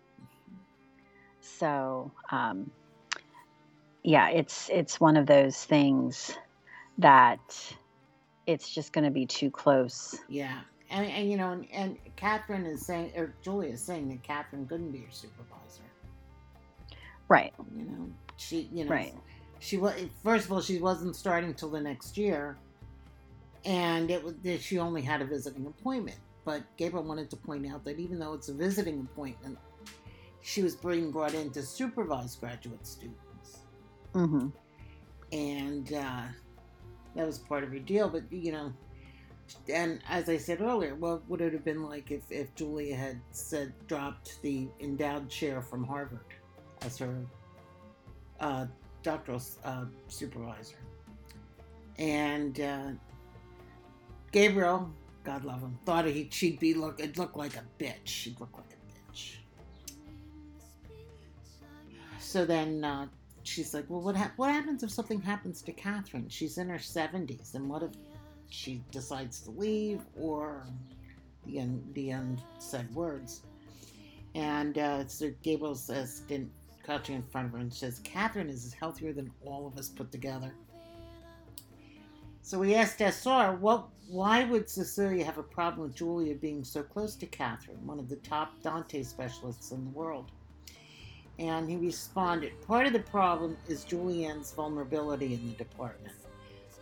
So, 1.42 2.12
um, 2.32 2.72
yeah, 4.04 4.30
it's 4.30 4.70
it's 4.70 5.00
one 5.00 5.18
of 5.18 5.26
those 5.26 5.62
things 5.64 6.38
that 7.00 7.76
it's 8.48 8.70
just 8.70 8.94
going 8.94 9.06
to 9.06 9.12
be 9.12 9.26
too 9.26 9.50
close. 9.52 10.20
Yeah. 10.28 10.60
And, 10.90 11.06
and 11.08 11.32
you 11.32 11.38
know, 11.38 11.52
and, 11.52 11.68
and 11.74 11.98
Catherine 12.16 12.66
is 12.66 12.86
saying, 12.86 13.14
or 13.16 13.34
Julia 13.42 13.72
is 13.74 13.82
saying 13.82 14.10
that 14.10 14.22
Catherine 14.24 14.68
couldn't 14.68 14.92
be 14.92 15.00
your 15.00 15.12
supervisor. 15.12 15.84
Right. 17.30 17.54
You 17.76 17.86
know, 17.86 18.12
she, 18.38 18.70
you 18.72 18.86
know, 18.86 18.92
Right. 18.92 19.14
she 19.60 19.78
was 19.78 19.94
first 20.24 20.46
of 20.46 20.52
all 20.52 20.62
she 20.62 20.78
wasn't 20.80 21.16
starting 21.16 21.54
till 21.54 21.70
the 21.70 21.82
next 21.82 22.18
year, 22.18 22.58
and 23.66 24.12
it 24.12 24.24
was 24.24 24.36
that 24.44 24.62
she 24.62 24.78
only 24.78 25.02
had 25.02 25.22
a 25.22 25.26
visiting 25.26 25.66
appointment. 25.66 26.18
But 26.46 26.64
Gabriel 26.78 27.06
wanted 27.06 27.30
to 27.30 27.38
point 27.38 27.66
out 27.66 27.86
that 27.86 27.98
even 28.00 28.20
though 28.20 28.34
it's 28.34 28.50
a 28.50 28.54
visiting 28.54 29.00
appointment, 29.00 29.58
she 30.42 30.62
was 30.62 30.76
being 30.76 31.10
brought 31.12 31.34
in 31.34 31.50
to 31.52 31.64
supervise 31.64 32.36
graduate 32.36 32.86
students, 32.86 33.60
hmm 34.14 34.50
and 35.32 35.94
uh, 35.94 36.24
that 37.16 37.26
was 37.26 37.38
part 37.38 37.64
of 37.64 37.72
her 37.72 37.80
deal. 37.80 38.10
But 38.10 38.24
you 38.32 38.52
know, 38.52 38.74
and 39.70 40.00
as 40.10 40.30
I 40.30 40.38
said 40.38 40.62
earlier, 40.62 40.96
what 40.96 41.28
would 41.30 41.42
it 41.42 41.54
have 41.54 41.66
been 41.66 41.84
like 41.84 42.12
if 42.12 42.24
if 42.30 42.54
Julia 42.56 42.96
had 42.96 43.20
said 43.32 43.74
dropped 43.88 44.42
the 44.42 44.68
endowed 44.80 45.30
chair 45.30 45.62
from 45.62 45.84
Harvard 45.84 46.26
as 46.82 46.98
her 46.98 47.16
uh, 48.40 48.66
doctoral 49.02 49.42
uh, 49.64 49.86
supervisor? 50.08 50.78
And 52.00 52.60
uh, 52.60 52.90
Gabriel, 54.32 54.92
God 55.24 55.46
love 55.46 55.62
him, 55.62 55.78
thought 55.86 56.06
he 56.06 56.28
she'd 56.32 56.60
be 56.60 56.74
look 56.74 57.00
it 57.00 57.18
looked 57.18 57.38
like 57.38 57.56
a 57.56 57.64
bitch. 57.80 58.06
She'd 58.06 58.40
look 58.40 58.52
like 58.56 58.66
a 58.72 59.12
bitch. 59.12 59.36
So 62.20 62.46
then 62.46 62.84
uh, 62.84 63.08
she's 63.44 63.74
like, 63.74 63.90
"Well, 63.90 64.02
what 64.02 64.16
hap- 64.16 64.38
what 64.38 64.52
happens 64.52 64.84
if 64.84 64.92
something 64.92 65.22
happens 65.22 65.62
to 65.64 65.72
Catherine? 65.72 66.30
She's 66.30 66.58
in 66.58 66.70
her 66.70 66.80
seventies, 66.80 67.52
and 67.56 67.70
what 67.70 67.84
if 67.84 67.92
she 68.50 68.84
decides 68.92 69.42
to 69.42 69.52
leave 69.52 70.02
or 70.20 70.66
the 71.46 71.60
un- 71.62 71.84
the 71.94 72.12
unsaid 72.12 72.94
words?" 72.94 73.44
And 74.36 74.78
uh, 74.78 75.08
so 75.08 75.32
Gabriel 75.44 75.76
says, 75.76 76.22
didn't 76.22 76.52
crouching 76.84 77.16
in 77.16 77.24
front 77.24 77.48
of 77.48 77.54
her, 77.54 77.60
and 77.60 77.74
says, 77.74 78.00
"Catherine 78.04 78.50
is 78.50 78.74
healthier 78.74 79.14
than 79.14 79.32
all 79.46 79.68
of 79.68 79.78
us 79.78 79.90
put 79.90 80.12
together." 80.12 80.54
So 82.46 82.60
we 82.60 82.76
asked 82.76 83.00
SR, 83.00 83.56
what, 83.56 83.88
why 84.10 84.44
would 84.44 84.70
Cecilia 84.70 85.24
have 85.24 85.38
a 85.38 85.44
problem 85.44 85.88
with 85.88 85.96
Julia 85.96 86.36
being 86.36 86.66
so 86.66 86.84
close 86.84 87.16
to 87.16 87.26
Catherine, 87.26 87.88
one 87.88 88.00
of 88.00 88.10
the 88.10 88.18
top 88.18 88.62
Dante 88.62 89.02
specialists 89.04 89.72
in 89.72 89.86
the 89.86 89.92
world? 89.92 90.30
And 91.40 91.70
he 91.70 91.78
responded, 91.78 92.62
part 92.62 92.86
of 92.86 92.94
the 92.94 93.00
problem 93.00 93.58
is 93.68 93.86
Julianne's 93.86 94.52
vulnerability 94.52 95.34
in 95.34 95.48
the 95.48 95.56
department. 95.56 96.16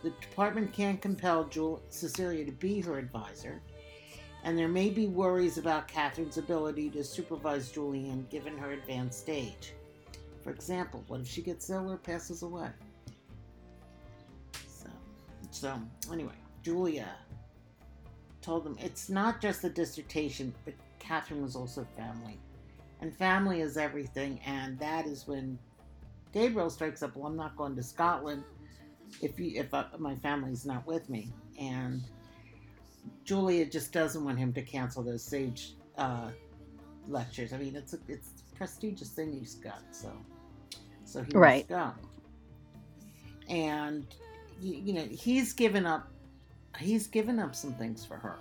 The 0.02 0.10
department 0.10 0.72
can't 0.72 1.00
compel 1.00 1.44
Jul- 1.44 1.82
Cecilia 1.88 2.44
to 2.44 2.52
be 2.52 2.80
her 2.80 2.98
advisor, 2.98 3.62
and 4.44 4.58
there 4.58 4.68
may 4.68 4.90
be 4.90 5.06
worries 5.06 5.58
about 5.58 5.88
Catherine's 5.88 6.38
ability 6.38 6.90
to 6.90 7.04
supervise 7.04 7.70
Julianne 7.72 8.28
given 8.28 8.58
her 8.58 8.72
advanced 8.72 9.30
age. 9.30 9.74
For 10.42 10.50
example, 10.50 11.04
what 11.06 11.20
if 11.20 11.28
she 11.28 11.40
gets 11.40 11.70
ill 11.70 11.90
or 11.90 11.96
passes 11.96 12.42
away? 12.42 12.68
So, 14.66 14.88
so 15.52 15.80
anyway, 16.10 16.34
Julia 16.62 17.08
told 18.40 18.64
them 18.64 18.76
it's 18.80 19.08
not 19.08 19.40
just 19.40 19.62
the 19.62 19.70
dissertation, 19.70 20.52
but 20.64 20.74
Catherine 20.98 21.42
was 21.42 21.54
also 21.54 21.86
family. 21.96 22.38
And 23.02 23.14
family 23.16 23.60
is 23.60 23.76
everything, 23.76 24.40
and 24.46 24.78
that 24.78 25.06
is 25.06 25.26
when 25.26 25.58
Gabriel 26.32 26.70
strikes 26.70 27.02
up, 27.02 27.16
well, 27.16 27.26
I'm 27.26 27.36
not 27.36 27.56
going 27.56 27.74
to 27.74 27.82
Scotland 27.82 28.44
if 29.20 29.40
you 29.40 29.60
if 29.60 29.74
uh, 29.74 29.84
my 29.98 30.14
family's 30.16 30.64
not 30.64 30.86
with 30.86 31.10
me. 31.10 31.32
And 31.60 32.00
Julia 33.24 33.66
just 33.66 33.92
doesn't 33.92 34.24
want 34.24 34.38
him 34.38 34.52
to 34.52 34.62
cancel 34.62 35.02
those 35.02 35.24
sage 35.24 35.72
uh, 35.98 36.30
lectures. 37.08 37.52
I 37.52 37.58
mean, 37.58 37.74
it's 37.74 37.92
a 37.92 37.98
it's 38.06 38.28
a 38.52 38.56
prestigious 38.56 39.10
thing 39.10 39.32
he's 39.32 39.56
got, 39.56 39.82
so 39.90 40.12
so 41.04 41.24
he 41.24 41.32
Right. 41.34 41.68
must 41.68 41.68
go. 41.68 41.90
And 43.48 44.06
you, 44.60 44.74
you 44.74 44.92
know, 44.92 45.06
he's 45.10 45.52
given 45.52 45.86
up. 45.86 46.08
He's 46.78 47.08
given 47.08 47.40
up 47.40 47.56
some 47.56 47.72
things 47.74 48.04
for 48.06 48.16
her. 48.16 48.36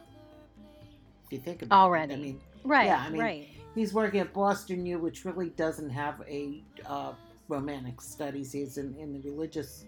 If 1.25 1.33
you 1.33 1.39
think 1.39 1.63
about 1.63 1.75
it, 1.75 1.79
Already. 1.79 2.13
I 2.13 2.17
mean, 2.17 2.41
Right. 2.63 2.85
Yeah, 2.85 3.03
I 3.03 3.09
mean, 3.09 3.21
right. 3.21 3.47
He's 3.75 3.93
working 3.93 4.19
at 4.19 4.33
Boston 4.33 4.85
U, 4.85 4.99
which 4.99 5.25
really 5.25 5.49
doesn't 5.49 5.89
have 5.89 6.21
a 6.27 6.63
uh, 6.85 7.13
romantic 7.47 8.01
studies. 8.01 8.51
He's 8.51 8.77
in, 8.77 8.95
in 8.95 9.13
the 9.13 9.29
religious 9.29 9.85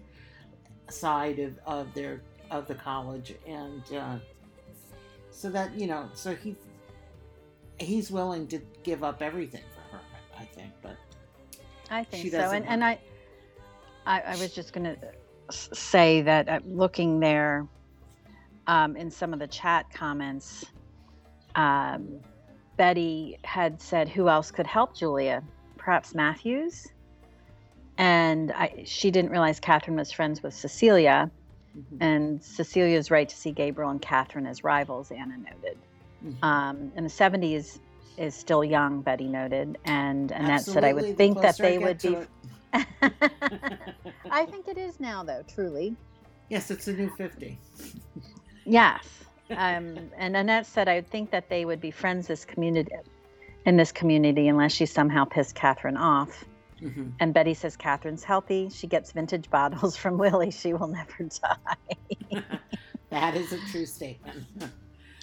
side 0.88 1.38
of, 1.38 1.58
of 1.66 1.92
their 1.94 2.22
of 2.50 2.68
the 2.68 2.74
college, 2.74 3.34
and 3.46 3.82
uh, 3.94 4.16
so 5.30 5.50
that 5.50 5.78
you 5.78 5.86
know, 5.86 6.08
so 6.14 6.34
he 6.34 6.56
he's 7.78 8.10
willing 8.10 8.46
to 8.48 8.60
give 8.82 9.02
up 9.02 9.22
everything 9.22 9.62
for 9.74 9.96
her. 9.96 10.02
I 10.38 10.44
think, 10.44 10.72
but 10.82 10.96
I 11.90 12.04
think 12.04 12.30
so. 12.30 12.50
And, 12.50 12.66
and 12.66 12.84
I, 12.84 12.98
I, 14.06 14.20
I 14.20 14.36
was 14.36 14.52
just 14.52 14.72
going 14.72 14.84
to 14.84 14.96
say 15.50 16.22
that 16.22 16.48
uh, 16.48 16.60
looking 16.66 17.20
there 17.20 17.66
um, 18.66 18.96
in 18.96 19.10
some 19.10 19.32
of 19.32 19.38
the 19.38 19.46
chat 19.46 19.92
comments, 19.92 20.64
um, 21.54 22.20
Betty 22.76 23.38
had 23.44 23.80
said, 23.80 24.08
Who 24.08 24.28
else 24.28 24.50
could 24.50 24.66
help 24.66 24.96
Julia? 24.96 25.42
Perhaps 25.76 26.14
Matthews? 26.14 26.86
And 27.98 28.50
I, 28.52 28.82
she 28.86 29.10
didn't 29.10 29.30
realize 29.30 29.60
Catherine 29.60 29.96
was 29.96 30.10
friends 30.10 30.42
with 30.42 30.54
Cecilia. 30.54 31.30
mhm, 31.76 31.96
And 32.00 32.42
Cecilia's 32.42 33.10
right 33.10 33.28
to 33.28 33.36
see 33.36 33.52
Gabriel 33.52 33.90
and 33.90 34.02
Catherine 34.02 34.46
as 34.46 34.64
rivals, 34.64 35.10
Anna 35.12 35.36
noted. 35.38 35.78
mhm. 36.24 36.42
Um, 36.42 36.92
and 36.96 37.06
the 37.06 37.10
70s 37.10 37.78
is 38.16 38.34
still 38.34 38.64
young, 38.64 39.00
Betty 39.02 39.28
noted. 39.28 39.78
And 39.84 40.30
Annette 40.32 40.62
said, 40.62 40.84
I 40.84 40.92
would 40.92 41.04
the 41.04 41.12
think 41.14 41.40
that 41.42 41.56
they 41.58 41.78
would 41.78 42.00
be. 42.00 42.16
I 44.30 44.46
think 44.46 44.66
it 44.68 44.78
is 44.78 44.98
now, 44.98 45.22
though, 45.22 45.42
truly. 45.46 45.94
yes, 46.48 46.70
it's 46.72 46.88
a 46.88 46.92
new 46.92 47.08
fifty. 47.16 47.58
Yes. 48.64 49.04
Um, 49.50 50.10
and 50.16 50.36
Annette 50.36 50.66
said, 50.66 50.88
I 50.88 50.96
would 50.96 51.10
think 51.10 51.30
that 51.30 51.48
they 51.48 51.64
would 51.64 51.80
be 51.80 51.90
friends 51.90 52.26
this 52.26 52.44
community, 52.44 52.92
in 53.66 53.76
this 53.76 53.92
community 53.92 54.48
unless 54.48 54.72
she 54.72 54.86
somehow 54.86 55.24
pissed 55.24 55.54
Catherine 55.54 55.96
off. 55.96 56.44
Mhm. 56.80 57.12
And 57.20 57.32
Betty 57.32 57.54
says, 57.54 57.76
Catherine's 57.76 58.24
healthy. 58.24 58.68
She 58.68 58.86
gets 58.86 59.12
vintage 59.12 59.48
bottles 59.50 59.96
from 59.96 60.18
Willie. 60.18 60.50
She 60.50 60.72
will 60.74 60.88
never 60.88 61.28
die. 62.32 62.42
That 63.10 63.36
is 63.36 63.52
a 63.52 63.58
true 63.70 63.86
statement. 63.86 64.44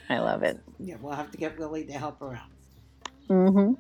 I 0.09 0.19
love 0.19 0.43
it. 0.43 0.57
yeah, 0.79 0.95
we'll 1.01 1.11
have 1.13 1.29
to 1.31 1.37
get 1.37 1.57
Willie 1.59 1.83
to 1.87 1.91
help 1.93 2.21
her 2.21 2.35
out. 2.35 2.49
Mm-hmm. 3.29 3.73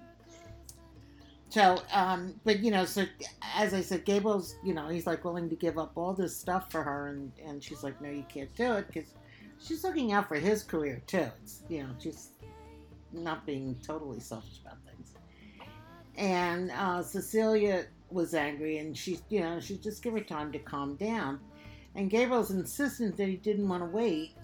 So, 1.47 1.81
um, 1.93 2.35
but 2.43 2.59
you 2.59 2.71
know, 2.71 2.83
so 2.83 3.05
as 3.55 3.73
I 3.73 3.79
said, 3.79 4.03
Gable's, 4.03 4.55
you 4.65 4.73
know, 4.73 4.89
he's 4.89 5.07
like 5.07 5.23
willing 5.23 5.49
to 5.49 5.55
give 5.55 5.77
up 5.77 5.93
all 5.95 6.13
this 6.13 6.35
stuff 6.35 6.69
for 6.71 6.83
her, 6.83 7.07
and 7.07 7.31
and 7.45 7.63
she's 7.63 7.83
like, 7.83 8.01
no, 8.01 8.09
you 8.09 8.25
can't 8.27 8.53
do 8.55 8.73
it 8.73 8.87
because 8.87 9.13
she's 9.63 9.83
looking 9.83 10.11
out 10.11 10.27
for 10.27 10.35
his 10.35 10.63
career 10.63 11.01
too. 11.07 11.27
It's 11.43 11.61
you 11.69 11.83
know, 11.83 11.89
she's 11.99 12.29
not 13.13 13.45
being 13.45 13.77
totally 13.85 14.19
selfish 14.19 14.59
about 14.65 14.77
things. 14.85 15.13
And 16.17 16.71
uh, 16.71 17.03
Cecilia 17.03 17.85
was 18.09 18.33
angry, 18.33 18.79
and 18.79 18.97
she, 18.97 19.19
you 19.29 19.41
know, 19.41 19.59
she 19.59 19.77
just 19.77 20.03
give 20.03 20.13
her 20.13 20.19
time 20.19 20.51
to 20.51 20.59
calm 20.59 20.95
down. 20.95 21.39
And 21.95 22.09
Gabriel's 22.09 22.51
insistent 22.51 23.17
that 23.17 23.27
he 23.27 23.35
didn't 23.37 23.67
want 23.67 23.83
to 23.83 23.87
wait. 23.87 24.35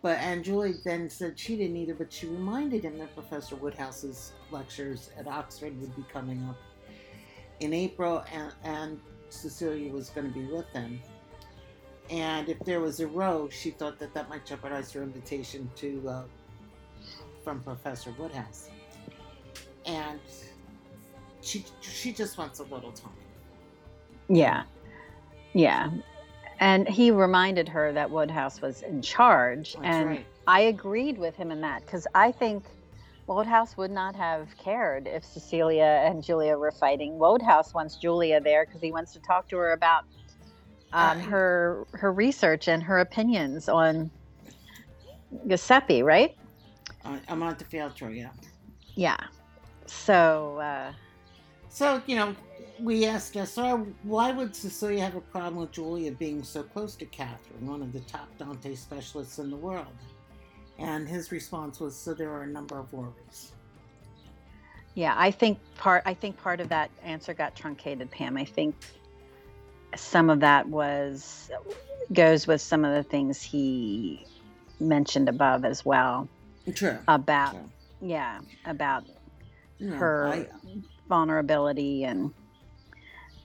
But 0.00 0.18
and 0.18 0.44
Julie 0.44 0.74
then 0.84 1.10
said 1.10 1.38
she 1.38 1.56
didn't 1.56 1.76
either, 1.76 1.94
but 1.94 2.12
she 2.12 2.26
reminded 2.26 2.84
him 2.84 2.98
that 2.98 3.14
Professor 3.14 3.56
Wodehouse's 3.56 4.32
lectures 4.50 5.10
at 5.18 5.26
Oxford 5.26 5.78
would 5.80 5.94
be 5.96 6.04
coming 6.12 6.44
up 6.48 6.56
in 7.58 7.72
April, 7.72 8.24
and, 8.32 8.52
and 8.62 9.00
Cecilia 9.28 9.92
was 9.92 10.10
going 10.10 10.28
to 10.28 10.32
be 10.32 10.46
with 10.46 10.72
them. 10.72 11.00
And 12.10 12.48
if 12.48 12.58
there 12.60 12.80
was 12.80 13.00
a 13.00 13.06
row, 13.06 13.48
she 13.50 13.70
thought 13.70 13.98
that 13.98 14.14
that 14.14 14.28
might 14.28 14.46
jeopardize 14.46 14.92
her 14.92 15.02
invitation 15.02 15.70
to 15.76 16.08
uh, 16.08 16.22
from 17.44 17.60
Professor 17.60 18.14
Wodehouse. 18.18 18.70
And 19.84 20.20
she 21.40 21.64
she 21.80 22.12
just 22.12 22.38
wants 22.38 22.60
a 22.60 22.64
little 22.64 22.92
time. 22.92 23.12
Yeah. 24.28 24.64
Yeah. 25.54 25.90
And 26.60 26.88
he 26.88 27.10
reminded 27.10 27.68
her 27.68 27.92
that 27.92 28.10
Wodehouse 28.10 28.60
was 28.60 28.82
in 28.82 29.00
charge. 29.00 29.74
That's 29.74 29.86
and 29.86 30.08
right. 30.08 30.26
I 30.46 30.60
agreed 30.62 31.18
with 31.18 31.36
him 31.36 31.50
in 31.50 31.60
that 31.60 31.84
because 31.84 32.06
I 32.14 32.32
think 32.32 32.64
Wodehouse 33.26 33.76
would 33.76 33.90
not 33.90 34.16
have 34.16 34.48
cared 34.56 35.06
if 35.06 35.24
Cecilia 35.24 36.02
and 36.04 36.22
Julia 36.22 36.56
were 36.56 36.72
fighting. 36.72 37.18
Wodehouse 37.18 37.74
wants 37.74 37.96
Julia 37.96 38.40
there 38.40 38.66
because 38.66 38.80
he 38.80 38.90
wants 38.90 39.12
to 39.12 39.20
talk 39.20 39.48
to 39.50 39.56
her 39.56 39.72
about 39.72 40.04
um, 40.92 41.18
Uh, 41.18 41.22
her 41.22 41.86
her 41.92 42.12
research 42.12 42.68
and 42.68 42.82
her 42.82 42.98
opinions 43.00 43.68
on 43.68 44.10
Giuseppe, 45.46 46.02
right? 46.02 46.36
Uh, 47.04 47.18
I'm 47.28 47.40
Montefeltro, 47.40 48.14
yeah. 48.16 48.30
Yeah. 48.94 49.18
So 49.86 50.58
uh, 50.58 50.92
So, 51.68 52.02
you 52.06 52.16
know, 52.16 52.34
we 52.80 53.06
asked 53.06 53.36
SR, 53.36 53.76
why 54.02 54.32
would 54.32 54.54
Cecilia 54.54 55.02
have 55.04 55.14
a 55.14 55.20
problem 55.20 55.56
with 55.56 55.72
Julia 55.72 56.12
being 56.12 56.42
so 56.42 56.62
close 56.62 56.96
to 56.96 57.06
Catherine, 57.06 57.66
one 57.66 57.82
of 57.82 57.92
the 57.92 58.00
top 58.00 58.28
Dante 58.38 58.74
specialists 58.74 59.38
in 59.38 59.50
the 59.50 59.56
world? 59.56 59.86
And 60.78 61.08
his 61.08 61.32
response 61.32 61.80
was, 61.80 61.96
so 61.96 62.14
there 62.14 62.30
are 62.30 62.42
a 62.42 62.46
number 62.46 62.78
of 62.78 62.92
worries. 62.92 63.52
Yeah, 64.94 65.14
I 65.16 65.30
think 65.30 65.58
part 65.76 66.02
I 66.06 66.14
think 66.14 66.36
part 66.38 66.60
of 66.60 66.68
that 66.70 66.90
answer 67.02 67.32
got 67.34 67.54
truncated, 67.54 68.10
Pam. 68.10 68.36
I 68.36 68.44
think 68.44 68.74
some 69.96 70.30
of 70.30 70.40
that 70.40 70.68
was 70.68 71.50
goes 72.12 72.46
with 72.46 72.60
some 72.62 72.84
of 72.84 72.94
the 72.94 73.04
things 73.04 73.42
he 73.42 74.26
mentioned 74.80 75.28
above 75.28 75.64
as 75.64 75.84
well 75.84 76.30
True. 76.74 77.00
about 77.08 77.56
True. 77.56 77.72
yeah, 78.00 78.40
about 78.66 79.04
know, 79.90 80.14
her 80.20 80.20
I, 80.20 80.48
vulnerability 81.08 82.04
and 82.04 82.32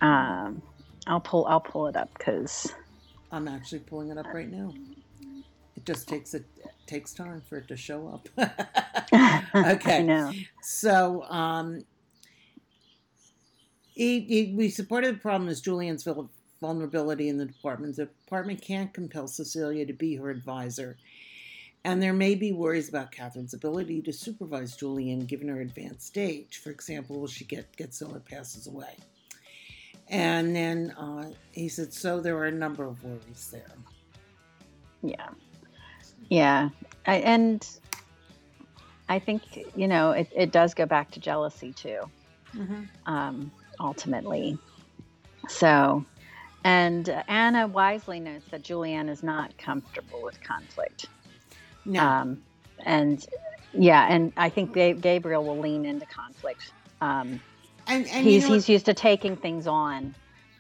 um 0.02 0.64
I'll 1.08 1.22
pull 1.22 1.46
I'll 1.48 1.62
pull 1.62 1.88
it 1.88 1.98
up 1.98 2.12
cuz 2.20 2.74
I'm 3.32 3.48
actually 3.48 3.80
pulling 3.82 4.10
it 4.12 4.18
up 4.18 4.34
right 4.34 4.50
now. 4.50 4.74
It 5.76 5.86
just 5.86 6.08
takes 6.10 6.34
it 6.34 6.46
takes 6.88 7.14
time 7.14 7.44
for 7.48 7.58
it 7.60 7.68
to 7.70 7.78
show 7.78 8.08
up. 8.10 8.30
I 9.14 9.54
Okay. 9.64 10.04
know. 10.04 10.36
So, 10.62 11.24
um, 11.24 11.84
he, 13.94 14.20
he, 14.22 14.54
we 14.56 14.70
supported 14.70 15.16
the 15.16 15.20
problem 15.20 15.50
as 15.50 15.62
Julianne's 15.62 16.08
vulnerability 16.62 17.30
in 17.30 17.38
the 17.38 17.46
department. 17.46 17.96
The 17.96 18.06
department 18.06 18.62
can't 18.62 18.94
compel 18.94 19.28
Cecilia 19.28 19.86
to 19.86 19.94
be 19.94 20.16
her 20.16 20.30
advisor, 20.30 20.98
and 21.84 22.02
there 22.02 22.14
may 22.14 22.36
be 22.36 22.52
worries 22.52 22.90
about 22.90 23.12
Catherine's 23.12 23.54
ability 23.54 24.02
to 24.04 24.14
supervise 24.14 24.76
Julian 24.76 25.26
given 25.26 25.48
her 25.50 25.62
advanced 25.62 26.08
stage. 26.08 26.58
For 26.58 26.70
example, 26.70 27.20
will 27.20 27.28
she 27.28 27.46
get 27.46 27.76
get 27.76 27.96
ill 28.02 28.16
or 28.16 28.20
passes 28.20 28.68
away? 28.68 28.96
And 30.10 30.56
then 30.56 30.92
uh, 30.92 31.32
he 31.52 31.70
said, 31.70 31.94
so 31.94 32.20
there 32.20 32.38
are 32.38 32.46
a 32.46 32.52
number 32.52 32.84
of 32.84 33.04
worries 33.04 33.50
there. 33.52 33.72
Yeah. 35.02 35.30
Yeah. 36.30 36.70
I, 37.06 37.16
and 37.16 37.68
I 39.08 39.20
think, 39.20 39.42
you 39.76 39.88
know, 39.88 40.12
it, 40.12 40.30
it 40.36 40.52
does 40.52 40.74
go 40.74 40.86
back 40.86 41.12
to 41.12 41.20
jealousy 41.20 41.72
too. 41.74 42.00
Mm-hmm. 42.56 42.84
um, 43.08 43.52
ultimately. 43.84 44.58
So, 45.50 46.06
and 46.64 47.08
Anna 47.28 47.68
wisely 47.68 48.20
notes 48.20 48.46
that 48.52 48.64
Julianne 48.64 49.10
is 49.10 49.22
not 49.24 49.58
comfortable 49.58 50.22
with 50.24 50.42
conflict. 50.42 51.08
No, 51.86 52.02
Um, 52.02 52.44
and 52.86 53.24
yeah, 53.74 54.08
and 54.10 54.32
I 54.38 54.50
think 54.50 54.74
Gabriel 54.74 55.44
will 55.44 55.60
lean 55.60 55.86
into 55.86 56.06
conflict. 56.06 56.72
Um, 57.02 57.42
and, 57.88 58.08
and 58.08 58.26
he's 58.26 58.44
you 58.44 58.50
know 58.50 58.54
he's 58.56 58.70
used 58.70 58.86
to 58.86 58.94
taking 58.94 59.36
things 59.36 59.68
on, 59.68 60.16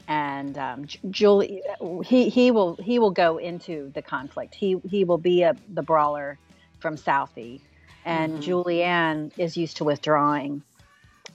and 0.10 0.58
um, 0.58 0.86
Julie 1.10 1.64
he 2.04 2.30
he 2.30 2.52
will 2.52 2.76
he 2.76 3.00
will 3.00 3.12
go 3.12 3.38
into 3.38 3.92
the 3.96 4.02
conflict. 4.02 4.56
He 4.56 4.78
he 4.90 5.06
will 5.06 5.18
be 5.18 5.44
a 5.44 5.56
the 5.74 5.84
brawler 5.84 6.38
from 6.80 6.98
Southie, 6.98 7.62
and 8.04 8.34
Mhm. 8.34 8.44
Julianne 8.44 9.32
is 9.38 9.56
used 9.56 9.78
to 9.78 9.86
withdrawing 9.86 10.64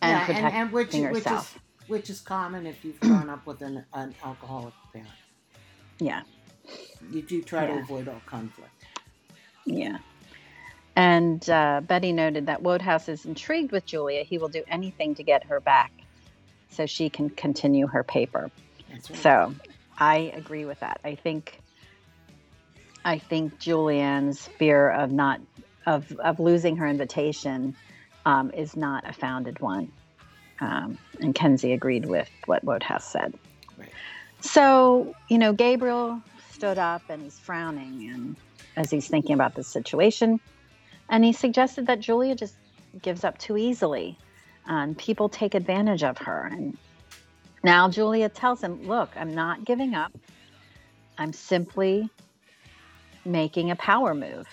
and 0.02 0.10
yeah, 0.12 0.26
protecting 0.26 0.46
and, 0.46 0.62
and 0.64 0.72
which, 0.72 0.92
which 0.92 0.94
is 1.00 1.02
herself. 1.02 1.58
Which 1.88 2.10
is 2.10 2.20
common 2.20 2.66
if 2.66 2.84
you've 2.84 3.00
grown 3.00 3.28
up 3.28 3.46
with 3.46 3.62
an, 3.62 3.84
an 3.94 4.14
alcoholic 4.24 4.74
parent. 4.92 5.10
Yeah. 5.98 6.22
You 7.10 7.22
do 7.22 7.42
try 7.42 7.66
to 7.66 7.78
avoid 7.78 8.08
all 8.08 8.20
conflict. 8.26 8.70
Yeah. 9.64 9.98
And 10.94 11.48
uh, 11.48 11.80
Betty 11.80 12.12
noted 12.12 12.46
that 12.46 12.62
Wodehouse 12.62 13.08
is 13.08 13.24
intrigued 13.24 13.72
with 13.72 13.86
Julia. 13.86 14.24
He 14.24 14.38
will 14.38 14.48
do 14.48 14.64
anything 14.68 15.14
to 15.16 15.22
get 15.22 15.44
her 15.44 15.60
back 15.60 15.92
so 16.70 16.86
she 16.86 17.08
can 17.08 17.30
continue 17.30 17.86
her 17.86 18.02
paper. 18.02 18.50
Right. 18.90 19.04
So 19.16 19.54
I 19.96 20.32
agree 20.34 20.64
with 20.64 20.80
that. 20.80 21.00
I 21.04 21.14
think 21.14 21.60
I 23.04 23.18
think 23.18 23.58
Julianne's 23.58 24.46
fear 24.46 24.90
of 24.90 25.12
not 25.12 25.40
of 25.86 26.10
of 26.18 26.40
losing 26.40 26.76
her 26.76 26.86
invitation 26.86 27.76
um, 28.26 28.50
is 28.50 28.76
not 28.76 29.08
a 29.08 29.12
founded 29.12 29.60
one. 29.60 29.90
Um, 30.60 30.98
and 31.20 31.34
Kenzie 31.34 31.72
agreed 31.72 32.06
with 32.06 32.28
what 32.46 32.64
Wodehouse 32.64 33.04
said. 33.10 33.34
Right. 33.76 33.90
So, 34.40 35.14
you 35.28 35.38
know, 35.38 35.52
Gabriel 35.52 36.20
stood 36.50 36.78
up 36.78 37.02
and 37.08 37.22
he's 37.22 37.38
frowning 37.38 38.10
and 38.12 38.36
as 38.76 38.90
he's 38.90 39.08
thinking 39.08 39.34
about 39.34 39.54
the 39.54 39.62
situation. 39.62 40.40
And 41.08 41.24
he 41.24 41.32
suggested 41.32 41.86
that 41.86 42.00
Julia 42.00 42.34
just 42.34 42.54
gives 43.02 43.24
up 43.24 43.38
too 43.38 43.56
easily, 43.56 44.18
and 44.66 44.96
people 44.96 45.28
take 45.28 45.54
advantage 45.54 46.02
of 46.02 46.18
her. 46.18 46.48
And 46.50 46.76
now 47.64 47.88
Julia 47.88 48.28
tells 48.28 48.62
him, 48.62 48.86
Look, 48.86 49.10
I'm 49.16 49.34
not 49.34 49.64
giving 49.64 49.94
up. 49.94 50.12
I'm 51.16 51.32
simply 51.32 52.08
making 53.24 53.70
a 53.70 53.76
power 53.76 54.14
move. 54.14 54.46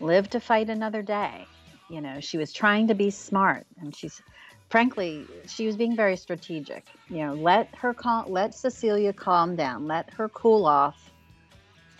Live 0.00 0.30
to 0.30 0.40
fight 0.40 0.70
another 0.70 1.02
day. 1.02 1.46
You 1.90 2.00
know, 2.00 2.20
she 2.20 2.38
was 2.38 2.52
trying 2.52 2.88
to 2.88 2.94
be 2.94 3.10
smart 3.10 3.66
and 3.80 3.94
she's 3.94 4.22
frankly, 4.70 5.26
she 5.46 5.66
was 5.66 5.76
being 5.76 5.94
very 5.96 6.16
strategic. 6.16 6.86
You 7.08 7.26
know, 7.26 7.34
let 7.34 7.74
her 7.76 7.92
cal- 7.92 8.26
let 8.28 8.54
Cecilia 8.54 9.12
calm 9.12 9.56
down, 9.56 9.86
let 9.86 10.10
her 10.14 10.28
cool 10.28 10.64
off, 10.64 11.10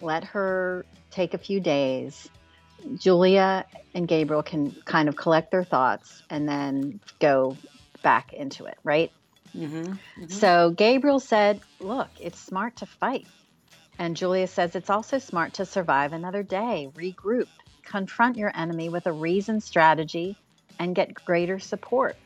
let 0.01 0.25
her 0.25 0.87
take 1.11 1.35
a 1.35 1.39
few 1.39 1.61
days. 1.61 2.29
Julia 2.97 3.67
and 3.95 4.09
Gabriel 4.09 4.43
can 4.43 4.71
kind 4.85 5.09
of 5.09 5.17
collect 5.17 5.51
their 5.51 5.65
thoughts 5.65 6.23
and 6.31 6.49
then 6.49 7.01
go 7.19 7.57
back 8.03 8.33
into 8.33 8.65
it, 8.65 8.79
right? 8.83 9.13
Mm-hmm, 9.55 9.93
mm-hmm. 9.93 10.27
So 10.29 10.71
Gabriel 10.71 11.21
said, 11.21 11.61
Look, 11.81 12.09
it's 12.21 12.39
smart 12.39 12.77
to 12.77 12.87
fight. 12.87 13.27
And 13.99 14.17
Julia 14.17 14.47
says 14.47 14.77
it's 14.77 14.89
also 14.89 15.19
smart 15.19 15.55
to 15.55 15.67
survive 15.67 16.15
another 16.15 16.43
day, 16.43 16.89
regroup, 16.95 17.49
confront 17.85 18.39
your 18.39 18.51
enemy 18.57 18.89
with 18.89 19.07
a 19.07 19.13
reasoned 19.13 19.63
strategy, 19.63 20.37
and 20.79 20.95
get 20.95 21.13
greater 21.13 21.59
support. 21.59 22.17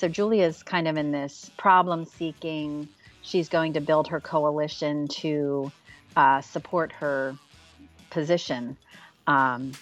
So 0.00 0.08
Julia's 0.08 0.62
kind 0.62 0.88
of 0.88 0.96
in 0.96 1.12
this 1.12 1.50
problem 1.58 2.06
seeking. 2.06 2.88
She's 3.20 3.50
going 3.50 3.74
to 3.74 3.82
build 3.82 4.08
her 4.08 4.18
coalition 4.18 5.08
to 5.08 5.70
uh, 6.16 6.40
support 6.40 6.90
her 6.92 7.36
position. 8.08 8.78
Um, 9.26 9.72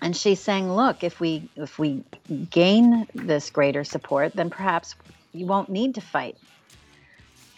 and 0.00 0.16
she's 0.16 0.40
saying, 0.40 0.72
look, 0.72 1.04
if 1.04 1.20
we 1.20 1.50
if 1.56 1.78
we 1.78 2.02
gain 2.48 3.06
this 3.14 3.50
greater 3.50 3.84
support, 3.84 4.32
then 4.32 4.48
perhaps 4.48 4.94
you 5.34 5.44
won't 5.44 5.68
need 5.68 5.96
to 5.96 6.00
fight. 6.00 6.38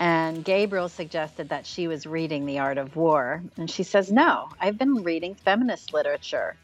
And 0.00 0.44
Gabriel 0.44 0.88
suggested 0.88 1.50
that 1.50 1.66
she 1.66 1.86
was 1.86 2.04
reading 2.04 2.46
The 2.46 2.58
Art 2.58 2.78
of 2.78 2.96
War. 2.96 3.44
And 3.56 3.70
she 3.70 3.84
says, 3.84 4.10
No, 4.10 4.48
I've 4.60 4.76
been 4.76 5.04
reading 5.04 5.36
feminist 5.36 5.94
literature, 5.94 6.56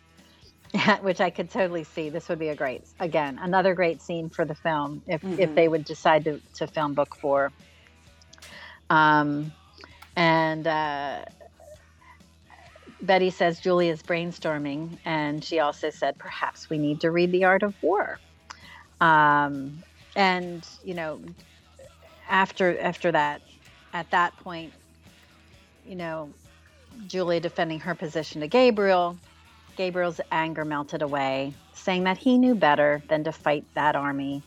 which 1.00 1.20
I 1.20 1.30
could 1.30 1.50
totally 1.50 1.84
see. 1.84 2.10
This 2.10 2.28
would 2.28 2.38
be 2.38 2.48
a 2.48 2.54
great, 2.54 2.82
again, 3.00 3.38
another 3.40 3.74
great 3.74 4.02
scene 4.02 4.28
for 4.28 4.44
the 4.44 4.54
film 4.54 5.02
if, 5.06 5.22
mm-hmm. 5.22 5.40
if 5.40 5.54
they 5.54 5.68
would 5.68 5.84
decide 5.84 6.24
to, 6.24 6.40
to 6.56 6.66
film 6.66 6.94
book 6.94 7.16
four. 7.16 7.52
Um, 8.90 9.52
and 10.16 10.66
uh, 10.66 11.24
Betty 13.00 13.30
says 13.30 13.60
Julia's 13.60 14.02
brainstorming. 14.02 14.98
And 15.04 15.44
she 15.44 15.60
also 15.60 15.90
said, 15.90 16.18
Perhaps 16.18 16.68
we 16.68 16.78
need 16.78 17.00
to 17.02 17.10
read 17.10 17.32
The 17.32 17.44
Art 17.44 17.62
of 17.62 17.74
War. 17.82 18.18
Um, 19.00 19.82
and, 20.16 20.66
you 20.84 20.94
know, 20.94 21.20
after 22.28 22.78
after 22.80 23.12
that, 23.12 23.42
at 23.92 24.10
that 24.10 24.36
point, 24.38 24.72
you 25.86 25.94
know, 25.94 26.30
Julia 27.06 27.40
defending 27.40 27.80
her 27.80 27.94
position 27.94 28.40
to 28.40 28.48
Gabriel, 28.48 29.16
Gabriel's 29.78 30.20
anger 30.32 30.64
melted 30.64 31.02
away, 31.02 31.54
saying 31.72 32.04
that 32.04 32.18
he 32.18 32.36
knew 32.36 32.56
better 32.56 33.00
than 33.08 33.22
to 33.22 33.32
fight 33.32 33.64
that 33.74 33.94
army, 33.94 34.42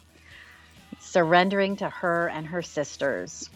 surrendering 1.00 1.78
to 1.78 1.90
her 1.90 2.28
and 2.28 2.46
her 2.46 2.62
sisters. 2.62 3.50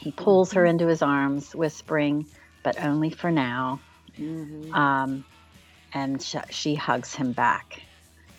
He 0.00 0.10
pulls 0.10 0.52
her 0.52 0.64
into 0.64 0.86
his 0.86 1.02
arms, 1.02 1.54
whispering, 1.54 2.26
but 2.62 2.82
only 2.82 3.10
for 3.10 3.30
now. 3.30 3.80
Mm-hmm. 4.18 4.74
Um, 4.74 5.26
and 5.92 6.22
sh- 6.22 6.36
she 6.48 6.74
hugs 6.74 7.14
him 7.14 7.32
back. 7.32 7.82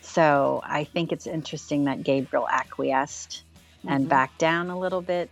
So 0.02 0.60
I 0.64 0.86
think 0.86 1.12
it's 1.12 1.28
interesting 1.28 1.84
that 1.84 2.02
Gabriel 2.02 2.48
acquiesced 2.50 3.44
and 3.88 4.02
mm-hmm. 4.02 4.10
back 4.10 4.36
down 4.40 4.72
a 4.72 4.80
little 4.80 5.02
bit. 5.02 5.30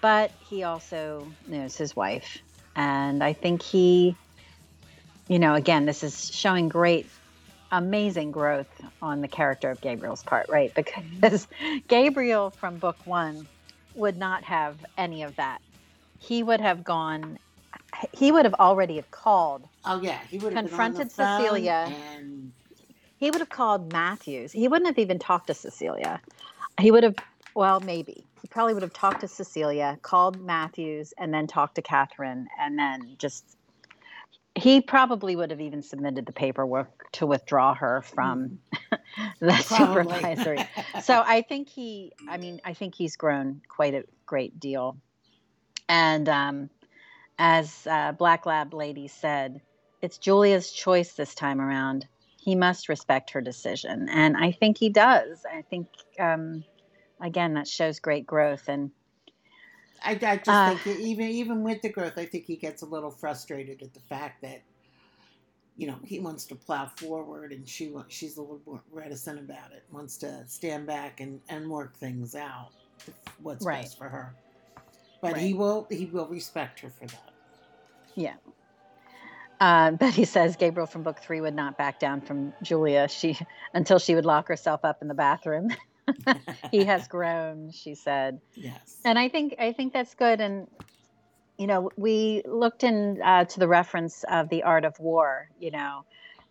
But 0.00 0.32
he 0.48 0.64
also 0.64 1.28
knows 1.46 1.76
his 1.76 1.94
wife. 1.94 2.38
And 2.74 3.22
I 3.22 3.34
think 3.34 3.62
he, 3.62 4.16
you 5.30 5.38
know, 5.38 5.54
again, 5.54 5.86
this 5.86 6.02
is 6.02 6.34
showing 6.34 6.68
great, 6.68 7.06
amazing 7.70 8.32
growth 8.32 8.66
on 9.00 9.20
the 9.20 9.28
character 9.28 9.70
of 9.70 9.80
Gabriel's 9.80 10.24
part, 10.24 10.48
right? 10.48 10.74
Because 10.74 11.46
Gabriel 11.88 12.50
from 12.50 12.78
book 12.78 12.96
one 13.04 13.46
would 13.94 14.18
not 14.18 14.42
have 14.42 14.84
any 14.98 15.22
of 15.22 15.36
that. 15.36 15.62
He 16.18 16.42
would 16.42 16.60
have 16.60 16.82
gone, 16.82 17.38
he 18.10 18.32
would 18.32 18.44
have 18.44 18.54
already 18.54 18.96
have 18.96 19.08
called. 19.12 19.68
Oh, 19.84 20.02
yeah. 20.02 20.18
He 20.28 20.38
would 20.38 20.52
have 20.52 20.64
confronted 20.66 21.12
Cecilia. 21.12 21.86
And... 22.12 22.50
He 23.18 23.30
would 23.30 23.40
have 23.40 23.50
called 23.50 23.92
Matthews. 23.92 24.50
He 24.50 24.66
wouldn't 24.66 24.88
have 24.88 24.98
even 24.98 25.20
talked 25.20 25.46
to 25.46 25.54
Cecilia. 25.54 26.20
He 26.80 26.90
would 26.90 27.04
have 27.04 27.14
well, 27.54 27.80
maybe. 27.80 28.24
He 28.40 28.48
probably 28.48 28.74
would 28.74 28.82
have 28.82 28.92
talked 28.92 29.20
to 29.20 29.28
Cecilia, 29.28 29.98
called 30.02 30.40
Matthews, 30.40 31.12
and 31.18 31.32
then 31.32 31.46
talked 31.46 31.74
to 31.76 31.82
Catherine, 31.82 32.48
and 32.58 32.78
then 32.78 33.16
just. 33.18 33.44
He 34.54 34.80
probably 34.80 35.36
would 35.36 35.50
have 35.50 35.60
even 35.60 35.82
submitted 35.82 36.26
the 36.26 36.32
paperwork 36.32 37.10
to 37.12 37.26
withdraw 37.26 37.74
her 37.74 38.02
from 38.02 38.58
mm. 38.92 38.98
the 39.40 39.56
supervisory. 39.56 40.58
so 41.02 41.22
I 41.24 41.42
think 41.42 41.68
he, 41.68 42.12
I 42.28 42.36
mean, 42.36 42.60
I 42.64 42.74
think 42.74 42.94
he's 42.94 43.16
grown 43.16 43.62
quite 43.68 43.94
a 43.94 44.04
great 44.26 44.58
deal. 44.58 44.96
And 45.88 46.28
um, 46.28 46.70
as 47.38 47.86
uh, 47.88 48.12
Black 48.12 48.44
Lab 48.44 48.74
Lady 48.74 49.08
said, 49.08 49.60
it's 50.02 50.18
Julia's 50.18 50.72
choice 50.72 51.12
this 51.12 51.34
time 51.34 51.60
around. 51.60 52.06
He 52.36 52.54
must 52.54 52.88
respect 52.88 53.30
her 53.30 53.40
decision. 53.40 54.08
And 54.08 54.36
I 54.36 54.52
think 54.52 54.78
he 54.78 54.88
does. 54.88 55.44
I 55.50 55.62
think 55.62 55.88
um, 56.18 56.64
again, 57.20 57.54
that 57.54 57.68
shows 57.68 58.00
great 58.00 58.26
growth. 58.26 58.68
And 58.68 58.90
I, 60.02 60.12
I 60.12 60.36
just 60.36 60.48
uh, 60.48 60.76
think 60.76 61.00
even 61.00 61.28
even 61.28 61.62
with 61.62 61.82
the 61.82 61.88
growth, 61.88 62.14
I 62.16 62.24
think 62.24 62.46
he 62.46 62.56
gets 62.56 62.82
a 62.82 62.86
little 62.86 63.10
frustrated 63.10 63.82
at 63.82 63.92
the 63.92 64.00
fact 64.00 64.42
that 64.42 64.62
you 65.76 65.86
know 65.86 65.96
he 66.04 66.20
wants 66.20 66.44
to 66.46 66.54
plow 66.54 66.86
forward, 66.96 67.52
and 67.52 67.68
she 67.68 67.92
she's 68.08 68.36
a 68.36 68.40
little 68.40 68.60
more 68.66 68.82
reticent 68.92 69.38
about 69.38 69.72
it. 69.72 69.84
Wants 69.92 70.16
to 70.18 70.44
stand 70.46 70.86
back 70.86 71.20
and 71.20 71.40
and 71.48 71.68
work 71.68 71.96
things 71.96 72.34
out. 72.34 72.70
What's 73.42 73.64
right. 73.64 73.82
best 73.82 73.98
for 73.98 74.08
her, 74.08 74.34
but 75.20 75.32
right. 75.32 75.42
he 75.42 75.54
will 75.54 75.86
he 75.90 76.06
will 76.06 76.26
respect 76.26 76.80
her 76.80 76.90
for 76.90 77.06
that. 77.06 77.30
Yeah. 78.14 78.34
Uh, 79.60 79.90
Betty 79.92 80.24
says 80.24 80.56
Gabriel 80.56 80.86
from 80.86 81.02
book 81.02 81.18
three 81.18 81.40
would 81.40 81.54
not 81.54 81.76
back 81.76 81.98
down 82.00 82.20
from 82.20 82.52
Julia. 82.62 83.08
She 83.08 83.38
until 83.74 83.98
she 83.98 84.14
would 84.14 84.26
lock 84.26 84.48
herself 84.48 84.84
up 84.84 85.02
in 85.02 85.08
the 85.08 85.14
bathroom. 85.14 85.70
he 86.70 86.84
has 86.84 87.08
grown, 87.08 87.70
she 87.72 87.94
said. 87.94 88.40
Yes. 88.54 88.98
And 89.04 89.18
I 89.18 89.28
think 89.28 89.56
I 89.58 89.72
think 89.72 89.92
that's 89.92 90.14
good. 90.14 90.40
And 90.40 90.66
you 91.58 91.66
know, 91.66 91.90
we 91.96 92.42
looked 92.46 92.84
in 92.84 93.20
uh, 93.22 93.44
to 93.44 93.60
the 93.60 93.68
reference 93.68 94.24
of 94.30 94.48
the 94.48 94.62
art 94.62 94.84
of 94.84 94.98
war. 94.98 95.48
You 95.58 95.72
know, 95.72 96.04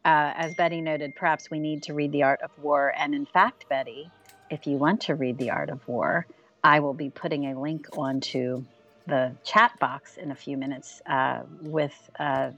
uh, 0.06 0.34
as 0.36 0.56
Betty 0.56 0.82
noted, 0.82 1.16
perhaps 1.16 1.50
we 1.50 1.60
need 1.60 1.84
to 1.84 1.94
read 1.94 2.12
the 2.12 2.24
art 2.24 2.42
of 2.42 2.52
war. 2.62 2.94
And 2.96 3.16
in 3.16 3.26
fact, 3.26 3.68
Betty, 3.70 4.10
if 4.50 4.68
you 4.68 4.78
want 4.78 5.02
to 5.02 5.16
read 5.16 5.38
the 5.38 5.52
art 5.52 5.70
of 5.70 5.88
war, 5.88 6.26
I 6.64 6.80
will 6.80 6.94
be 6.94 7.10
putting 7.10 7.46
a 7.46 7.60
link 7.60 7.88
onto 7.98 8.64
the 9.08 9.36
chat 9.44 9.78
box 9.80 10.18
in 10.18 10.32
a 10.32 10.36
few 10.36 10.58
minutes 10.58 11.02
uh, 11.06 11.42
with 11.62 12.10
uh, 12.20 12.52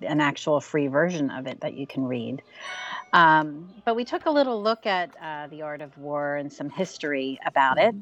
an 0.00 0.20
actual 0.20 0.60
free 0.60 0.88
version 0.88 1.30
of 1.30 1.46
it 1.46 1.60
that 1.60 1.74
you 1.74 1.86
can 1.86 2.06
read. 2.06 2.42
Um, 3.12 3.68
but 3.84 3.96
we 3.96 4.04
took 4.04 4.26
a 4.26 4.30
little 4.30 4.62
look 4.62 4.86
at 4.86 5.10
uh, 5.22 5.46
the 5.48 5.62
art 5.62 5.80
of 5.80 5.96
war 5.98 6.36
and 6.36 6.52
some 6.52 6.68
history 6.68 7.38
about 7.46 7.78
it. 7.78 7.94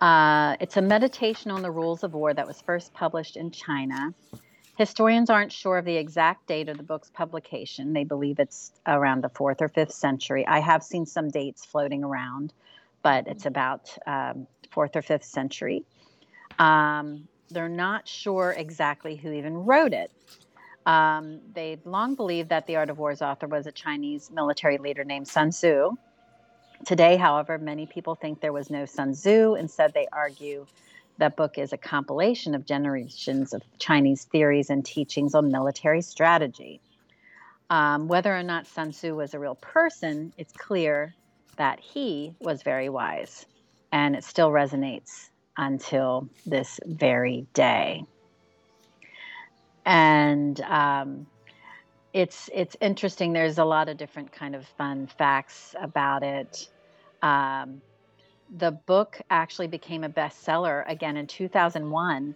Uh, 0.00 0.56
it's 0.60 0.76
a 0.76 0.82
meditation 0.82 1.50
on 1.50 1.62
the 1.62 1.70
rules 1.70 2.02
of 2.02 2.14
war 2.14 2.32
that 2.32 2.46
was 2.46 2.60
first 2.62 2.94
published 2.94 3.36
in 3.36 3.50
China. 3.50 4.14
Historians 4.78 5.28
aren't 5.28 5.52
sure 5.52 5.76
of 5.76 5.84
the 5.84 5.96
exact 5.96 6.46
date 6.46 6.70
of 6.70 6.78
the 6.78 6.82
book's 6.82 7.10
publication. 7.10 7.92
They 7.92 8.04
believe 8.04 8.38
it's 8.38 8.72
around 8.86 9.22
the 9.22 9.28
fourth 9.28 9.60
or 9.60 9.68
fifth 9.68 9.92
century. 9.92 10.46
I 10.46 10.60
have 10.60 10.82
seen 10.82 11.04
some 11.04 11.28
dates 11.28 11.66
floating 11.66 12.02
around, 12.02 12.54
but 13.02 13.26
it's 13.26 13.44
about 13.44 13.94
um, 14.06 14.46
fourth 14.70 14.96
or 14.96 15.02
fifth 15.02 15.24
century. 15.24 15.84
Um, 16.58 17.28
they're 17.50 17.68
not 17.68 18.08
sure 18.08 18.54
exactly 18.56 19.16
who 19.16 19.32
even 19.32 19.54
wrote 19.66 19.92
it. 19.92 20.10
Um, 20.86 21.40
they 21.54 21.78
long 21.84 22.14
believed 22.14 22.48
that 22.48 22.66
the 22.66 22.76
Art 22.76 22.90
of 22.90 22.98
War's 22.98 23.22
author 23.22 23.46
was 23.46 23.66
a 23.66 23.72
Chinese 23.72 24.30
military 24.30 24.78
leader 24.78 25.04
named 25.04 25.28
Sun 25.28 25.50
Tzu. 25.50 25.90
Today, 26.86 27.16
however, 27.16 27.58
many 27.58 27.86
people 27.86 28.14
think 28.14 28.40
there 28.40 28.52
was 28.52 28.70
no 28.70 28.86
Sun 28.86 29.12
Tzu. 29.12 29.54
Instead, 29.54 29.92
they 29.92 30.06
argue 30.12 30.66
that 31.18 31.36
book 31.36 31.58
is 31.58 31.72
a 31.72 31.76
compilation 31.76 32.54
of 32.54 32.64
generations 32.64 33.52
of 33.52 33.62
Chinese 33.78 34.24
theories 34.24 34.70
and 34.70 34.84
teachings 34.84 35.34
on 35.34 35.52
military 35.52 36.00
strategy. 36.00 36.80
Um, 37.68 38.08
whether 38.08 38.34
or 38.34 38.42
not 38.42 38.66
Sun 38.66 38.92
Tzu 38.92 39.14
was 39.14 39.34
a 39.34 39.38
real 39.38 39.54
person, 39.54 40.32
it's 40.38 40.52
clear 40.52 41.14
that 41.56 41.78
he 41.78 42.34
was 42.40 42.62
very 42.62 42.88
wise, 42.88 43.44
and 43.92 44.16
it 44.16 44.24
still 44.24 44.50
resonates 44.50 45.28
until 45.56 46.28
this 46.46 46.80
very 46.86 47.46
day. 47.52 48.04
And 49.84 50.60
um, 50.62 51.26
it's 52.12 52.50
it's 52.52 52.76
interesting. 52.80 53.32
There's 53.32 53.58
a 53.58 53.64
lot 53.64 53.88
of 53.88 53.96
different 53.96 54.32
kind 54.32 54.54
of 54.54 54.66
fun 54.76 55.08
facts 55.18 55.74
about 55.80 56.22
it. 56.22 56.68
Um, 57.22 57.82
the 58.56 58.72
book 58.72 59.20
actually 59.30 59.68
became 59.68 60.04
a 60.04 60.08
bestseller 60.08 60.84
again 60.88 61.16
in 61.16 61.26
2001 61.26 62.34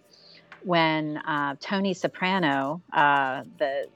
when 0.63 1.19
uh, 1.19 1.57
Tony 1.61 1.93
Soprano, 1.93 2.83
uh, 2.93 3.43
the 3.59 3.87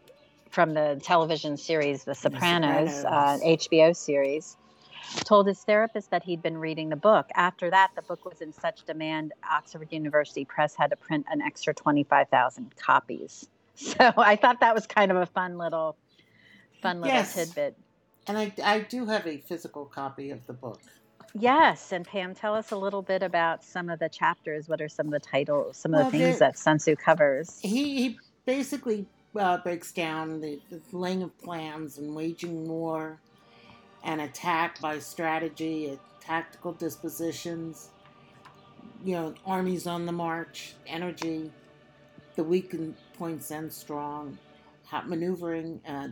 from 0.51 0.75
the 0.75 1.01
television 1.03 1.57
series 1.57 2.05
The 2.05 2.15
Sopranos, 2.15 2.87
the 2.87 3.03
Sopranos. 3.03 3.43
Uh, 3.43 3.47
HBO 3.47 3.97
series, 3.97 4.57
told 5.25 5.47
his 5.47 5.63
therapist 5.65 6.11
that 6.11 6.23
he'd 6.23 6.43
been 6.43 6.59
reading 6.59 6.89
the 6.89 6.97
book. 6.97 7.29
After 7.35 7.71
that, 7.71 7.91
the 7.97 8.03
book 8.03 8.25
was 8.25 8.41
in 8.41 8.53
such 8.53 8.85
demand, 8.85 9.33
Oxford 9.51 9.89
University 9.91 10.45
Press 10.45 10.75
had 10.75 10.91
to 10.91 10.97
print 10.97 11.27
an 11.31 11.41
extra 11.41 11.75
25,000 11.75 12.75
copies. 12.77 13.49
So 13.81 14.13
I 14.17 14.35
thought 14.35 14.59
that 14.59 14.75
was 14.75 14.89
kind 14.89 15.13
of 15.13 15.19
a 15.19 15.27
fun 15.27 15.57
little, 15.57 15.97
fun 16.83 17.01
little 17.01 17.15
yes. 17.15 17.37
tidbit. 17.37 17.77
And 18.27 18.37
I, 18.37 18.53
I 18.65 18.81
do 18.81 19.07
have 19.07 19.25
a 19.25 19.37
physical 19.37 19.85
copy 19.85 20.31
of 20.31 20.45
the 20.49 20.53
book. 20.53 20.81
Yes, 21.35 21.93
and 21.93 22.05
Pam, 22.05 22.35
tell 22.35 22.57
us 22.57 22.73
a 22.73 22.77
little 22.77 23.03
bit 23.03 23.23
about 23.23 23.63
some 23.63 23.89
of 23.89 24.01
the 24.01 24.09
chapters. 24.09 24.69
What 24.69 24.81
are 24.81 24.89
some 24.89 25.07
of 25.07 25.13
the 25.13 25.21
titles, 25.21 25.77
some 25.77 25.95
of 25.95 26.01
well, 26.01 26.11
the 26.11 26.19
things 26.19 26.39
that 26.41 26.59
Sun 26.59 26.79
Tzu 26.79 26.97
covers? 26.97 27.61
He, 27.61 27.95
he 27.97 28.19
basically 28.47 29.07
uh, 29.37 29.59
breaks 29.59 29.93
down 29.93 30.41
the, 30.41 30.59
the 30.71 30.81
laying 30.93 31.23
of 31.23 31.37
plans 31.39 31.99
and 31.99 32.15
waging 32.15 32.67
war, 32.69 33.19
and 34.05 34.21
attack 34.21 34.81
by 34.81 34.99
strategy, 34.99 35.99
tactical 36.21 36.73
dispositions, 36.73 37.91
you 39.05 39.15
know, 39.15 39.35
armies 39.47 39.87
on 39.87 40.07
the 40.07 40.13
march, 40.13 40.75
energy, 40.87 41.51
the 42.37 42.45
weak 42.45 42.75
points 43.15 43.51
and 43.51 43.73
strong, 43.73 44.39
hot 44.85 45.09
maneuvering, 45.09 45.81
uh, 45.89 46.09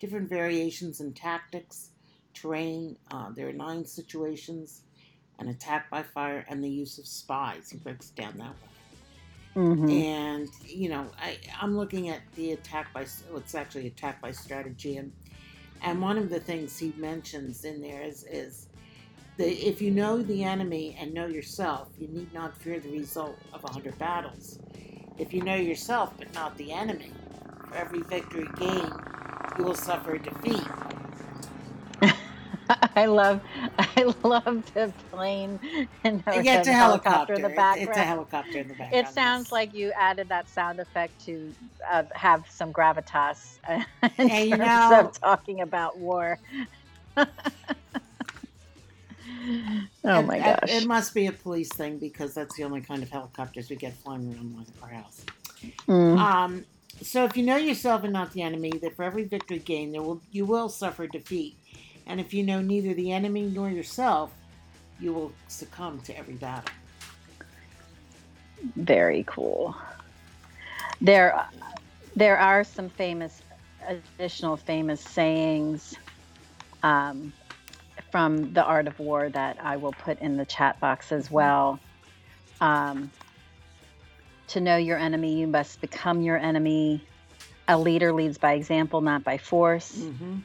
different 0.00 0.28
variations 0.28 1.00
in 1.00 1.12
tactics, 1.12 1.90
terrain. 2.34 2.96
Uh, 3.10 3.30
there 3.34 3.48
are 3.48 3.52
nine 3.52 3.84
situations, 3.84 4.82
an 5.38 5.48
attack 5.48 5.90
by 5.90 6.02
fire, 6.02 6.44
and 6.48 6.62
the 6.62 6.68
use 6.68 6.98
of 6.98 7.06
spies. 7.06 7.70
He 7.70 7.78
breaks 7.78 8.10
down 8.10 8.36
that 8.38 8.50
way. 8.50 8.74
Mm-hmm. 9.56 9.88
And 9.88 10.50
you 10.66 10.88
know, 10.88 11.06
I, 11.18 11.38
I'm 11.60 11.76
looking 11.76 12.08
at 12.08 12.20
the 12.34 12.52
attack 12.52 12.92
by 12.92 13.06
well, 13.30 13.38
it's 13.38 13.54
actually 13.54 13.86
attack 13.86 14.20
by 14.20 14.32
strategy, 14.32 14.96
and 14.96 15.12
and 15.84 16.00
one 16.00 16.16
of 16.16 16.30
the 16.30 16.40
things 16.40 16.78
he 16.78 16.94
mentions 16.96 17.64
in 17.64 17.82
there 17.82 18.02
is 18.02 18.24
is 18.24 18.68
that 19.36 19.68
if 19.68 19.82
you 19.82 19.90
know 19.90 20.22
the 20.22 20.42
enemy 20.42 20.96
and 20.98 21.12
know 21.12 21.26
yourself, 21.26 21.88
you 21.98 22.08
need 22.08 22.32
not 22.32 22.56
fear 22.56 22.80
the 22.80 22.90
result 22.90 23.36
of 23.52 23.62
a 23.64 23.70
hundred 23.70 23.98
battles. 23.98 24.58
If 25.18 25.34
you 25.34 25.42
know 25.42 25.56
yourself 25.56 26.14
but 26.16 26.32
not 26.32 26.56
the 26.56 26.72
enemy, 26.72 27.12
for 27.68 27.76
every 27.76 28.02
victory 28.02 28.46
gained, 28.58 28.94
you 29.58 29.64
will 29.64 29.74
suffer 29.74 30.16
defeat. 30.16 30.62
I 32.96 33.06
love, 33.06 33.40
I 33.78 34.14
love 34.22 34.72
the 34.74 34.92
plane 35.10 35.58
and 36.04 36.24
the, 36.24 36.42
yeah, 36.42 36.58
it's 36.58 36.68
a 36.68 36.72
helicopter, 36.72 37.10
helicopter 37.10 37.34
in 37.34 37.42
the 37.42 37.48
background. 37.48 37.88
It's 37.88 37.98
a 37.98 38.04
helicopter 38.04 38.58
in 38.58 38.68
the 38.68 38.74
background. 38.74 39.06
It 39.06 39.12
sounds 39.12 39.52
like 39.52 39.74
you 39.74 39.92
added 39.92 40.28
that 40.28 40.48
sound 40.48 40.80
effect 40.80 41.24
to 41.26 41.52
uh, 41.90 42.04
have 42.12 42.48
some 42.50 42.72
gravitas 42.72 43.58
in 44.18 44.28
terms 44.28 44.50
you 44.50 44.56
know, 44.56 45.00
of 45.00 45.20
talking 45.20 45.60
about 45.60 45.98
war. 45.98 46.38
oh 47.16 47.26
my 50.04 50.38
gosh! 50.38 50.58
It, 50.64 50.82
it 50.82 50.86
must 50.86 51.14
be 51.14 51.26
a 51.26 51.32
police 51.32 51.68
thing 51.68 51.98
because 51.98 52.34
that's 52.34 52.56
the 52.56 52.64
only 52.64 52.80
kind 52.80 53.02
of 53.02 53.10
helicopters 53.10 53.70
we 53.70 53.76
get 53.76 53.94
flying 53.94 54.34
around 54.34 54.66
our 54.82 54.88
house. 54.88 55.24
Mm. 55.86 56.18
Um, 56.18 56.64
so 57.02 57.24
if 57.24 57.36
you 57.36 57.42
know 57.42 57.56
yourself 57.56 58.04
and 58.04 58.12
not 58.12 58.32
the 58.32 58.42
enemy, 58.42 58.70
that 58.82 58.96
for 58.96 59.02
every 59.02 59.24
victory 59.24 59.58
gained, 59.58 59.94
there 59.94 60.02
will 60.02 60.20
you 60.30 60.44
will 60.46 60.68
suffer 60.68 61.06
defeat 61.06 61.56
and 62.06 62.20
if 62.20 62.34
you 62.34 62.42
know 62.42 62.60
neither 62.60 62.94
the 62.94 63.12
enemy 63.12 63.42
nor 63.42 63.70
yourself, 63.70 64.32
you 65.00 65.12
will 65.12 65.32
succumb 65.48 66.00
to 66.00 66.16
every 66.16 66.34
battle. 66.34 66.72
Very 68.76 69.24
cool. 69.26 69.76
There, 71.00 71.46
there 72.14 72.38
are 72.38 72.64
some 72.64 72.88
famous, 72.88 73.42
additional 73.86 74.56
famous 74.56 75.00
sayings 75.00 75.94
um, 76.82 77.32
from 78.10 78.52
the 78.52 78.62
Art 78.62 78.86
of 78.86 78.98
War 78.98 79.28
that 79.30 79.58
I 79.62 79.76
will 79.76 79.92
put 79.92 80.20
in 80.20 80.36
the 80.36 80.44
chat 80.44 80.78
box 80.80 81.12
as 81.12 81.30
well. 81.30 81.78
Um, 82.60 83.10
to 84.48 84.60
know 84.60 84.76
your 84.76 84.98
enemy, 84.98 85.38
you 85.38 85.46
must 85.46 85.80
become 85.80 86.20
your 86.20 86.36
enemy. 86.36 87.04
A 87.66 87.78
leader 87.78 88.12
leads 88.12 88.38
by 88.38 88.52
example, 88.52 89.00
not 89.00 89.24
by 89.24 89.38
force. 89.38 89.92
Mm-hmm 89.92 90.36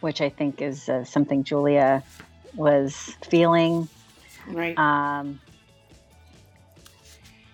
which 0.00 0.20
I 0.20 0.28
think 0.28 0.62
is 0.62 0.88
uh, 0.88 1.04
something 1.04 1.44
Julia 1.44 2.02
was 2.54 3.16
feeling. 3.28 3.88
Right. 4.46 4.78
Um, 4.78 5.40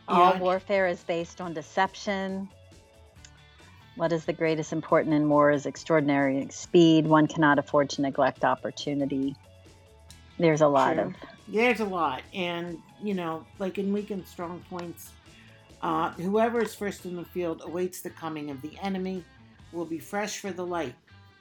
yeah. 0.08 0.14
All 0.14 0.38
warfare 0.38 0.86
is 0.86 1.02
based 1.02 1.40
on 1.40 1.54
deception. 1.54 2.48
What 3.96 4.12
is 4.12 4.24
the 4.24 4.32
greatest 4.32 4.72
important 4.72 5.14
in 5.14 5.28
war 5.28 5.50
is 5.50 5.66
extraordinary 5.66 6.48
speed. 6.50 7.06
One 7.06 7.26
cannot 7.26 7.58
afford 7.58 7.88
to 7.90 8.02
neglect 8.02 8.44
opportunity. 8.44 9.36
There's 10.38 10.60
a 10.62 10.68
lot 10.68 10.98
of. 10.98 11.14
There's 11.46 11.80
a 11.80 11.84
lot. 11.84 12.22
And, 12.34 12.78
you 13.02 13.14
know, 13.14 13.46
like 13.58 13.78
in 13.78 13.92
weak 13.92 14.10
and 14.10 14.26
strong 14.26 14.64
points, 14.68 15.12
uh, 15.80 16.10
whoever 16.12 16.60
is 16.60 16.74
first 16.74 17.04
in 17.04 17.14
the 17.14 17.24
field 17.24 17.62
awaits 17.64 18.00
the 18.00 18.10
coming 18.10 18.50
of 18.50 18.60
the 18.62 18.76
enemy, 18.82 19.24
will 19.72 19.84
be 19.84 19.98
fresh 19.98 20.38
for 20.38 20.50
the 20.50 20.64
light. 20.64 20.94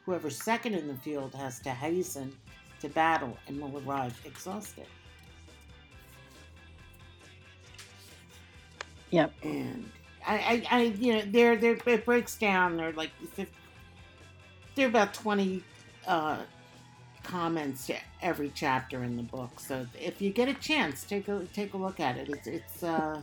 Whoever's 0.05 0.41
second 0.41 0.75
in 0.75 0.87
the 0.87 0.95
field 0.95 1.33
has 1.35 1.59
to 1.61 1.69
hasten 1.69 2.35
to 2.81 2.89
battle 2.89 3.37
and 3.47 3.59
will 3.61 3.81
arrive 3.87 4.19
exhausted. 4.25 4.87
Yep. 9.11 9.31
And 9.43 9.91
I, 10.25 10.65
I, 10.71 10.77
I 10.77 10.81
you 10.83 11.13
know, 11.13 11.21
there, 11.27 11.55
there, 11.55 11.77
it 11.85 12.05
breaks 12.05 12.35
down. 12.37 12.77
There 12.77 12.89
are 12.89 12.93
like, 12.93 13.11
50, 13.33 13.47
there 14.75 14.87
are 14.87 14.89
about 14.89 15.13
twenty 15.13 15.63
uh, 16.07 16.39
comments 17.23 17.87
to 17.87 17.95
every 18.21 18.51
chapter 18.53 19.03
in 19.03 19.15
the 19.15 19.23
book. 19.23 19.59
So 19.59 19.85
if 19.99 20.21
you 20.21 20.31
get 20.31 20.49
a 20.49 20.53
chance, 20.55 21.03
take 21.03 21.27
a 21.27 21.45
take 21.53 21.73
a 21.73 21.77
look 21.77 21.99
at 21.99 22.17
it. 22.17 22.29
It's, 22.29 22.47
it's 22.47 22.83
uh, 22.83 23.21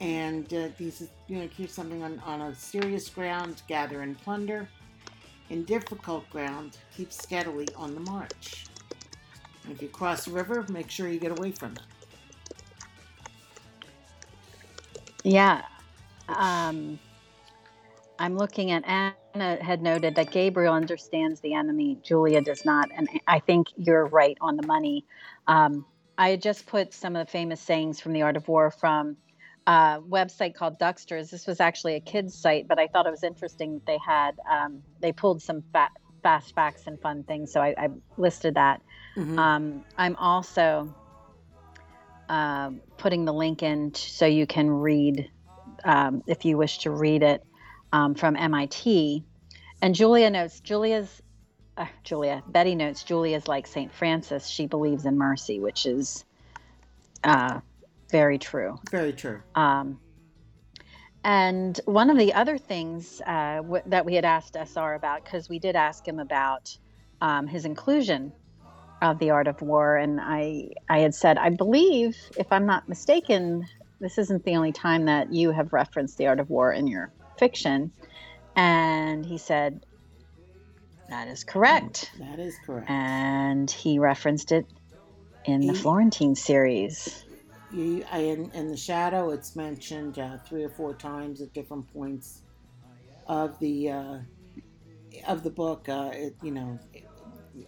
and 0.00 0.52
uh, 0.54 0.68
these, 0.76 1.08
you 1.26 1.38
know, 1.38 1.48
keep 1.56 1.70
something 1.70 2.02
on, 2.02 2.20
on 2.24 2.40
a 2.40 2.54
serious 2.54 3.08
ground, 3.08 3.62
gather 3.66 4.02
and 4.02 4.18
plunder. 4.18 4.68
In 5.50 5.64
difficult 5.64 6.28
ground, 6.30 6.76
keep 6.94 7.10
steadily 7.12 7.66
on 7.74 7.94
the 7.94 8.00
march. 8.00 8.66
And 9.64 9.72
if 9.72 9.82
you 9.82 9.88
cross 9.88 10.26
a 10.26 10.30
river, 10.30 10.64
make 10.68 10.90
sure 10.90 11.08
you 11.08 11.18
get 11.18 11.38
away 11.38 11.52
from 11.52 11.72
it. 11.72 11.80
Yeah. 15.24 15.62
Um, 16.28 16.98
I'm 18.18 18.36
looking 18.36 18.70
at 18.70 18.84
Anna 18.86 19.62
had 19.62 19.82
noted 19.82 20.14
that 20.16 20.30
Gabriel 20.30 20.74
understands 20.74 21.40
the 21.40 21.54
enemy, 21.54 21.98
Julia 22.02 22.40
does 22.40 22.64
not. 22.64 22.90
And 22.94 23.08
I 23.26 23.38
think 23.38 23.68
you're 23.76 24.06
right 24.06 24.36
on 24.40 24.56
the 24.56 24.66
money. 24.66 25.04
Um, 25.46 25.86
I 26.16 26.36
just 26.36 26.66
put 26.66 26.92
some 26.92 27.14
of 27.16 27.26
the 27.26 27.30
famous 27.30 27.60
sayings 27.60 28.00
from 28.00 28.12
the 28.12 28.22
Art 28.22 28.36
of 28.36 28.48
War 28.48 28.70
from 28.70 29.16
uh, 29.68 30.00
website 30.00 30.54
called 30.54 30.78
Ducksters. 30.78 31.28
This 31.28 31.46
was 31.46 31.60
actually 31.60 31.94
a 31.94 32.00
kids 32.00 32.34
site, 32.34 32.66
but 32.66 32.78
I 32.78 32.86
thought 32.86 33.06
it 33.06 33.10
was 33.10 33.22
interesting 33.22 33.74
that 33.74 33.84
they 33.84 33.98
had 33.98 34.32
um, 34.50 34.82
they 35.00 35.12
pulled 35.12 35.42
some 35.42 35.62
fat, 35.74 35.92
fast 36.22 36.54
facts 36.54 36.84
and 36.86 36.98
fun 36.98 37.22
things. 37.22 37.52
So 37.52 37.60
I, 37.60 37.74
I 37.76 37.88
listed 38.16 38.54
that. 38.54 38.80
Mm-hmm. 39.14 39.38
Um, 39.38 39.84
I'm 39.98 40.16
also 40.16 40.94
uh, 42.30 42.70
putting 42.96 43.26
the 43.26 43.34
link 43.34 43.62
in 43.62 43.90
t- 43.90 44.08
so 44.08 44.24
you 44.24 44.46
can 44.46 44.70
read 44.70 45.30
um, 45.84 46.22
if 46.26 46.46
you 46.46 46.56
wish 46.56 46.78
to 46.78 46.90
read 46.90 47.22
it 47.22 47.44
um, 47.92 48.14
from 48.14 48.36
MIT. 48.36 49.22
And 49.82 49.94
Julia 49.94 50.30
notes 50.30 50.60
Julia's 50.60 51.22
uh, 51.76 51.84
Julia 52.04 52.42
Betty 52.48 52.74
notes 52.74 53.02
Julia's 53.02 53.46
like 53.46 53.66
Saint 53.66 53.92
Francis. 53.92 54.46
She 54.46 54.66
believes 54.66 55.04
in 55.04 55.18
mercy, 55.18 55.60
which 55.60 55.84
is 55.84 56.24
uh, 57.22 57.60
very 58.10 58.38
true. 58.38 58.78
Very 58.90 59.12
true. 59.12 59.42
Um, 59.54 60.00
and 61.24 61.78
one 61.84 62.10
of 62.10 62.16
the 62.16 62.32
other 62.32 62.58
things 62.58 63.20
uh, 63.26 63.56
w- 63.56 63.82
that 63.86 64.06
we 64.06 64.14
had 64.14 64.24
asked 64.24 64.56
SR 64.56 64.94
about, 64.94 65.24
because 65.24 65.48
we 65.48 65.58
did 65.58 65.76
ask 65.76 66.06
him 66.06 66.18
about 66.18 66.76
um, 67.20 67.46
his 67.46 67.64
inclusion 67.64 68.32
of 69.02 69.18
the 69.18 69.30
art 69.30 69.46
of 69.46 69.60
war, 69.60 69.96
and 69.96 70.20
I, 70.20 70.70
I 70.88 71.00
had 71.00 71.14
said, 71.14 71.38
I 71.38 71.50
believe, 71.50 72.16
if 72.36 72.50
I'm 72.50 72.66
not 72.66 72.88
mistaken, 72.88 73.66
this 74.00 74.18
isn't 74.18 74.44
the 74.44 74.56
only 74.56 74.72
time 74.72 75.06
that 75.06 75.32
you 75.32 75.50
have 75.50 75.72
referenced 75.72 76.18
the 76.18 76.28
art 76.28 76.40
of 76.40 76.50
war 76.50 76.72
in 76.72 76.86
your 76.86 77.12
fiction. 77.36 77.92
And 78.56 79.24
he 79.24 79.38
said, 79.38 79.84
That 81.08 81.28
is 81.28 81.44
correct. 81.44 82.10
That 82.18 82.38
is 82.38 82.56
correct. 82.64 82.90
And 82.90 83.70
he 83.70 83.98
referenced 83.98 84.52
it 84.52 84.66
in 85.44 85.66
the 85.66 85.74
Florentine 85.74 86.34
series 86.34 87.24
in, 87.72 88.50
in 88.52 88.68
the 88.68 88.76
shadow, 88.76 89.30
it's 89.30 89.54
mentioned 89.56 90.18
uh, 90.18 90.38
three 90.38 90.64
or 90.64 90.70
four 90.70 90.94
times 90.94 91.40
at 91.40 91.52
different 91.52 91.92
points 91.92 92.42
of 93.26 93.58
the 93.58 93.90
uh, 93.90 94.18
of 95.26 95.42
the 95.42 95.50
book. 95.50 95.88
Uh, 95.88 96.10
it, 96.12 96.36
you 96.42 96.50
know, 96.50 96.78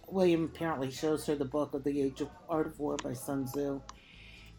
William 0.07 0.45
apparently 0.45 0.91
shows 0.91 1.25
her 1.27 1.35
the 1.35 1.45
book 1.45 1.73
of 1.73 1.83
the 1.83 2.01
Age 2.01 2.21
of 2.21 2.29
Art 2.49 2.67
of 2.67 2.79
War 2.79 2.97
by 2.97 3.13
Sun 3.13 3.45
Tzu, 3.45 3.81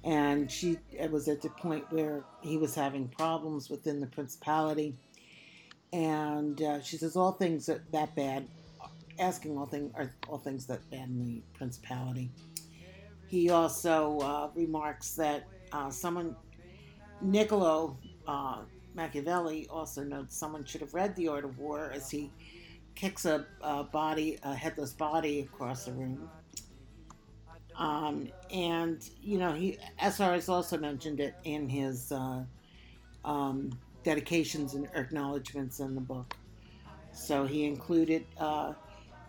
and 0.05 0.51
she 0.51 0.79
it 0.93 1.11
was 1.11 1.29
at 1.29 1.43
the 1.43 1.51
point 1.51 1.91
where 1.91 2.25
he 2.41 2.57
was 2.57 2.75
having 2.75 3.09
problems 3.09 3.69
within 3.69 4.01
the 4.01 4.07
principality, 4.07 4.97
and 5.93 6.63
uh, 6.63 6.81
she 6.81 6.97
says 6.97 7.17
all 7.17 7.33
things 7.33 7.67
that, 7.67 7.91
that 7.93 8.15
bad, 8.15 8.47
asking 9.19 9.59
all 9.59 9.67
things 9.67 9.93
are 9.97 10.15
all 10.29 10.39
things 10.39 10.67
that 10.67 10.89
bad 10.91 11.09
in 11.09 11.25
the 11.25 11.43
principality. 11.55 12.31
He 13.33 13.49
also 13.49 14.19
uh, 14.19 14.51
remarks 14.55 15.13
that 15.13 15.49
uh, 15.73 15.89
someone, 15.89 16.37
Niccolo 17.23 17.97
uh, 18.29 18.59
Machiavelli, 18.95 19.67
also 19.71 20.05
notes 20.05 20.37
someone 20.37 20.67
should 20.67 20.83
have 20.83 20.93
read 20.93 21.17
The 21.17 21.29
Art 21.29 21.47
of 21.47 21.59
War 21.59 21.91
as 21.95 22.11
he 22.11 22.31
kicks 22.95 23.25
a, 23.25 23.47
a 23.63 23.85
body, 23.85 24.39
a 24.43 24.55
headless 24.55 24.93
body 24.93 25.49
across 25.51 25.87
the 25.87 25.93
room. 25.93 26.29
Um, 27.79 28.29
and 28.53 29.03
you 29.23 29.39
know, 29.39 29.55
he 29.55 29.79
SR 29.99 30.35
has 30.35 30.51
also 30.51 30.77
mentioned 30.77 31.19
it 31.19 31.35
in 31.45 31.71
his 31.71 32.13
uh, 32.13 32.45
um, 33.25 33.71
dedications 34.05 34.75
and 34.75 34.91
acknowledgments 34.95 35.81
in 35.81 35.95
the 35.95 36.03
book. 36.03 36.35
So 37.13 37.47
he 37.47 37.65
included 37.65 38.27
uh, 38.37 38.75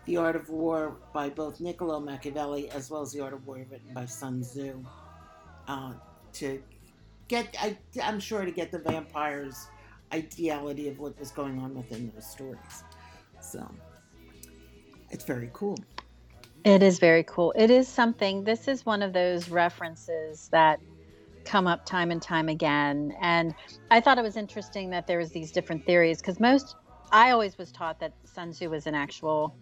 The 0.06 0.16
Art 0.16 0.36
of 0.36 0.48
War 0.50 0.96
by 1.12 1.30
both 1.30 1.60
Niccolo 1.60 2.00
Machiavelli 2.00 2.70
as 2.70 2.90
well 2.90 3.02
as 3.02 3.12
The 3.12 3.20
Art 3.20 3.32
of 3.32 3.46
War 3.46 3.56
written 3.56 3.94
by 3.94 4.06
Sun 4.06 4.42
Tzu 4.42 4.84
uh, 5.66 5.94
to 6.34 6.62
get, 7.28 7.54
I, 7.60 7.76
I'm 8.02 8.20
sure, 8.20 8.44
to 8.44 8.50
get 8.50 8.70
the 8.70 8.78
vampires' 8.78 9.66
ideality 10.12 10.88
of 10.88 10.98
what 10.98 11.18
was 11.18 11.30
going 11.30 11.58
on 11.58 11.74
within 11.74 12.10
those 12.14 12.26
stories. 12.26 12.84
So 13.40 13.66
it's 15.10 15.24
very 15.24 15.50
cool. 15.52 15.78
It 16.64 16.82
is 16.82 16.98
very 16.98 17.24
cool. 17.24 17.52
It 17.56 17.70
is 17.70 17.88
something, 17.88 18.44
this 18.44 18.68
is 18.68 18.86
one 18.86 19.02
of 19.02 19.12
those 19.12 19.48
references 19.48 20.48
that 20.48 20.80
come 21.44 21.66
up 21.66 21.84
time 21.84 22.10
and 22.10 22.22
time 22.22 22.48
again. 22.48 23.14
And 23.20 23.54
I 23.90 24.00
thought 24.00 24.18
it 24.18 24.22
was 24.22 24.36
interesting 24.36 24.90
that 24.90 25.06
there 25.06 25.18
was 25.18 25.30
these 25.30 25.52
different 25.52 25.84
theories 25.84 26.18
because 26.18 26.40
most, 26.40 26.76
I 27.12 27.30
always 27.30 27.58
was 27.58 27.70
taught 27.70 28.00
that 28.00 28.14
Sun 28.24 28.52
Tzu 28.52 28.70
was 28.70 28.86
an 28.86 28.94
actual 28.94 29.54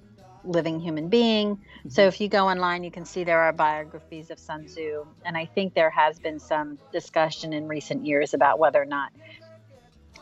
living 0.45 0.81
human 0.81 1.09
being. 1.09 1.57
Mm-hmm. 1.57 1.89
So 1.89 2.07
if 2.07 2.21
you 2.21 2.29
go 2.29 2.49
online, 2.49 2.85
you 2.85 2.91
can 2.91 3.05
see 3.05 3.25
there 3.25 3.41
are 3.41 3.53
biographies 3.53 4.31
of 4.31 4.39
Sun 4.39 4.67
Tzu. 4.67 5.07
And 5.25 5.37
I 5.37 5.47
think 5.47 5.75
there 5.75 5.91
has 5.91 6.19
been 6.19 6.39
some 6.39 6.79
discussion 6.93 7.53
in 7.53 7.69
recent 7.69 8.07
years 8.07 8.35
about 8.35 8.59
whether 8.59 8.81
or 8.81 8.87
not 8.87 9.13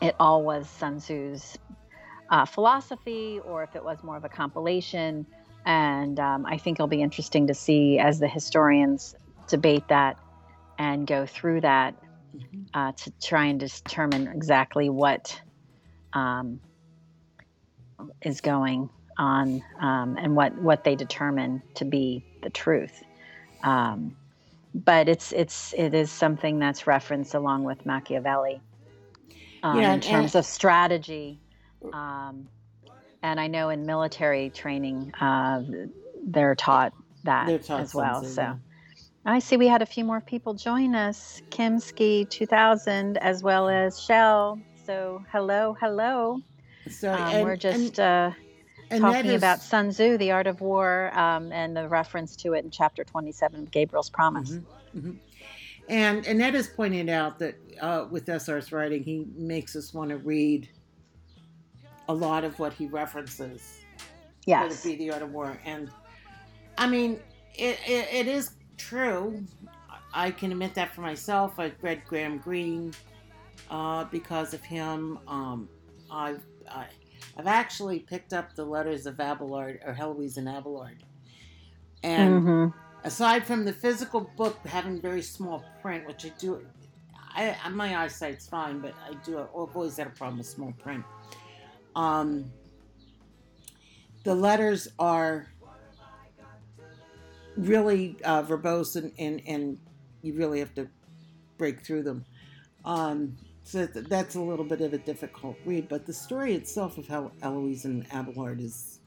it 0.01 0.15
all 0.19 0.43
was 0.43 0.69
Sun 0.69 0.99
Tzu's 0.99 1.57
uh, 2.29 2.45
philosophy 2.45 3.39
or 3.43 3.63
if 3.63 3.75
it 3.75 3.83
was 3.83 4.03
more 4.03 4.17
of 4.17 4.23
a 4.23 4.29
compilation. 4.29 5.25
And 5.65 6.19
um, 6.19 6.45
I 6.45 6.57
think 6.57 6.77
it'll 6.77 6.87
be 6.87 7.01
interesting 7.01 7.47
to 7.47 7.53
see 7.53 7.99
as 7.99 8.19
the 8.19 8.27
historians 8.27 9.15
debate 9.47 9.87
that 9.89 10.17
and 10.77 11.05
go 11.05 11.25
through 11.25 11.61
that 11.61 11.95
mm-hmm. 12.35 12.61
uh, 12.73 12.91
to 12.93 13.11
try 13.21 13.45
and 13.45 13.59
determine 13.59 14.27
exactly 14.27 14.89
what 14.89 15.39
um, 16.13 16.59
is 18.21 18.41
going 18.41 18.89
on 19.21 19.63
um, 19.79 20.17
and 20.17 20.35
what, 20.35 20.53
what 20.57 20.83
they 20.83 20.95
determine 20.95 21.61
to 21.75 21.85
be 21.85 22.25
the 22.41 22.49
truth. 22.49 23.03
Um, 23.63 24.17
but 24.73 25.09
it's 25.09 25.33
it's 25.33 25.73
it 25.77 25.93
is 25.93 26.09
something 26.09 26.57
that's 26.57 26.87
referenced 26.87 27.35
along 27.35 27.65
with 27.65 27.85
Machiavelli 27.85 28.61
um, 29.63 29.79
yeah, 29.79 29.93
in 29.93 29.99
terms 29.99 30.33
of 30.33 30.45
strategy 30.45 31.37
um, 31.93 32.47
and 33.23 33.39
I 33.39 33.47
know 33.47 33.69
in 33.69 33.85
military 33.85 34.49
training, 34.49 35.13
uh, 35.19 35.63
they're 36.23 36.55
taught 36.55 36.93
that 37.23 37.47
they're 37.47 37.59
taught 37.59 37.81
as 37.81 37.93
well. 37.93 38.23
So 38.23 38.41
yeah. 38.41 38.55
I 39.25 39.39
see 39.39 39.57
we 39.57 39.67
had 39.67 39.81
a 39.81 39.85
few 39.85 40.03
more 40.03 40.21
people 40.21 40.53
join 40.53 40.95
us. 40.95 41.41
Kimski 41.49 42.29
2000, 42.29 43.17
as 43.17 43.43
well 43.43 43.69
as 43.69 44.01
Shell. 44.01 44.59
So 44.85 45.23
hello, 45.31 45.75
hello. 45.79 46.41
So 46.89 47.13
um, 47.13 47.19
and, 47.19 47.45
we're 47.45 47.55
just 47.55 47.99
and, 47.99 47.99
uh, 47.99 48.31
talking 48.99 49.31
is, 49.31 49.35
about 49.35 49.61
Sun 49.61 49.91
Tzu, 49.91 50.17
The 50.17 50.31
Art 50.31 50.47
of 50.47 50.61
War, 50.61 51.11
um, 51.17 51.51
and 51.51 51.75
the 51.75 51.87
reference 51.87 52.35
to 52.37 52.53
it 52.53 52.63
in 52.63 52.71
chapter 52.71 53.03
27 53.03 53.63
of 53.63 53.71
Gabriel's 53.71 54.09
Promise. 54.09 54.51
Mm-hmm, 54.51 54.99
mm-hmm. 54.99 55.11
And 55.89 56.25
Annette 56.25 56.53
has 56.53 56.67
pointed 56.67 57.09
out 57.09 57.39
that 57.39 57.55
uh, 57.81 58.05
with 58.09 58.25
SR's 58.25 58.71
writing, 58.71 59.03
he 59.03 59.25
makes 59.35 59.75
us 59.75 59.93
want 59.93 60.09
to 60.09 60.17
read 60.17 60.69
a 62.07 62.13
lot 62.13 62.43
of 62.43 62.57
what 62.59 62.73
he 62.73 62.87
references. 62.87 63.79
Yes. 64.45 64.63
Whether 64.69 64.95
it 64.95 64.97
be 64.97 65.05
the 65.05 65.13
art 65.13 65.21
of 65.21 65.31
war. 65.31 65.57
And 65.65 65.91
I 66.77 66.87
mean, 66.87 67.19
it, 67.55 67.79
it, 67.85 68.07
it 68.11 68.27
is 68.27 68.51
true. 68.77 69.43
I 70.13 70.31
can 70.31 70.51
admit 70.51 70.73
that 70.75 70.93
for 70.93 71.01
myself. 71.01 71.59
I've 71.59 71.75
read 71.81 72.03
Graham 72.05 72.37
Greene 72.37 72.93
uh, 73.69 74.05
because 74.05 74.53
of 74.53 74.61
him. 74.61 75.19
Um, 75.27 75.69
I've, 76.09 76.41
I, 76.69 76.85
have 77.37 77.47
actually 77.47 77.99
picked 77.99 78.33
up 78.33 78.55
the 78.55 78.65
letters 78.65 79.05
of 79.05 79.19
Abelard 79.19 79.79
or 79.85 79.93
Heloise 79.93 80.37
and 80.37 80.47
Abelard. 80.47 81.03
And 82.03 82.41
mm-hmm. 82.41 82.77
aside 83.03 83.45
from 83.45 83.65
the 83.65 83.73
physical 83.73 84.31
book 84.35 84.57
having 84.65 84.99
very 84.99 85.21
small 85.21 85.63
print, 85.81 86.07
which 86.07 86.25
I 86.25 86.29
do, 86.37 86.65
I, 87.33 87.55
my 87.69 88.03
eyesight's 88.03 88.47
fine, 88.47 88.79
but 88.79 88.93
I 89.07 89.13
do 89.25 89.39
I've 89.39 89.49
always 89.53 89.97
had 89.97 90.07
a 90.07 90.11
problem 90.11 90.39
with 90.39 90.47
small 90.47 90.73
print. 90.73 91.03
Um, 91.95 92.51
the 94.23 94.35
letters 94.35 94.87
are 94.99 95.47
really 97.57 98.17
uh, 98.23 98.43
verbose 98.43 98.95
and, 98.95 99.11
and, 99.17 99.41
and 99.47 99.77
you 100.21 100.33
really 100.33 100.59
have 100.59 100.73
to 100.75 100.87
break 101.57 101.81
through 101.81 102.03
them. 102.03 102.25
Um, 102.85 103.37
so 103.63 103.85
that's 103.85 104.35
a 104.35 104.41
little 104.41 104.65
bit 104.65 104.81
of 104.81 104.93
a 104.93 104.97
difficult 104.97 105.57
read, 105.65 105.87
but 105.87 106.05
the 106.05 106.13
story 106.13 106.53
itself 106.55 106.97
of 106.97 107.07
how 107.07 107.31
Heloise 107.41 107.85
and 107.85 108.05
Abelard 108.11 108.59
is, 108.59 108.99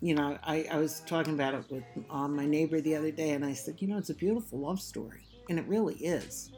you 0.00 0.14
know, 0.14 0.38
I, 0.44 0.66
I 0.70 0.78
was 0.78 1.00
talking 1.00 1.34
about 1.34 1.54
it 1.54 1.64
with 1.70 1.84
um, 2.10 2.36
my 2.36 2.44
neighbor 2.44 2.80
the 2.80 2.96
other 2.96 3.10
day, 3.10 3.30
and 3.30 3.44
I 3.44 3.52
said, 3.52 3.76
you 3.80 3.88
know, 3.88 3.96
it's 3.96 4.10
a 4.10 4.14
beautiful 4.14 4.58
love 4.58 4.80
story, 4.80 5.22
and 5.48 5.58
it 5.58 5.66
really 5.66 5.94
is. 5.94 6.52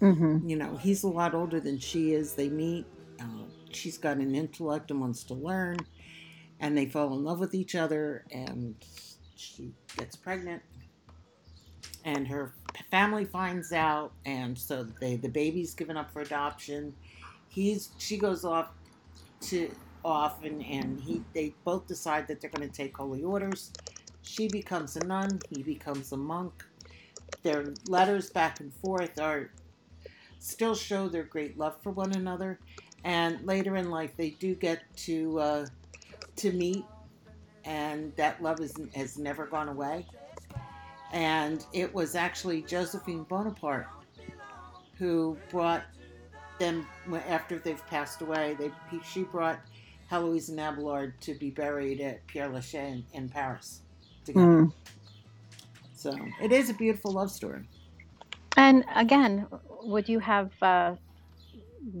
Mm-hmm. 0.00 0.48
You 0.48 0.56
know, 0.56 0.76
he's 0.76 1.02
a 1.02 1.08
lot 1.08 1.34
older 1.34 1.58
than 1.60 1.78
she 1.78 2.12
is. 2.12 2.34
They 2.34 2.48
meet. 2.48 2.84
Uh, 3.18 3.46
she's 3.70 3.96
got 3.96 4.18
an 4.18 4.34
intellect 4.34 4.90
and 4.90 5.00
wants 5.00 5.24
to 5.24 5.34
learn, 5.34 5.78
and 6.60 6.76
they 6.76 6.86
fall 6.86 7.14
in 7.14 7.24
love 7.24 7.40
with 7.40 7.54
each 7.54 7.74
other, 7.74 8.24
and 8.30 8.74
she 9.36 9.72
gets 9.96 10.14
pregnant, 10.14 10.62
and 12.04 12.28
her 12.28 12.52
family 12.90 13.24
finds 13.24 13.72
out, 13.72 14.12
and 14.24 14.56
so 14.58 14.84
they 15.00 15.16
the 15.16 15.28
baby's 15.28 15.74
given 15.74 15.96
up 15.96 16.10
for 16.12 16.22
adoption. 16.22 16.94
He's 17.48 17.90
she 17.98 18.18
goes 18.18 18.44
off 18.44 18.68
to 19.42 19.70
off, 20.04 20.42
and 20.44 20.64
and 20.64 21.00
he 21.00 21.22
they 21.34 21.54
both 21.64 21.86
decide 21.86 22.28
that 22.28 22.40
they're 22.40 22.50
going 22.50 22.68
to 22.68 22.74
take 22.74 22.96
holy 22.96 23.22
orders. 23.22 23.72
She 24.22 24.48
becomes 24.48 24.96
a 24.96 25.04
nun. 25.04 25.40
He 25.50 25.62
becomes 25.62 26.12
a 26.12 26.16
monk. 26.16 26.64
Their 27.42 27.74
letters 27.88 28.30
back 28.30 28.60
and 28.60 28.72
forth 28.74 29.20
are 29.20 29.50
still 30.38 30.74
show 30.74 31.08
their 31.08 31.24
great 31.24 31.58
love 31.58 31.76
for 31.82 31.90
one 31.90 32.12
another 32.12 32.58
and 33.06 33.46
later 33.46 33.76
in 33.76 33.88
life 33.88 34.10
they 34.16 34.30
do 34.30 34.54
get 34.54 34.82
to 34.96 35.38
uh, 35.38 35.66
to 36.34 36.52
meet, 36.52 36.84
and 37.64 38.12
that 38.16 38.42
love 38.42 38.60
is, 38.60 38.74
has 38.94 39.16
never 39.16 39.46
gone 39.46 39.68
away. 39.68 40.04
And 41.12 41.64
it 41.72 41.94
was 41.94 42.14
actually 42.14 42.62
Josephine 42.62 43.24
Bonaparte 43.24 43.86
who 44.98 45.36
brought 45.50 45.84
them 46.58 46.86
after 47.28 47.58
they've 47.58 47.86
passed 47.86 48.22
away. 48.22 48.56
They 48.58 48.70
she 49.04 49.22
brought 49.22 49.60
Heloise 50.10 50.48
and 50.48 50.58
Abelard 50.58 51.20
to 51.22 51.34
be 51.34 51.50
buried 51.50 52.00
at 52.00 52.26
Père 52.26 52.52
Lachaise 52.52 53.04
in, 53.12 53.22
in 53.22 53.28
Paris 53.28 53.82
together. 54.24 54.46
Mm. 54.46 54.72
So 55.94 56.16
it 56.40 56.52
is 56.52 56.70
a 56.70 56.74
beautiful 56.74 57.12
love 57.12 57.30
story. 57.30 57.62
And 58.56 58.84
again, 58.94 59.46
would 59.82 60.08
you 60.08 60.18
have 60.20 60.50
uh, 60.62 60.94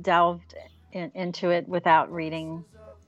delved 0.02 0.54
in, 0.92 1.10
into 1.14 1.50
it 1.50 1.68
without 1.68 2.10
reading 2.10 2.64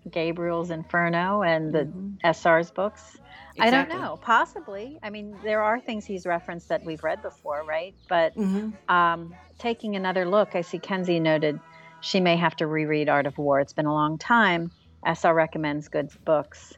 Gabriel's 0.08 0.70
Inferno 0.70 1.42
and 1.42 1.72
the 1.72 1.84
mm-hmm. 1.84 2.26
SR's 2.26 2.70
books. 2.70 3.16
Exactly. 3.56 3.66
I 3.66 3.70
don't 3.70 4.00
know. 4.00 4.16
Possibly. 4.16 4.98
I 5.02 5.10
mean, 5.10 5.36
there 5.42 5.62
are 5.62 5.80
things 5.80 6.04
he's 6.04 6.26
referenced 6.26 6.68
that 6.68 6.84
we've 6.84 7.02
read 7.02 7.22
before, 7.22 7.64
right? 7.66 7.94
But 8.08 8.36
mm-hmm. 8.36 8.70
um, 8.92 9.34
taking 9.58 9.96
another 9.96 10.26
look, 10.26 10.54
I 10.54 10.60
see 10.60 10.78
Kenzie 10.78 11.20
noted 11.20 11.58
she 12.00 12.20
may 12.20 12.36
have 12.36 12.54
to 12.56 12.66
reread 12.66 13.08
Art 13.08 13.26
of 13.26 13.36
War. 13.38 13.60
It's 13.60 13.72
been 13.72 13.86
a 13.86 13.92
long 13.92 14.18
time. 14.18 14.70
SR 15.04 15.34
recommends 15.34 15.88
good 15.88 16.10
books. 16.24 16.74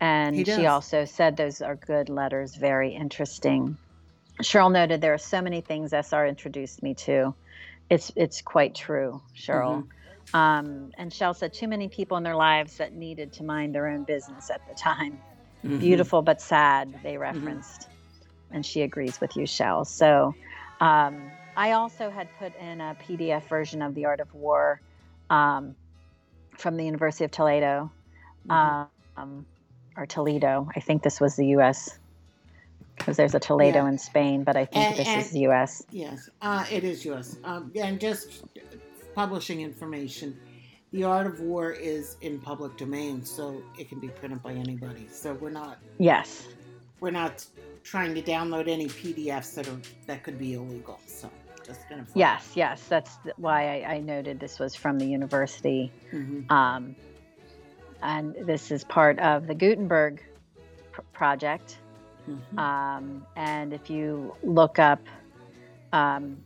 And 0.00 0.46
she 0.46 0.66
also 0.66 1.04
said 1.04 1.36
those 1.36 1.62
are 1.62 1.76
good 1.76 2.08
letters, 2.08 2.54
very 2.54 2.94
interesting. 2.94 3.78
Cheryl 4.42 4.70
noted 4.70 5.00
there 5.00 5.14
are 5.14 5.18
so 5.18 5.40
many 5.40 5.62
things 5.62 5.92
SR 5.92 6.26
introduced 6.26 6.82
me 6.82 6.94
to. 6.94 7.34
It's 7.88 8.12
it's 8.16 8.42
quite 8.42 8.74
true, 8.74 9.22
Cheryl. 9.34 9.84
Mm-hmm. 9.84 9.95
Um, 10.34 10.90
and 10.98 11.12
Shell 11.12 11.34
said, 11.34 11.52
too 11.52 11.68
many 11.68 11.88
people 11.88 12.16
in 12.16 12.22
their 12.22 12.36
lives 12.36 12.76
that 12.78 12.92
needed 12.92 13.32
to 13.34 13.44
mind 13.44 13.74
their 13.74 13.88
own 13.88 14.04
business 14.04 14.50
at 14.50 14.66
the 14.68 14.74
time. 14.74 15.18
Mhm. 15.64 15.80
Beautiful 15.80 16.22
but 16.22 16.40
sad, 16.40 16.98
they 17.02 17.16
referenced. 17.16 17.88
And 18.50 18.64
she 18.64 18.82
agrees 18.82 19.20
with 19.20 19.36
you, 19.36 19.46
Shell. 19.46 19.84
So 19.84 20.34
um, 20.80 21.30
I 21.56 21.72
also 21.72 22.10
had 22.10 22.28
put 22.38 22.54
in 22.60 22.80
a 22.80 22.96
PDF 23.06 23.48
version 23.48 23.82
of 23.82 23.94
The 23.94 24.04
Art 24.04 24.20
of 24.20 24.32
War 24.34 24.80
um, 25.30 25.74
from 26.56 26.76
the 26.76 26.84
University 26.84 27.24
of 27.24 27.30
Toledo, 27.30 27.90
Mhm. 28.48 28.88
um, 29.16 29.46
or 29.96 30.06
Toledo. 30.06 30.68
I 30.76 30.80
think 30.80 31.02
this 31.02 31.20
was 31.20 31.34
the 31.36 31.46
U.S. 31.48 31.98
because 32.96 33.16
there's 33.16 33.34
a 33.34 33.40
Toledo 33.40 33.82
Yeah. 33.82 33.88
in 33.88 33.98
Spain, 33.98 34.44
but 34.44 34.56
I 34.56 34.64
think 34.66 34.84
And- 34.90 34.96
this 34.98 35.08
and- 35.08 35.20
is 35.20 35.30
the 35.30 35.40
U.S. 35.40 35.82
Yes, 35.90 36.28
uh, 36.42 36.64
it 36.70 36.84
is 36.84 37.04
U.S. 37.06 37.36
Um, 37.44 37.72
and 37.74 37.98
just 37.98 38.44
publishing 39.20 39.62
information. 39.62 40.38
The 40.92 41.02
Art 41.02 41.26
of 41.26 41.40
War 41.40 41.72
is 41.72 42.16
in 42.20 42.38
public 42.38 42.76
domain, 42.76 43.24
so 43.24 43.60
it 43.78 43.88
can 43.88 43.98
be 43.98 44.08
printed 44.08 44.42
by 44.42 44.52
anybody. 44.52 45.08
So 45.10 45.32
we're 45.34 45.50
not 45.50 45.78
Yes. 45.98 46.46
we're 47.00 47.10
not 47.10 47.44
trying 47.82 48.14
to 48.14 48.22
download 48.22 48.68
any 48.68 48.86
PDFs 48.86 49.54
that 49.54 49.68
are 49.68 49.80
that 50.06 50.22
could 50.22 50.38
be 50.38 50.54
illegal. 50.54 51.00
So 51.06 51.28
just 51.66 51.88
gonna. 51.88 52.06
Yes, 52.14 52.52
yes. 52.54 52.82
That's 52.88 53.18
why 53.38 53.80
I, 53.82 53.94
I 53.94 54.00
noted 54.00 54.38
this 54.38 54.58
was 54.60 54.76
from 54.76 54.98
the 54.98 55.06
university. 55.06 55.90
hmm 56.10 56.40
Um, 56.52 56.94
and 58.02 58.34
this 58.46 58.70
is 58.70 58.84
part 58.84 59.18
of 59.18 59.46
the 59.46 59.54
Gutenberg 59.54 60.22
pr- 60.92 61.00
project. 61.14 61.78
hmm 62.26 62.58
Um, 62.58 63.26
and 63.34 63.72
if 63.72 63.88
you 63.90 64.34
look 64.42 64.78
up 64.78 65.00
um, 65.92 66.36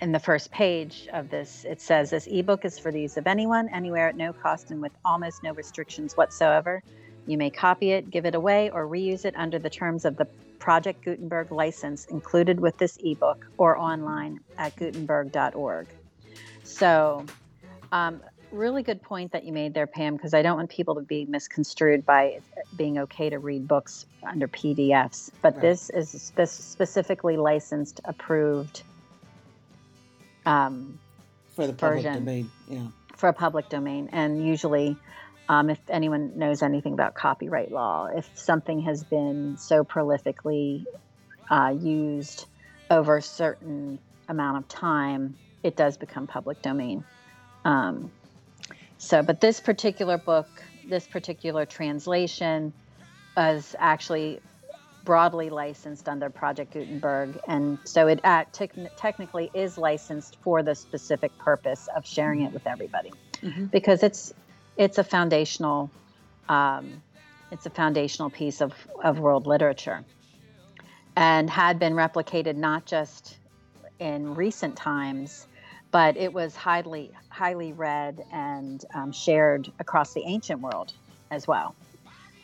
in 0.00 0.12
the 0.12 0.18
first 0.18 0.50
page 0.50 1.08
of 1.12 1.30
this, 1.30 1.64
it 1.68 1.80
says 1.80 2.10
this 2.10 2.26
ebook 2.26 2.64
is 2.64 2.78
for 2.78 2.90
the 2.90 3.02
use 3.02 3.16
of 3.16 3.26
anyone, 3.26 3.68
anywhere, 3.68 4.08
at 4.08 4.16
no 4.16 4.32
cost, 4.32 4.70
and 4.70 4.80
with 4.80 4.92
almost 5.04 5.42
no 5.42 5.52
restrictions 5.52 6.16
whatsoever. 6.16 6.82
You 7.26 7.36
may 7.36 7.50
copy 7.50 7.92
it, 7.92 8.10
give 8.10 8.24
it 8.24 8.34
away, 8.34 8.70
or 8.70 8.86
reuse 8.86 9.24
it 9.24 9.34
under 9.36 9.58
the 9.58 9.70
terms 9.70 10.04
of 10.04 10.16
the 10.16 10.26
Project 10.58 11.04
Gutenberg 11.04 11.52
license 11.52 12.06
included 12.06 12.60
with 12.60 12.76
this 12.78 12.98
ebook 13.02 13.46
or 13.56 13.78
online 13.78 14.40
at 14.58 14.76
gutenberg.org. 14.76 15.86
So, 16.64 17.24
um, 17.92 18.20
really 18.52 18.82
good 18.82 19.02
point 19.02 19.32
that 19.32 19.44
you 19.44 19.52
made 19.52 19.74
there, 19.74 19.86
Pam, 19.86 20.16
because 20.16 20.34
I 20.34 20.42
don't 20.42 20.56
want 20.56 20.70
people 20.70 20.94
to 20.96 21.02
be 21.02 21.24
misconstrued 21.24 22.04
by 22.04 22.40
being 22.76 22.98
okay 22.98 23.30
to 23.30 23.38
read 23.38 23.68
books 23.68 24.06
under 24.22 24.48
PDFs. 24.48 25.30
But 25.40 25.54
Right. 25.54 25.62
this 25.62 25.90
is 25.90 26.10
spe- 26.10 26.44
specifically 26.46 27.36
licensed, 27.36 28.00
approved 28.04 28.82
um, 30.46 30.98
For 31.54 31.66
the 31.66 31.72
public 31.72 32.04
Version. 32.04 32.14
domain, 32.24 32.50
yeah. 32.68 32.86
for 33.16 33.28
a 33.28 33.32
public 33.32 33.68
domain. 33.68 34.08
And 34.12 34.44
usually, 34.44 34.96
um, 35.48 35.70
if 35.70 35.78
anyone 35.88 36.38
knows 36.38 36.62
anything 36.62 36.92
about 36.92 37.14
copyright 37.14 37.72
law, 37.72 38.06
if 38.06 38.28
something 38.34 38.80
has 38.80 39.04
been 39.04 39.56
so 39.58 39.84
prolifically 39.84 40.84
uh, 41.50 41.74
used 41.78 42.46
over 42.90 43.16
a 43.16 43.22
certain 43.22 43.98
amount 44.28 44.58
of 44.58 44.68
time, 44.68 45.36
it 45.62 45.76
does 45.76 45.96
become 45.96 46.26
public 46.26 46.62
domain. 46.62 47.04
Um, 47.64 48.10
so, 48.98 49.22
but 49.22 49.40
this 49.40 49.60
particular 49.60 50.18
book, 50.18 50.48
this 50.88 51.06
particular 51.06 51.66
translation, 51.66 52.72
is 53.36 53.74
actually 53.78 54.40
broadly 55.10 55.50
licensed 55.50 56.08
under 56.08 56.30
Project 56.30 56.72
Gutenberg, 56.72 57.36
and 57.48 57.80
so 57.82 58.06
it 58.06 58.20
uh, 58.22 58.44
tec- 58.52 58.96
technically 58.96 59.50
is 59.52 59.76
licensed 59.76 60.38
for 60.40 60.62
the 60.62 60.72
specific 60.72 61.36
purpose 61.36 61.88
of 61.96 62.06
sharing 62.06 62.42
it 62.42 62.52
with 62.52 62.64
everybody, 62.64 63.10
Mhm. 63.42 63.72
because 63.72 64.04
it's 64.04 64.32
it's 64.76 64.98
a 64.98 65.02
foundational 65.02 65.90
um, 66.48 67.02
it's 67.50 67.66
a 67.66 67.70
foundational 67.70 68.30
piece 68.30 68.60
of 68.60 68.72
of 69.02 69.18
world 69.18 69.48
literature, 69.48 70.04
and 71.16 71.50
had 71.50 71.80
been 71.80 71.94
replicated 71.94 72.54
not 72.54 72.86
just 72.86 73.36
in 73.98 74.32
recent 74.36 74.76
times, 74.76 75.48
but 75.90 76.16
it 76.16 76.32
was 76.32 76.54
highly 76.54 77.10
highly 77.30 77.72
read 77.72 78.22
and 78.30 78.84
um, 78.94 79.10
shared 79.10 79.72
across 79.80 80.14
the 80.14 80.22
ancient 80.24 80.60
world 80.60 80.92
as 81.32 81.48
well. 81.48 81.74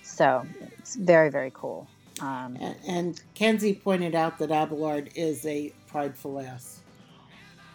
So 0.02 0.48
it's 0.80 0.96
very 0.96 1.30
very 1.30 1.52
cool. 1.54 1.88
Um, 2.20 2.56
And, 2.60 2.76
and 2.86 3.20
Kenzie 3.34 3.74
pointed 3.74 4.14
out 4.14 4.38
that 4.38 4.50
Abelard 4.50 5.10
is 5.14 5.44
a 5.46 5.72
prideful 5.86 6.40
ass. 6.40 6.80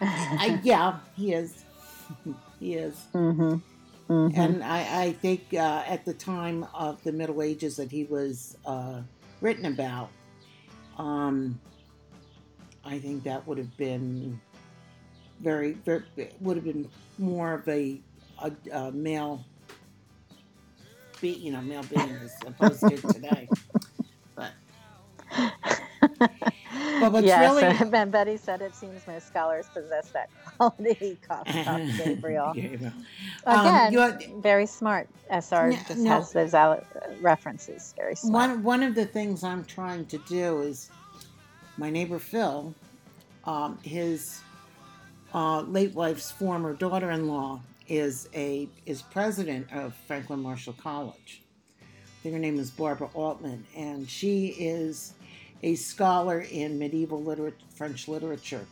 I, 0.02 0.60
yeah, 0.64 0.98
he 1.16 1.34
is. 1.34 1.64
he 2.60 2.76
is. 2.76 2.96
hmm 3.14 3.56
hmm 4.08 4.30
And 4.36 4.64
I, 4.64 5.04
I 5.04 5.12
think 5.14 5.54
uh, 5.54 5.84
at 5.88 6.06
the 6.06 6.14
time 6.14 6.66
of 6.74 7.04
the 7.04 7.12
Middle 7.12 7.42
Ages 7.42 7.76
that 7.78 7.92
he 7.92 8.06
was 8.06 8.58
uh, 8.66 9.02
written 9.42 9.66
about, 9.66 10.10
um, 10.98 11.60
I 12.84 13.00
think 13.00 13.24
that 13.24 13.46
would 13.48 13.58
have 13.60 13.76
been 13.78 14.40
very, 15.40 15.74
very 15.74 16.04
would 16.40 16.56
have 16.58 16.66
been 16.66 16.90
more 17.18 17.54
of 17.54 17.68
a, 17.68 18.00
a, 18.42 18.52
a 18.72 18.92
male, 18.92 19.44
be, 21.20 21.30
you 21.30 21.52
know, 21.52 21.62
male 21.62 21.84
being 21.84 22.10
as 22.24 22.36
opposed 22.46 22.88
to 22.88 22.98
today. 22.98 23.50
But 27.00 27.12
what's 27.12 27.26
yes, 27.28 27.42
really- 27.62 27.92
and 27.98 28.12
Betty 28.12 28.38
said 28.38 28.62
it 28.62 28.76
seems 28.76 29.06
most 29.08 29.28
scholars 29.28 29.68
possess 29.74 30.10
that 30.10 30.30
quality. 30.58 31.18
Cough, 31.28 31.46
cough, 31.48 31.82
Gabriel. 31.98 32.54
Gabriel. 32.54 32.94
Um, 33.46 33.60
Again, 33.66 33.94
you're- 33.94 34.34
very 34.42 34.66
smart. 34.66 35.08
SR 35.32 35.70
No, 35.72 35.76
just 35.88 35.98
no. 35.98 36.10
has 36.10 36.32
those 36.34 36.54
out, 36.54 36.86
uh, 36.96 37.14
references. 37.22 37.94
Very 37.98 38.16
smart. 38.16 38.50
One 38.52 38.64
one 38.64 38.84
of 38.84 38.96
the 38.96 39.06
things 39.06 39.44
I'm 39.44 39.64
trying 39.66 40.06
to 40.08 40.18
do 40.20 40.62
is 40.62 40.90
my 41.78 41.90
neighbor 41.90 42.20
Phil, 42.20 42.74
um, 43.46 43.78
his 43.82 44.42
uh, 45.34 45.62
late 45.62 45.94
wife's 45.96 46.30
former 46.32 46.74
daughter-in-law 46.74 47.62
is 47.88 48.28
a 48.36 48.68
is 48.86 49.02
president 49.02 49.72
of 49.74 49.94
Franklin 50.06 50.42
Marshall 50.42 50.74
College. 50.74 51.42
I 51.82 52.24
think 52.24 52.34
her 52.34 52.40
name 52.40 52.60
is 52.60 52.70
Barbara 52.70 53.10
Altmann, 53.16 53.64
and 53.76 54.08
she 54.10 54.48
is 54.48 55.14
a 55.64 55.76
scholar 55.76 56.42
in 56.42 56.78
medieval 56.80 57.22
liter- 57.22 57.54
French 57.76 58.08
literature. 58.08 58.66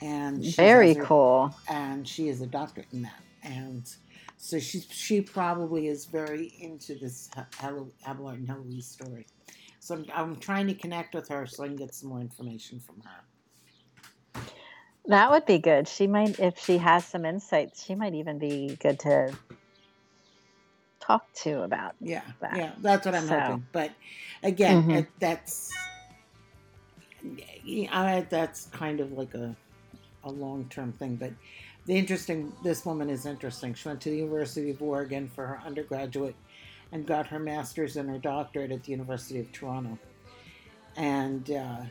And 0.00 0.44
very 0.54 0.94
her- 0.94 1.04
cool. 1.04 1.54
and 1.68 2.06
she 2.06 2.28
is 2.28 2.40
a 2.40 2.46
doctorate 2.46 2.86
in 2.92 3.02
that. 3.02 3.20
And 3.42 3.88
so 4.36 4.58
she 4.60 4.80
she 4.80 5.20
probably 5.20 5.88
is 5.88 6.04
very 6.06 6.54
into 6.60 6.94
this 6.94 7.28
Hel- 7.58 7.90
Abelard 8.06 8.38
and 8.38 8.48
Heloise 8.48 8.86
story. 8.86 9.26
So 9.80 9.96
I'm, 9.96 10.06
I'm 10.14 10.36
trying 10.36 10.66
to 10.68 10.74
connect 10.74 11.14
with 11.14 11.28
her 11.28 11.46
so 11.46 11.64
I 11.64 11.66
can 11.66 11.76
get 11.76 11.94
some 11.94 12.10
more 12.10 12.20
information 12.20 12.78
from 12.80 13.02
her. 13.02 14.42
That 15.06 15.30
would 15.30 15.46
be 15.46 15.58
good. 15.58 15.88
She 15.88 16.06
might, 16.06 16.38
if 16.38 16.58
she 16.58 16.76
has 16.78 17.04
some 17.06 17.24
insights, 17.24 17.82
she 17.84 17.94
might 17.94 18.14
even 18.14 18.38
be 18.38 18.76
good 18.80 19.00
to 19.00 19.32
talk 21.08 21.32
to 21.32 21.62
about. 21.62 21.94
Yeah, 22.00 22.22
That. 22.40 22.56
yeah, 22.56 22.72
that's 22.80 23.04
what 23.06 23.14
I'm 23.14 23.26
So- 23.26 23.40
hoping. 23.40 23.66
But 23.72 23.92
again, 24.42 24.84
Mhm. 24.84 24.96
it, 24.98 25.08
that's 25.18 25.72
yeah, 27.64 27.88
I, 27.98 28.20
that's 28.28 28.66
kind 28.66 29.00
of 29.00 29.12
like 29.12 29.34
a 29.34 29.56
a 30.24 30.30
long 30.30 30.66
term 30.68 30.92
thing. 30.92 31.16
But 31.16 31.32
the 31.86 31.96
interesting, 31.96 32.52
this 32.62 32.84
woman 32.84 33.08
is 33.08 33.24
interesting. 33.24 33.72
She 33.74 33.88
went 33.88 34.00
to 34.02 34.10
the 34.10 34.16
University 34.18 34.70
of 34.70 34.82
Oregon 34.82 35.28
for 35.28 35.46
her 35.46 35.60
undergraduate 35.64 36.36
and 36.92 37.06
got 37.06 37.26
her 37.28 37.38
master's 37.38 37.96
and 37.96 38.08
her 38.10 38.18
doctorate 38.18 38.70
at 38.72 38.82
the 38.84 38.90
University 38.92 39.40
of 39.40 39.50
Toronto. 39.52 39.98
And 40.96 41.50
uh, 41.50 41.82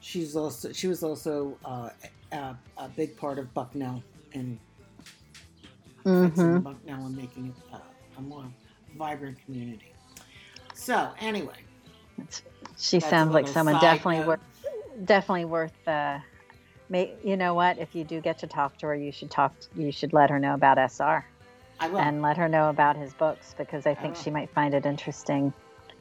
she's 0.00 0.34
also 0.34 0.72
she 0.72 0.88
was 0.88 1.02
also 1.04 1.56
uh, 1.64 1.90
a, 2.32 2.56
a 2.78 2.88
big 2.96 3.16
part 3.16 3.38
of 3.38 3.52
Bucknell 3.54 4.02
and 4.32 4.58
fixing 6.02 6.32
hmm 6.34 6.58
Bucknell 6.58 7.06
and 7.06 7.16
making 7.16 7.46
it 7.48 7.74
uh, 7.74 7.78
a 8.22 8.28
more 8.28 8.44
vibrant 8.96 9.38
community. 9.44 9.92
So 10.74 11.10
anyway, 11.20 11.56
She 12.78 13.00
sounds 13.00 13.32
like 13.34 13.46
someone 13.48 13.80
definitely 13.80 14.18
note. 14.18 14.26
worth, 14.26 14.40
definitely 15.04 15.44
worth. 15.44 15.88
Uh, 15.88 16.18
may, 16.88 17.12
you 17.24 17.36
know 17.36 17.54
what? 17.54 17.78
If 17.78 17.94
you 17.94 18.04
do 18.04 18.20
get 18.20 18.38
to 18.38 18.46
talk 18.46 18.78
to 18.78 18.86
her, 18.86 18.94
you 18.94 19.12
should 19.12 19.30
talk. 19.30 19.54
You 19.76 19.92
should 19.92 20.12
let 20.12 20.30
her 20.30 20.38
know 20.38 20.54
about 20.54 20.78
SR 20.78 21.24
I 21.80 21.88
will. 21.88 21.98
and 21.98 22.22
let 22.22 22.36
her 22.36 22.48
know 22.48 22.70
about 22.70 22.96
his 22.96 23.12
books 23.14 23.54
because 23.58 23.86
I 23.86 23.94
think 23.94 24.14
will. 24.14 24.22
she 24.22 24.30
might 24.30 24.50
find 24.50 24.74
it 24.74 24.86
interesting. 24.86 25.52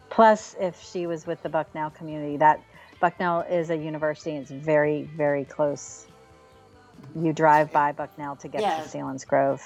Plus, 0.09 0.55
if 0.59 0.81
she 0.81 1.07
was 1.07 1.25
with 1.25 1.41
the 1.43 1.49
Bucknell 1.49 1.89
community, 1.89 2.37
that 2.37 2.61
Bucknell 2.99 3.41
is 3.41 3.69
a 3.69 3.75
university 3.77 4.31
and 4.31 4.41
it's 4.41 4.51
very, 4.51 5.03
very 5.15 5.45
close. 5.45 6.05
You 7.15 7.33
drive 7.33 7.71
by 7.71 7.91
Bucknell 7.93 8.35
to 8.37 8.47
get 8.47 8.61
Yeah. 8.61 8.81
to 8.81 8.87
Selinsgrove. 8.89 9.61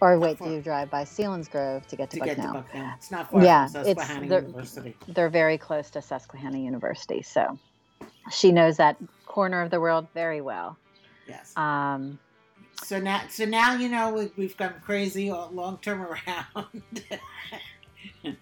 Or 0.00 0.18
wait, 0.18 0.38
do 0.38 0.50
you 0.50 0.60
drive 0.62 0.90
by 0.90 1.04
Selinsgrove 1.04 1.86
to 1.86 1.96
get 1.96 2.10
to, 2.10 2.18
to 2.18 2.24
get 2.24 2.36
Bucknell? 2.36 2.54
to 2.54 2.60
Bucknell. 2.62 2.92
It's 2.96 3.10
not 3.10 3.30
far 3.30 3.42
Yeah, 3.44 3.66
from 3.66 3.80
it's 3.86 4.00
Susquehanna 4.00 4.28
the- 4.28 4.34
University. 4.46 4.96
They're 5.08 5.28
very 5.28 5.58
close 5.58 5.90
to 5.90 6.02
Susquehanna 6.02 6.58
University, 6.58 7.22
so 7.22 7.58
she 8.30 8.52
knows 8.52 8.76
that 8.78 8.96
corner 9.26 9.60
of 9.62 9.70
the 9.70 9.80
world 9.80 10.06
very 10.14 10.40
well. 10.40 10.76
Yes. 11.28 11.56
Um, 11.56 12.18
so 12.84 12.98
now, 12.98 13.22
so 13.28 13.44
now 13.44 13.74
you 13.76 13.88
know 13.88 14.12
we, 14.12 14.30
we've 14.36 14.56
gone 14.56 14.74
crazy 14.82 15.30
long 15.30 15.78
term 15.82 16.02
around 16.26 17.02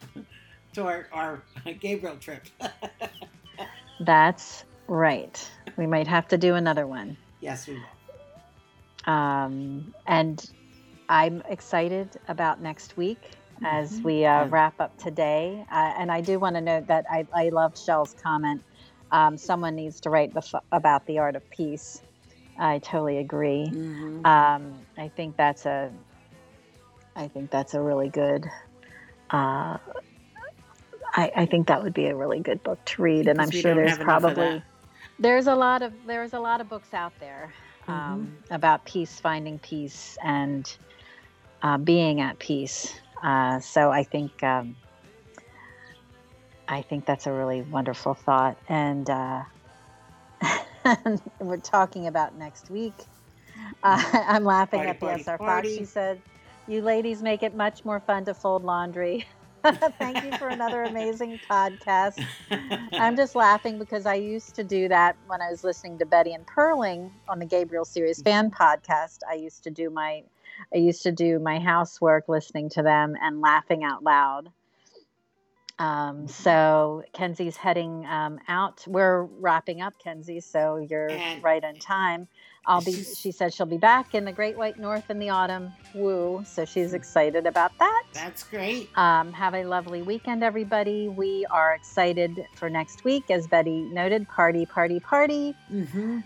to 0.75 0.83
our, 0.85 1.07
our 1.13 1.43
Gabriel 1.81 2.17
trip. 2.17 2.47
that's 4.01 4.65
right. 4.89 5.51
We 5.77 5.87
might 5.87 6.07
have 6.07 6.29
to 6.29 6.39
do 6.39 6.55
another 6.55 6.87
one. 6.87 7.17
yes, 7.41 7.67
we 7.67 7.75
will. 7.75 9.13
Um, 9.13 9.95
and 10.07 10.49
I'm 11.11 11.43
excited 11.49 12.09
about 12.29 12.61
next 12.63 12.97
week 12.97 13.33
as 13.65 13.99
Mhm. 13.99 14.05
we 14.05 14.25
uh, 14.25 14.45
Yeah. 14.45 14.47
wrap 14.49 14.81
up 14.81 14.97
today. 14.97 15.67
Uh, 15.71 15.93
and 15.99 16.11
I 16.11 16.21
do 16.21 16.39
want 16.39 16.55
to 16.55 16.63
note 16.63 16.87
that 16.87 17.05
I, 17.11 17.27
I 17.35 17.49
loved 17.51 17.77
Shell's 17.77 18.15
comment. 18.15 18.63
Um, 19.11 19.37
someone 19.37 19.75
needs 19.75 20.01
to 20.03 20.11
write 20.11 20.33
the 20.33 20.63
about 20.71 21.05
the 21.07 21.19
art 21.19 21.35
of 21.35 21.49
peace. 21.51 22.01
I 22.59 22.79
totally 22.79 23.19
agree. 23.19 23.73
Mhm. 23.75 24.25
Um, 24.25 24.73
I 24.97 25.09
think 25.09 25.37
that's 25.37 25.67
a, 25.67 25.91
I 27.17 27.27
think 27.27 27.51
that's 27.51 27.75
a 27.75 27.81
really 27.83 28.09
good. 28.09 28.47
Uh, 29.31 29.79
I, 31.17 31.33
I 31.37 31.47
think 31.47 31.67
that 31.67 31.83
would 31.83 31.95
be 31.95 32.07
a 32.07 32.15
really 32.15 32.39
good 32.39 32.63
book 32.63 32.85
to 32.85 33.03
read, 33.03 33.27
and 33.27 33.41
I'm 33.43 33.51
sure 33.51 33.75
there's 33.75 33.91
have 33.91 34.01
enough 34.01 34.25
of 34.25 34.35
probably 34.35 34.63
there's 35.19 35.49
a 35.49 35.55
lot 35.57 35.83
of 35.83 35.93
there's 36.07 36.35
a 36.35 36.41
lot 36.41 36.61
of 36.61 36.69
books 36.69 36.95
out 36.95 37.13
there 37.19 37.53
um, 37.89 38.33
about 38.51 38.85
peace, 38.85 39.19
finding 39.19 39.59
peace, 39.59 40.17
and 40.23 40.77
uh, 41.63 41.79
being 41.79 42.21
at 42.21 42.39
peace. 42.39 42.95
Uh, 43.23 43.61
so 43.61 43.91
I 43.91 44.03
think 44.03 44.43
um, 44.43 44.77
I 46.69 46.83
think 46.83 47.05
that's 47.05 47.27
a 47.27 47.33
really 47.33 47.63
wonderful 47.63 48.15
thought, 48.15 48.57
and 48.69 49.09
uh, 49.11 49.43
we're 51.41 51.57
talking 51.59 52.07
about 52.07 52.37
next 52.37 52.71
week. 52.71 52.95
Uh, 53.83 54.03
I'm 54.29 54.45
laughing 54.45 54.79
Party, 54.79 54.91
at 54.91 55.01
the 55.01 55.07
party, 55.07 55.23
SR 55.23 55.39
Fox. 55.39 55.69
She 55.69 55.85
said, 55.85 56.23
"You 56.67 56.83
ladies 56.83 57.23
make 57.23 57.43
it 57.43 57.55
much 57.55 57.85
more 57.85 58.01
fun 58.01 58.25
to 58.27 58.35
fold 58.35 58.65
laundry." 58.65 59.27
Thank 59.99 60.25
you 60.25 60.33
for 60.39 60.49
another 60.49 60.85
amazing 60.85 61.39
podcast. 61.51 62.19
I'm 62.93 63.17
just 63.17 63.35
laughing 63.35 63.79
because 63.79 64.07
I 64.07 64.15
used 64.15 64.55
to 64.57 64.65
do 64.65 64.89
that 64.89 65.17
when 65.27 65.43
I 65.43 65.51
was 65.51 65.65
listening 65.65 65.99
to 65.99 66.07
Betty 66.07 66.33
and 66.33 66.47
Perling 66.47 67.11
on 67.29 67.39
the 67.39 67.45
Gabriel 67.45 67.85
Series 67.85 68.23
fan 68.23 68.51
podcast. 68.51 69.19
I 69.29 69.35
used 69.35 69.63
to 69.65 69.71
do 69.71 69.91
my 69.91 70.23
I 70.75 70.79
used 70.79 71.03
to 71.03 71.13
do 71.13 71.39
my 71.39 71.59
housework 71.59 72.29
listening 72.29 72.71
to 72.71 72.83
them 72.83 73.15
and 73.21 73.41
laughing 73.41 73.85
out 73.85 74.03
loud. 74.03 74.51
Um, 75.81 76.29
so 76.29 77.03
Kenzie's 77.15 77.57
heading 77.57 78.05
um, 78.05 78.39
out. 78.49 78.85
We're 78.87 79.23
wrapping 79.23 79.81
up, 79.81 79.95
Kenzie. 79.99 80.41
So 80.41 80.77
you're 80.77 81.11
right 81.41 81.65
on 81.65 81.77
time. 81.77 82.29
I'll 82.67 82.83
be. 82.83 82.93
She 82.93 83.33
said 83.33 83.55
she'll 83.55 83.65
be 83.65 83.79
back 83.79 84.15
in 84.15 84.27
the 84.27 84.33
Great 84.33 84.59
White 84.59 84.79
North 84.79 85.09
in 85.09 85.19
the 85.19 85.31
autumn. 85.31 85.73
Woo! 85.95 86.45
So 86.45 86.67
she's 86.67 86.93
excited 86.93 87.47
about 87.47 87.73
that. 87.79 88.05
That's 88.13 88.43
great. 88.43 88.91
Um, 88.99 89.33
have 89.33 89.55
a 89.55 89.65
lovely 89.65 90.03
weekend, 90.03 90.45
everybody. 90.45 91.09
We 91.09 91.47
are 91.47 91.75
excited 91.75 92.45
for 92.57 92.69
next 92.69 93.03
week, 93.03 93.31
as 93.31 93.47
Betty 93.47 93.81
noted. 93.81 94.29
Party, 94.29 94.67
party, 94.67 95.01
party. 95.01 95.57
Mm-hmm. 95.73 96.19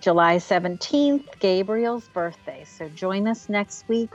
July 0.00 0.36
17th, 0.36 1.38
Gabriel's 1.40 2.08
birthday. 2.08 2.64
So 2.64 2.88
join 2.90 3.26
us 3.26 3.48
next 3.48 3.88
week 3.88 4.10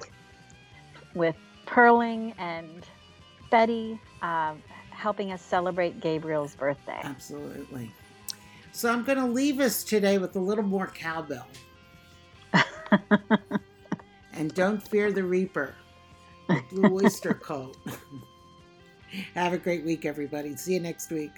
with 1.13 1.35
Perling 1.65 2.33
and 2.37 2.85
Betty 3.51 3.99
uh, 4.21 4.53
helping 4.91 5.31
us 5.31 5.41
celebrate 5.41 5.99
Gabriel's 5.99 6.55
birthday. 6.55 7.01
Absolutely. 7.03 7.91
So 8.71 8.91
I'm 8.91 9.03
going 9.03 9.19
to 9.19 9.27
leave 9.27 9.59
us 9.59 9.83
today 9.83 10.17
with 10.17 10.35
a 10.35 10.39
little 10.39 10.63
more 10.63 10.87
cowbell. 10.87 11.47
and 14.33 14.53
don't 14.53 14.81
fear 14.87 15.11
the 15.11 15.23
reaper. 15.23 15.75
The 16.47 16.63
blue 16.71 17.03
oyster 17.03 17.33
cult. 17.33 17.77
Have 19.35 19.53
a 19.53 19.57
great 19.57 19.85
week, 19.85 20.05
everybody. 20.05 20.55
See 20.55 20.73
you 20.73 20.79
next 20.79 21.11
week. 21.11 21.31